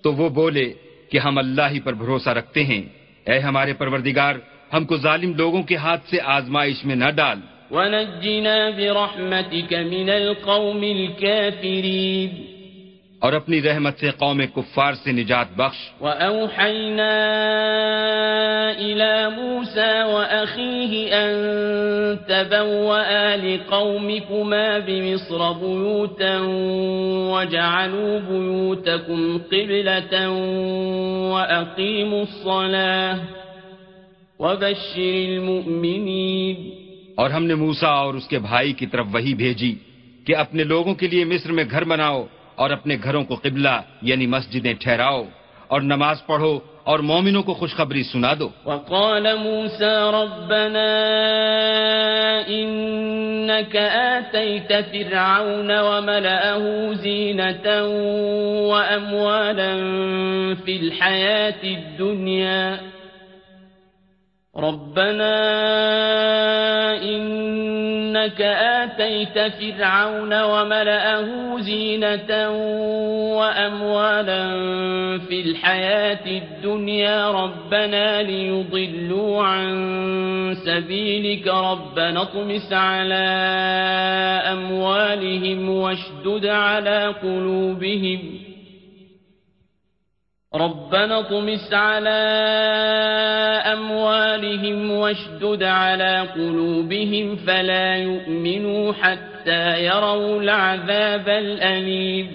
تو 0.02 0.12
وہ 0.12 0.28
بولے 0.28 0.72
کہ 1.10 1.18
ہم 1.18 1.38
اللہ 1.38 1.68
ہی 1.70 1.80
پر 1.80 1.92
بھروسہ 1.92 2.30
رکھتے 2.30 2.64
ہیں۔ 2.64 2.82
اے 3.24 3.38
ہمارے 3.38 3.72
پروردگار 3.72 4.34
ہم 4.72 4.84
کو 4.84 4.96
ظالم 4.96 5.34
لوگوں 5.34 5.62
کے 5.62 5.76
ہاتھ 5.76 6.10
سے 6.10 6.16
آزمائش 6.24 6.84
میں 6.84 6.96
نہ 6.96 7.10
ڈال۔ 7.10 7.38
ونجنا 7.70 8.70
برحمتك 8.70 9.72
من 9.72 10.10
القوم 10.10 10.82
الكافرين. 10.82 12.44
اور 13.18 13.32
اپنی 13.32 13.62
رحمت 13.62 13.98
سے 14.00 14.10
قوم 14.10 14.42
کفار 14.54 14.92
سے 14.92 15.12
نجات 15.12 15.46
بخش۔ 15.56 16.02
وأوحينا 16.02 17.14
إلى 18.78 19.28
موسى 19.36 20.02
وأخيه 20.02 21.08
أن 21.12 21.30
تبوأ 22.28 23.36
لقومكما 23.36 24.78
بمصر 24.78 25.52
بيوتا 25.52 26.38
وجعلوا 27.32 28.18
بيوتكم 28.18 29.38
قبلة 29.38 30.30
وأقيموا 31.32 32.22
الصلاة 32.22 33.16
وبشر 34.38 35.14
المؤمنين. 35.28 36.77
اور 37.18 37.30
ہم 37.30 37.44
نے 37.44 37.54
موسا 37.54 37.88
اور 37.88 38.14
اس 38.14 38.28
کے 38.28 38.38
بھائی 38.38 38.72
کی 38.72 38.86
طرف 38.86 39.06
وہی 39.12 39.34
بھیجی 39.34 39.74
کہ 40.26 40.36
اپنے 40.36 40.64
لوگوں 40.64 40.94
کے 40.94 41.06
لیے 41.06 41.24
مصر 41.24 41.52
میں 41.52 41.64
گھر 41.70 41.84
بناؤ 41.84 42.26
اور 42.54 42.70
اپنے 42.70 42.96
گھروں 43.02 43.24
کو 43.24 43.34
قبلہ 43.34 43.76
یعنی 44.02 44.26
مسجدیں 44.26 44.74
ٹھہراؤ 44.74 45.24
اور 45.68 45.80
نماز 45.80 46.26
پڑھو 46.26 46.58
اور 46.84 46.98
مومنوں 46.98 47.42
کو 47.42 47.54
خوشخبری 47.54 48.02
سنا 48.02 48.34
دو۔ 48.38 48.48
وقال 48.64 49.26
موسى 49.38 49.94
ربنا 50.20 50.88
إنك 52.48 53.76
آتيت 54.14 54.72
فرعون 54.92 55.70
وملأه 55.70 56.62
زينة 56.94 57.68
وأموالا 58.70 59.72
في 60.64 60.74
الحياة 60.76 61.62
الدنيا 61.64 62.62
ربنا 64.58 65.38
إنك 67.02 68.40
آتيت 68.42 69.38
فرعون 69.38 70.42
وملأه 70.42 71.26
زينة 71.60 72.50
وأموالا 73.38 74.48
في 75.18 75.40
الحياة 75.40 76.26
الدنيا 76.26 77.30
ربنا 77.30 78.22
ليضلوا 78.22 79.42
عن 79.42 80.54
سبيلك 80.64 81.46
ربنا 81.46 82.22
اطمس 82.22 82.72
على 82.72 83.24
أموالهم 84.52 85.68
واشدد 85.68 86.46
على 86.46 87.14
قلوبهم 87.22 88.47
ربنا 90.52 91.16
اطمس 91.16 91.72
على 91.72 92.20
أموالهم 93.76 94.90
واشدد 94.90 95.62
على 95.62 96.22
قلوبهم 96.34 97.36
فلا 97.44 97.96
يؤمنوا 97.96 98.92
حتى 99.00 99.84
يروا 99.84 100.40
العذاب 100.40 101.28
الأليم. 101.28 102.26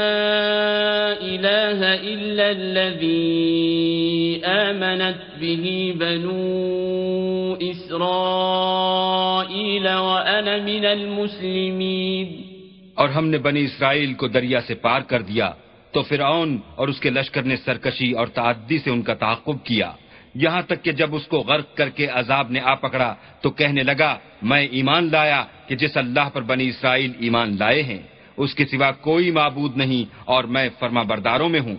إله 1.19 1.81
إلا 2.15 2.47
الذي 2.51 4.41
آمنت 4.45 5.21
به 5.41 5.95
بنو 5.99 7.57
إسرائيل 7.59 8.87
وأنا 9.89 10.57
من 10.59 10.85
المسلمين 10.85 12.29
اور 12.95 13.09
ہم 13.09 13.27
نے 13.29 13.39
بنی 13.39 13.65
اسرائیل 13.65 14.15
کو 14.15 14.29
دریا 14.29 14.61
سے 14.61 14.75
پار 14.75 15.01
کر 15.01 15.23
دیا۔ 15.23 15.51
تو 15.97 16.03
فرعون 16.03 16.59
اور 16.75 16.89
اس 16.89 17.01
کے 17.01 17.11
لشکر 17.11 17.43
نے 17.43 17.57
سرکشی 17.57 18.13
اور 18.13 18.27
تعدی 18.27 18.79
سے 18.79 18.91
ان 18.91 19.03
کا 19.03 19.15
تعاقب 19.15 19.65
کیا۔ 19.65 19.93
یہاں 20.35 20.63
تک 20.63 20.85
کہ 20.85 20.93
جب 20.93 21.15
اس 21.15 21.27
کو 21.27 21.39
غرق 21.39 21.75
کر 21.75 21.89
کے 21.89 22.07
عذاب 22.07 22.51
نے 22.51 22.61
آ 22.61 22.75
پکڑا 22.75 23.15
تو 23.41 23.51
کہنے 23.51 23.83
لگا 23.83 24.17
میں 24.43 24.67
ایمان 24.67 25.09
لایا 25.13 25.45
کہ 25.67 25.77
جس 25.77 25.97
اللہ 25.97 26.29
پر 26.33 26.43
بنی 26.43 26.69
اسرائیل 26.69 27.13
ایمان 27.19 27.57
لائے 27.59 27.83
ہیں 27.83 27.99
اس 28.37 28.55
کے 28.55 28.67
سوا 28.67 28.91
کوئی 28.91 29.31
معبود 29.31 29.77
نہیں 29.77 30.15
اور 30.25 30.45
میں 30.45 30.69
فرما 30.79 31.03
برداروں 31.03 31.49
میں 31.49 31.61
ہوں۔ 31.61 31.77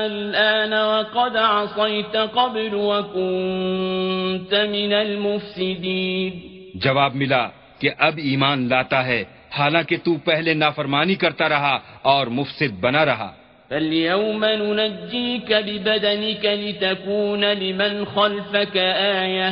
الآن 0.00 0.72
وقد 0.72 1.36
عصيت 1.36 2.16
قبل 2.32 2.68
وكنت 2.72 4.54
من 4.54 4.92
المفسدين۔ 4.92 6.30
جواب 6.74 7.14
ملا 7.14 7.48
کہ 7.78 7.90
اب 7.98 8.12
ایمان 8.16 8.68
لاتا 8.68 9.06
ہے 9.06 9.24
حالانکہ 9.58 9.96
تو 9.96 10.16
پہلے 10.16 10.54
نافرمانی 10.54 11.14
کرتا 11.14 11.48
رہا 11.48 11.78
اور 12.02 12.26
مفسد 12.26 12.80
بنا 12.80 13.04
رہا۔ 13.04 13.32
فاليوم 13.68 14.44
ننجيك 14.44 15.52
ببدنك 15.52 16.46
لتكون 16.46 17.40
لمن 17.40 18.04
خلفك 18.04 18.76
آية 19.22 19.50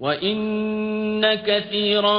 وإن 0.00 1.24
كثيرا 1.46 2.18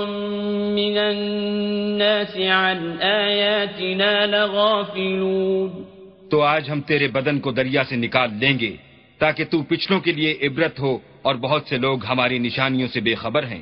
من 0.76 0.97
الناس 0.97 2.38
عن 2.38 2.95
آياتنا 3.01 4.26
لغافلون۔ 4.26 5.84
تو 6.30 6.41
آج 6.41 6.70
ہم 6.70 6.82
تیرے 6.82 7.08
بدن 7.08 7.39
کو 7.39 7.51
دریا 7.51 7.84
سے 7.89 7.95
نکال 7.95 8.30
لیں 8.34 8.60
گے 8.60 8.76
تاکہ 9.20 9.45
تو 9.45 9.64
پچھلوں 9.64 9.99
کے 9.99 10.12
لیے 10.12 10.38
عبرت 10.41 10.80
ہو 10.80 10.97
اور 11.22 11.36
بہت 11.36 11.64
سے 11.70 11.78
لوگ 11.78 12.06
ہماری 12.06 12.39
نشانیوں 12.39 12.88
سے 12.88 12.99
بے 12.99 13.16
خبر 13.16 13.43
ہیں۔ 13.43 13.62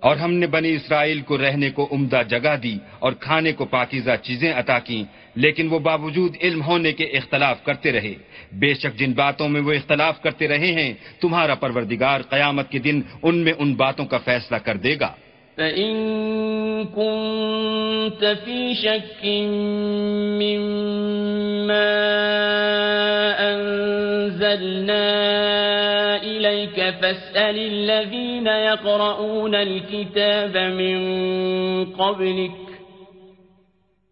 اور 0.00 0.16
ہم 0.16 0.34
نے 0.34 0.46
بنی 0.46 0.74
اسرائیل 0.74 1.20
کو 1.20 1.38
رہنے 1.38 1.70
کو 1.70 1.88
عمدہ 1.92 2.20
جگہ 2.28 2.56
دی 2.62 2.78
اور 2.98 3.12
کھانے 3.12 3.52
کو 3.52 3.64
پاکیزہ 3.64 4.10
چیزیں 4.22 4.52
عطا 4.52 4.78
کی 4.78 5.04
لیکن 5.34 5.68
وہ 5.68 5.78
باوجود 5.78 6.36
علم 6.42 6.62
ہونے 6.62 6.92
کے 6.92 7.04
اختلاف 7.04 7.64
کرتے 7.64 7.92
رہے۔ 7.92 8.14
بے 8.52 8.74
شک 8.74 8.98
جن 8.98 9.12
باتوں 9.12 9.48
میں 9.48 9.60
وہ 9.60 9.72
اختلاف 9.72 10.22
کرتے 10.22 10.48
رہے 10.48 10.72
ہیں، 10.72 10.94
تمہارا 11.20 11.54
پروردگار 11.54 12.20
قیامت 12.20 12.70
کے 12.70 12.78
دن 12.78 13.00
ان 13.22 13.38
میں 13.38 13.52
ان 13.58 13.74
باتوں 13.74 14.06
کا 14.06 14.18
فیصلہ 14.18 14.56
کر 14.56 14.76
دے 14.76 14.96
گا۔ 15.00 15.12
فَإِن 15.56 15.92
كُنتَ 16.94 18.26
فِي 18.44 18.74
شَكٍّ 18.74 19.28
مِّمَّا 20.38 21.84
أَنزَلْنَا 23.40 24.97
فاسأل 27.00 27.58
الذين 27.58 28.46
يقرؤون 28.46 29.54
الكتاب 29.54 30.56
من 30.56 30.98
قبلك. 31.96 32.68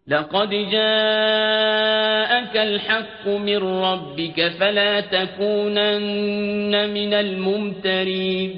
لقد 0.07 0.51
جاءك 0.71 2.57
الحق 2.57 3.27
من 3.27 3.57
ربك 3.57 4.39
فلا 4.57 4.99
تكونن 5.09 6.75
من 6.89 7.13
الممترين. 7.13 8.51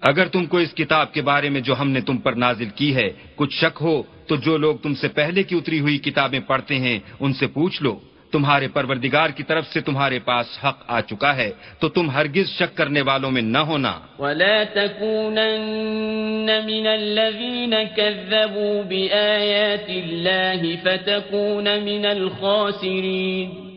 اگر 0.00 0.26
تم 0.26 0.46
کو 0.46 0.56
اس 0.56 0.74
کتاب 0.74 1.14
کے 1.14 1.22
بارے 1.22 1.48
میں 1.48 1.60
جو 1.60 1.74
ہم 1.80 1.90
نے 1.90 2.00
تم 2.00 2.16
پر 2.16 2.32
نازل 2.32 2.68
کی 2.74 2.94
ہے 2.94 3.08
کچھ 3.34 3.54
شک 3.54 3.78
ہو، 3.80 4.02
تو 4.26 4.36
جو 4.36 4.56
لوگ 4.56 4.76
تم 4.76 4.94
سے 4.94 5.08
پہلے 5.08 5.42
کی 5.42 5.56
اتری 5.56 5.80
ہوئی 5.80 5.98
کتابیں 5.98 6.40
پڑھتے 6.40 6.74
ہیں، 6.74 6.98
ان 7.20 7.32
سے 7.32 7.46
پوچھ 7.46 7.82
لو۔ 7.82 7.98
تمہارے 8.32 8.68
پروردگار 8.68 9.30
کی 9.30 9.42
طرف 9.42 9.66
سے 9.66 9.80
تمہارے 9.80 10.18
پاس 10.18 10.64
حق 10.64 10.82
آ 10.86 11.00
چکا 11.00 11.36
ہے 11.36 11.50
تو 11.78 11.88
تم 11.88 12.10
ہرگز 12.10 12.48
شک 12.48 12.76
کرنے 12.76 13.00
والوں 13.00 13.30
میں 13.30 13.42
نہ 13.42 13.58
ہونا۔ 13.58 14.00
ولا 14.18 14.62
تكونن 14.74 16.50
من 16.64 16.86
الذين 16.86 17.74
كذبوا 17.96 18.82
بآيات 18.88 19.90
الله 19.90 20.72
فتكون 20.82 21.64
من 21.64 22.06
الخاسرين۔ 22.06 23.68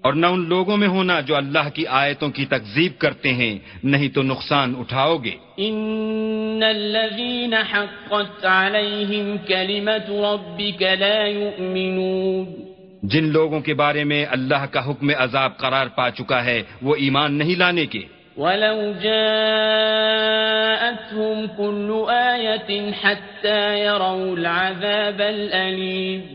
اور 0.00 0.12
نہ 0.12 0.26
ان 0.26 0.48
لوگوں 0.48 0.76
میں 0.76 0.88
ہونا 0.88 1.20
جو 1.20 1.36
اللہ 1.36 1.68
کی 1.74 1.86
آیتوں 1.86 2.28
کی 2.28 2.44
تکذیب 2.44 2.92
کرتے 2.98 3.32
ہیں 3.32 3.58
نہیں 3.84 4.08
تو 4.08 4.22
نقصان 4.22 4.74
اٹھاؤ 4.78 5.16
گے۔ 5.16 5.36
ان 5.56 6.62
الذين 6.66 7.54
حقت 7.54 8.44
عليهم 8.44 9.36
كلمة 9.46 10.24
ربك 10.24 10.82
لا 10.82 11.26
يؤمنون۔ 11.26 12.69
جن 13.02 13.24
لوگوں 13.24 13.60
کے 13.60 13.74
بارے 13.74 14.04
میں 14.04 14.26
اللہ 14.30 14.66
کا 14.70 14.90
حکم 14.90 15.10
عذاب 15.18 15.56
قرار 15.56 15.86
پا 15.86 16.10
چکا 16.10 16.44
ہے 16.44 16.62
وہ 16.82 16.96
ایمان 16.96 17.34
نہیں 17.34 17.56
لانے 17.56 17.86
کے۔ 17.86 18.02
وَلَوْ 18.36 19.02
جَاءَتْهُمْ 19.02 21.56
كُلُّ 21.56 22.08
آيَةٍ 22.08 22.90
حَتَّى 23.04 23.80
يَرَوْا 23.80 24.10
الْعَذَابَ 24.10 25.22
الْأَلِيمِ۔ 25.22 26.34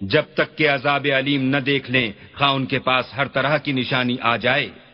جب 0.00 0.22
تک 0.34 0.58
کہ 0.58 0.70
عذاب 0.70 1.06
علیم 1.18 1.42
نہ 1.42 1.56
دیکھ 1.56 1.90
لیں 1.90 2.12
خواہ 2.34 2.54
ان 2.54 2.66
کے 2.66 2.78
پاس 2.78 3.04
ہر 3.16 3.26
طرح 3.26 3.58
کی 3.58 3.72
نشانی 3.72 4.16
آ 4.20 4.36
جائے۔ 4.36 4.68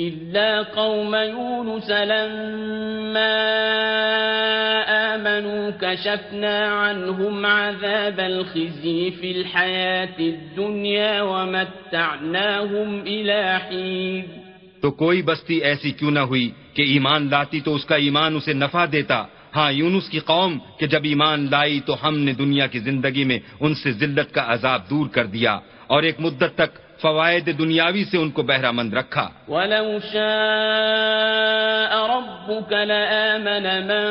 إلا 0.00 0.62
قوم 0.62 1.14
يونس 1.14 1.90
لما 1.90 3.34
آمنوا 4.86 5.70
كشفنا 5.80 6.58
عنهم 6.68 7.46
عذاب 7.46 8.20
الخزي 8.20 9.10
في 9.10 9.30
الحياة 9.30 10.18
الدنيا 10.18 11.22
ومتعناهم 11.22 13.00
إلى 13.04 13.42
حين۔ 13.66 14.24
تو 14.80 14.90
کوئی 14.90 15.22
بستی 15.22 15.56
ایسی 15.56 15.90
کیوں 15.90 16.10
نہ 16.10 16.20
ہوئی 16.20 16.50
کہ 16.74 16.82
ایمان 16.82 17.28
لاتی 17.30 17.60
تو 17.60 17.74
اس 17.74 17.84
کا 17.84 17.96
ایمان 17.96 18.36
اسے 18.36 18.52
نفع 18.52 18.84
دیتا۔ 18.92 19.24
ہاں 19.56 19.72
یونس 19.72 20.08
کی 20.08 20.18
قوم 20.18 20.58
کہ 20.78 20.86
جب 20.86 21.00
ایمان 21.04 21.46
لائی 21.50 21.80
تو 21.80 22.08
ہم 22.08 22.18
نے 22.18 22.32
دنیا 22.32 22.66
کی 22.66 22.78
زندگی 22.78 23.24
میں 23.24 23.38
ان 23.60 23.74
سے 23.74 23.92
ذلت 23.92 24.34
کا 24.34 24.44
عذاب 24.46 24.90
دور 24.90 25.08
کر 25.08 25.26
دیا۔ 25.26 25.58
اور 25.86 26.02
ایک 26.02 26.20
مدت 26.20 26.54
تک 26.54 26.87
فوائد 27.02 27.58
دنیاوی 27.58 28.04
سے 28.04 28.16
ان 28.16 28.30
کو 28.30 28.42
بہرہ 28.42 28.70
مند 28.70 28.94
رکھا۔ 28.94 29.30
وَلَوْ 29.48 30.12
شَاءَ 30.12 32.08
رَبُّكَ 32.08 32.74
لَآمَنَ 32.74 33.68
مَن 33.84 34.04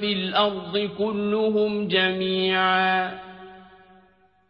فِي 0.00 0.14
الْأَرْضِ 0.14 0.86
كُلُّهُمْ 0.96 1.88
جَمِيعًا 1.88 3.10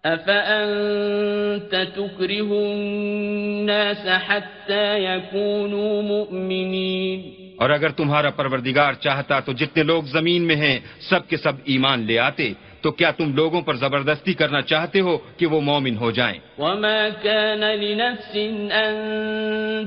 أفأنت 0.07 1.71
تكره 1.71 2.51
الناس 2.51 4.07
حتى 4.27 4.99
يكونوا 4.99 6.03
مؤمنين؟ 6.03 7.31
اور 7.57 7.71
اگر 7.71 7.89
تمہارا 7.89 8.31
پروردگار 8.31 8.93
چاہتا 8.93 9.41
تو 9.41 9.53
جتنے 9.53 9.83
لوگ 9.83 10.03
زمین 10.03 10.43
میں 10.43 10.57
ہیں 10.57 10.79
سب 11.01 11.29
کے 11.29 11.37
سب 11.37 11.53
ایمان 11.65 12.01
لے 12.01 12.19
آتے۔ 12.19 12.53
تو 12.81 12.91
کیا 12.91 13.11
تم 13.11 13.35
لوگوں 13.35 13.62
پر 13.62 13.74
زبردستی 13.74 14.35
کرنا 14.35 14.61
چاہتے 14.62 15.01
ہو 15.01 15.18
کہ 15.37 15.47
وہ 15.47 15.61
مومن 15.61 15.97
ہو 15.97 16.11
جائیں؟ 16.11 16.39
وما 16.59 17.09
كان 17.22 17.61
لنفس 17.61 18.37
أن 18.72 18.93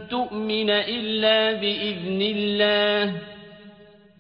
تؤمن 0.10 0.70
إلا 0.70 1.52
بإذن 1.52 2.22
الله 2.22 3.14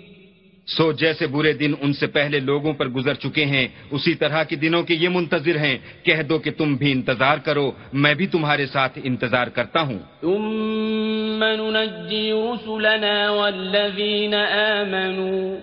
سو 0.67 0.91
جیسے 0.91 1.27
برے 1.27 1.53
دن 1.53 1.73
ان 1.81 1.93
سے 1.93 2.07
پہلے 2.07 2.39
لوگوں 2.39 2.73
پر 2.73 2.87
گزر 2.87 3.13
چکے 3.13 3.45
ہیں 3.45 3.67
اسی 3.91 4.13
طرح 4.13 4.43
کے 4.43 4.55
دنوں 4.55 4.83
کے 4.83 4.93
یہ 4.93 5.09
منتظر 5.09 5.57
ہیں۔ 5.57 5.77
کہہ 6.03 6.21
دو 6.21 6.39
کہ 6.39 6.51
تم 6.51 6.75
بھی 6.75 6.91
انتظار 6.91 7.37
کرو 7.37 7.71
میں 7.93 8.13
بھی 8.13 8.27
تمہارے 8.27 8.65
ساتھ 8.65 8.99
انتظار 9.03 9.47
کرتا 9.47 9.81
ہوں۔ 9.81 9.99
ثم 10.21 11.43
ننجي 11.43 12.31
رسلنا 12.31 13.31
والذين 13.31 14.33
آمنوا 14.33 15.55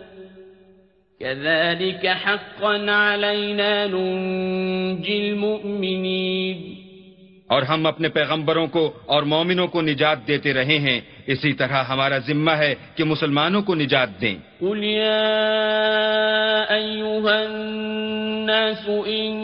كذلك 1.21 2.07
حقا 2.27 3.15
علينا 3.15 3.87
ننجي 3.91 5.29
المؤمنين۔ 5.29 6.75
اور 7.47 7.63
ہم 7.63 7.87
اپنے 7.87 8.09
پیغمبروں 8.09 8.67
کو 8.67 8.93
اور 9.07 9.23
مومنوں 9.23 9.67
کو 9.67 9.83
نجات 9.83 10.29
دیتے 10.29 10.55
رہے 10.55 10.79
ہیں۔ 10.79 11.01
اسی 11.27 11.53
طرح 11.53 11.85
ہمارا 11.89 12.19
ذمہ 12.19 12.51
ہے 12.51 12.75
کہ 12.97 13.05
مسلمانوں 13.05 13.63
کو 13.63 13.75
نجات 13.75 14.21
دیں 14.21 14.37
قل 14.61 14.85
يا 14.85 15.25
أيها 16.75 17.45
الناس 17.45 18.89
إن 18.89 19.35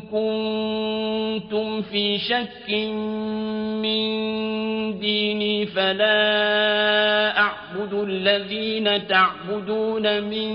كنتم 0.00 1.82
في 1.82 2.18
شك 2.18 2.70
من 3.82 4.04
ديني 4.98 5.66
فلا 5.66 7.38
أعلم 7.38 7.63
أعبد 7.74 7.94
الذين 7.94 9.06
تعبدون 9.08 10.06
من 10.22 10.48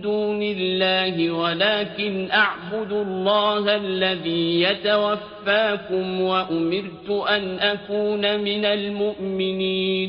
دون 0.00 0.42
الله 0.42 1.30
ولكن 1.30 2.26
أعبد 2.32 2.92
الله 2.92 3.64
الذي 3.76 4.62
يتوفاكم 4.62 6.20
وأمرت 6.20 7.10
أن 7.10 7.56
أكون 7.60 8.24
من 8.40 8.64
المؤمنين. 8.64 10.08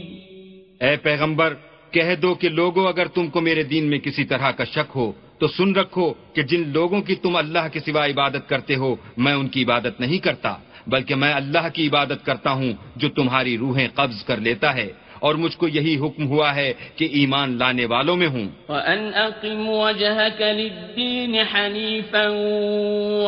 اے 0.80 0.95
پیغمبر، 0.95 1.53
کہہ 1.91 2.15
دو 2.22 2.34
کہ 2.36 2.49
لوگوں 2.49 2.88
اگر 2.88 3.07
تم 3.07 3.28
کو 3.28 3.41
میرے 3.41 3.63
دین 3.63 3.89
میں 3.89 3.99
کسی 3.99 4.24
طرح 4.24 4.51
کا 4.51 4.63
شک 4.63 4.91
ہو، 4.95 5.11
تو 5.38 5.47
سن 5.47 5.76
رکھو 5.76 6.13
کہ 6.34 6.41
جن 6.41 6.63
لوگوں 6.67 7.01
کی 7.01 7.15
تم 7.15 7.36
اللہ 7.36 7.67
کے 7.74 7.80
سوا 7.80 8.05
عبادت 8.05 8.49
کرتے 8.49 8.76
ہو، 8.76 8.95
میں 9.17 9.34
ان 9.34 9.47
کی 9.47 9.63
عبادت 9.63 9.99
نہیں 9.99 10.17
کرتا، 10.17 10.53
بلکہ 10.88 11.15
میں 11.15 11.34
اللہ 11.34 11.67
کی 11.74 11.88
عبادت 11.88 12.26
کرتا 12.26 12.51
ہوں 12.51 12.74
جو 12.95 13.09
تمہاری 13.09 13.57
روحیں 13.57 13.88
قبض 13.95 14.24
کر 14.24 14.38
لیتا 14.38 14.76
ہے۔ 14.76 15.01
اور 15.22 15.36
مجھ 15.36 15.57
کو 15.57 15.67
یہی 15.67 15.97
حکم 15.97 16.28
ہوا 16.28 16.55
ہے 16.55 16.74
کہ 16.95 17.05
ایمان 17.11 17.57
لانے 17.57 17.86
والوں 17.86 18.15
میں 18.15 18.28
ہوں۔ 18.28 18.49
وأن 18.69 19.11
أقم 19.13 19.69
وجهك 19.69 20.41
للدين 20.41 21.36
حنيفا 21.36 22.28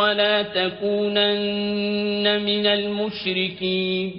ولا 0.02 0.42
تكونن 0.54 2.28
من 2.44 2.68
المشركين۔ 2.68 4.10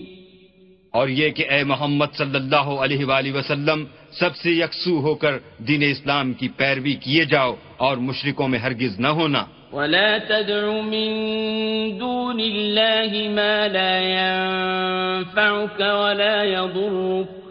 اور 0.90 1.08
یہ 1.08 1.30
کہ 1.30 1.44
اے 1.50 1.64
محمد 1.64 2.06
صلی 2.14 2.36
اللہ 2.36 2.56
علیہ 2.56 3.04
وآلہ 3.04 3.32
وسلم 3.32 3.84
سب 4.12 4.36
سے 4.36 4.50
یکسو 4.50 5.00
ہو 5.00 5.14
کر 5.14 5.38
دین 5.58 5.82
اسلام 5.82 6.32
کی 6.32 6.48
پیروی 6.48 6.92
کیے 6.92 7.24
جاؤ 7.24 7.54
اور 7.76 7.96
مشرکوں 7.96 8.48
میں 8.48 8.58
ہرگز 8.58 9.00
نہ 9.00 9.08
ہونا۔ 9.08 9.44
ولا 9.72 10.16
تدع 10.28 10.70
من 10.70 11.10
دون 12.00 12.40
الله 12.40 13.34
ما 13.34 13.66
لا 13.66 13.98
ينفعك 14.02 15.80
ولا 15.80 16.42
يضرك۔ 16.42 17.43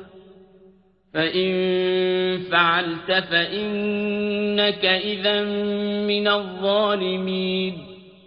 فإن 1.14 1.48
فعلت 2.52 3.12
فإنك 3.30 4.86
إذا 4.86 5.44
من 6.08 6.28
الظالمين 6.28 7.74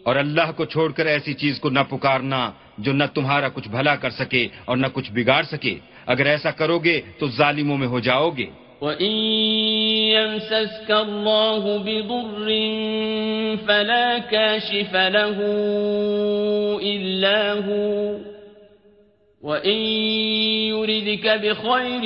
اور 0.02 0.16
اللہ 0.16 0.52
کو 0.56 0.64
چھوڑ 0.64 0.92
کر 0.92 1.06
ایسی 1.06 1.34
چیز 1.34 1.60
کو 1.60 1.70
نہ 1.70 1.78
پکارنا 1.88 2.50
جو 2.78 2.92
نہ 2.92 3.04
تمہارا 3.14 3.48
کچھ 3.48 3.68
بھلا 3.68 3.96
کر 3.96 4.10
سکے 4.10 4.48
اور 4.64 4.76
نہ 4.76 4.86
کچھ 4.92 5.12
بگاڑ 5.12 5.42
سکے۔ 5.42 5.74
اگر 6.06 6.26
ایسا 6.26 6.50
کرو 6.50 6.78
گے 6.78 7.00
تو 7.18 7.28
ظالموں 7.28 7.78
میں 7.78 7.86
ہو 7.86 8.00
جاؤ 8.00 8.30
گے۔ 8.30 8.46
وَإِن 8.80 9.12
يَمْسَسْكَ 10.14 10.92
اللَّهُ 10.92 11.78
بِضُرٍّ 11.78 12.48
فَلَا 13.66 14.16
كَاشِفَ 14.30 14.96
لَهُ 14.96 15.38
إِلَّا 16.82 17.54
هُوَ 17.66 18.35
وَإِن 19.46 19.80
يُرِدْكَ 20.74 21.26
بِخَيْرٍ 21.42 22.04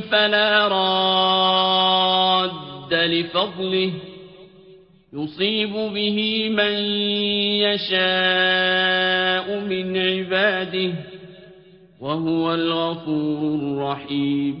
فَلَا 0.00 0.68
رَادَّ 0.68 2.12
لِفَضْلِهِ 2.94 3.92
يُصِيبُ 5.12 5.72
بِهِ 5.72 6.48
مَن 6.48 6.74
يَشَاءُ 7.64 9.46
مِنْ 9.60 9.96
عِبَادِهِ 9.96 10.92
وَهُوَ 12.00 12.54
الْغَفُورُ 12.54 13.40
الرَّحِيمُ 13.54 14.54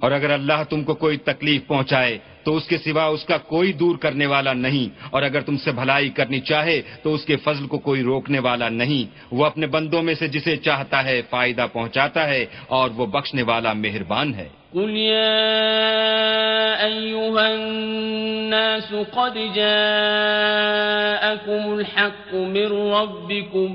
اور 0.00 0.10
اگر 0.12 0.30
اللہ 0.30 0.60
تم 0.70 0.84
کو 0.84 0.94
کوئی 0.94 1.16
تکلیف 1.16 1.60
پہنچائے 1.66 2.18
تو 2.44 2.56
اس 2.56 2.66
کے 2.66 2.78
سوا 2.78 3.04
اس 3.04 3.24
کا 3.24 3.36
کوئی 3.36 3.72
دور 3.72 3.96
کرنے 3.96 4.26
والا 4.26 4.52
نہیں۔ 4.52 5.04
اور 5.10 5.22
اگر 5.22 5.40
تم 5.40 5.56
سے 5.56 5.72
بھلائی 5.72 6.08
کرنی 6.08 6.40
چاہے 6.40 6.82
تو 7.02 7.14
اس 7.14 7.24
کے 7.24 7.36
فضل 7.36 7.66
کو 7.66 7.78
کوئی 7.78 8.02
روکنے 8.02 8.38
والا 8.38 8.68
نہیں۔ 8.68 9.14
وہ 9.30 9.46
اپنے 9.46 9.66
بندوں 9.66 10.02
میں 10.02 10.14
سے 10.14 10.28
جسے 10.28 10.56
چاہتا 10.56 11.04
ہے 11.04 11.22
فائدہ 11.30 11.66
پہنچاتا 11.72 12.28
ہے 12.28 12.46
اور 12.66 12.90
وہ 12.96 13.06
بخشنے 13.06 13.42
والا 13.42 13.72
مہربان 13.72 14.34
ہے۔ 14.34 14.48
قل 14.72 14.96
يا 14.96 16.82
أيها 16.82 17.46
الناس 17.46 18.90
قد 18.90 19.54
جاءكم 19.54 21.72
الحق 21.72 22.34
من 22.34 22.92
ربكم 22.92 23.74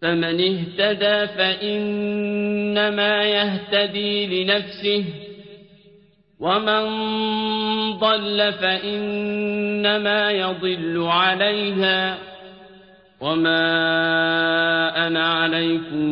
فمن 0.00 0.24
اهتدى 0.24 1.36
فإنما 1.36 3.22
يهتدي 3.22 4.26
لنفسه 4.26 5.29
ومن 6.40 6.84
ضل 8.00 8.38
فإنما 8.60 10.30
يضل 10.30 10.94
عليها 11.06 12.00
وما 13.20 13.64
أنا 15.06 15.26
عليكم 15.44 16.06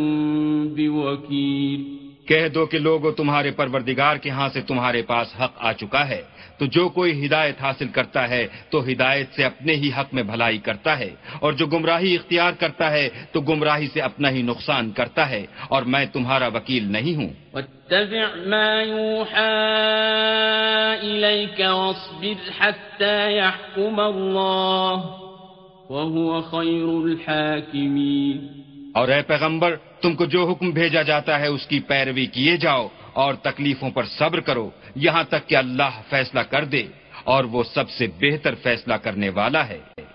بوكيل 0.74 1.80
کہہ 2.28 2.48
دو 2.54 2.66
کہ 2.66 2.78
لوگوں 2.78 3.12
تمہارے 3.12 3.50
پروردگار 3.50 4.16
کے 4.16 4.30
ہاں 4.30 4.48
سے 4.48 4.60
تمہارے 4.60 5.02
پاس 5.02 5.28
حق 5.40 5.52
آ 5.56 5.72
چکا 5.72 6.08
ہے۔ 6.08 6.22
تو 6.58 6.66
جو 6.66 6.88
کوئی 6.88 7.26
ہدایت 7.26 7.60
حاصل 7.60 7.88
کرتا 7.88 8.28
ہے 8.28 8.46
تو 8.70 8.84
ہدایت 8.84 9.26
سے 9.36 9.44
اپنے 9.44 9.74
ہی 9.74 9.90
حق 10.00 10.14
میں 10.14 10.22
بھلائی 10.22 10.58
کرتا 10.58 10.98
ہے 10.98 11.10
اور 11.40 11.52
جو 11.52 11.66
گمراہی 11.66 12.14
اختیار 12.14 12.52
کرتا 12.52 12.90
ہے 12.90 13.08
تو 13.32 13.40
گمراہی 13.40 13.86
سے 13.92 14.00
اپنا 14.00 14.30
ہی 14.30 14.42
نقصان 14.42 14.90
کرتا 14.90 15.30
ہے 15.30 15.46
اور 15.68 15.82
میں 15.82 16.06
تمہارا 16.12 16.46
وکیل 16.46 16.92
نہیں 16.92 17.14
ہوں۔ 17.14 17.28
واتبع 17.52 18.26
ما 18.46 18.82
يوحى 18.82 19.54
إليك 21.02 21.60
واصبر 21.60 22.50
حتى 22.58 23.36
يحكم 23.36 24.00
الله 24.00 24.98
وهو 25.90 26.40
خير 26.40 26.88
الحاكمين 27.04 28.46
اور 28.94 29.08
اے 29.08 29.22
پیغمبر 29.22 29.76
تم 30.00 30.14
کو 30.14 30.24
جو 30.24 30.50
حکم 30.50 30.70
بھیجا 30.70 31.02
جاتا 31.02 31.40
ہے 31.40 31.46
اس 31.46 31.66
کی 31.66 31.80
پیروی 31.80 32.26
کیے 32.26 32.56
جاؤ۔ 32.56 32.88
اور 33.12 33.34
تکلیفوں 33.34 33.90
پر 33.90 34.04
صبر 34.04 34.40
کرو، 34.40 34.70
یہاں 34.94 35.24
تک 35.24 35.48
کہ 35.48 35.56
اللہ 35.56 36.00
فیصلہ 36.08 36.40
کر 36.40 36.64
دے 36.64 36.86
اور 37.24 37.44
وہ 37.44 37.62
سب 37.62 37.90
سے 37.90 38.06
بہتر 38.20 38.54
فیصلہ 38.54 38.94
کرنے 38.94 39.28
والا 39.28 39.68
ہے۔ 39.68 39.78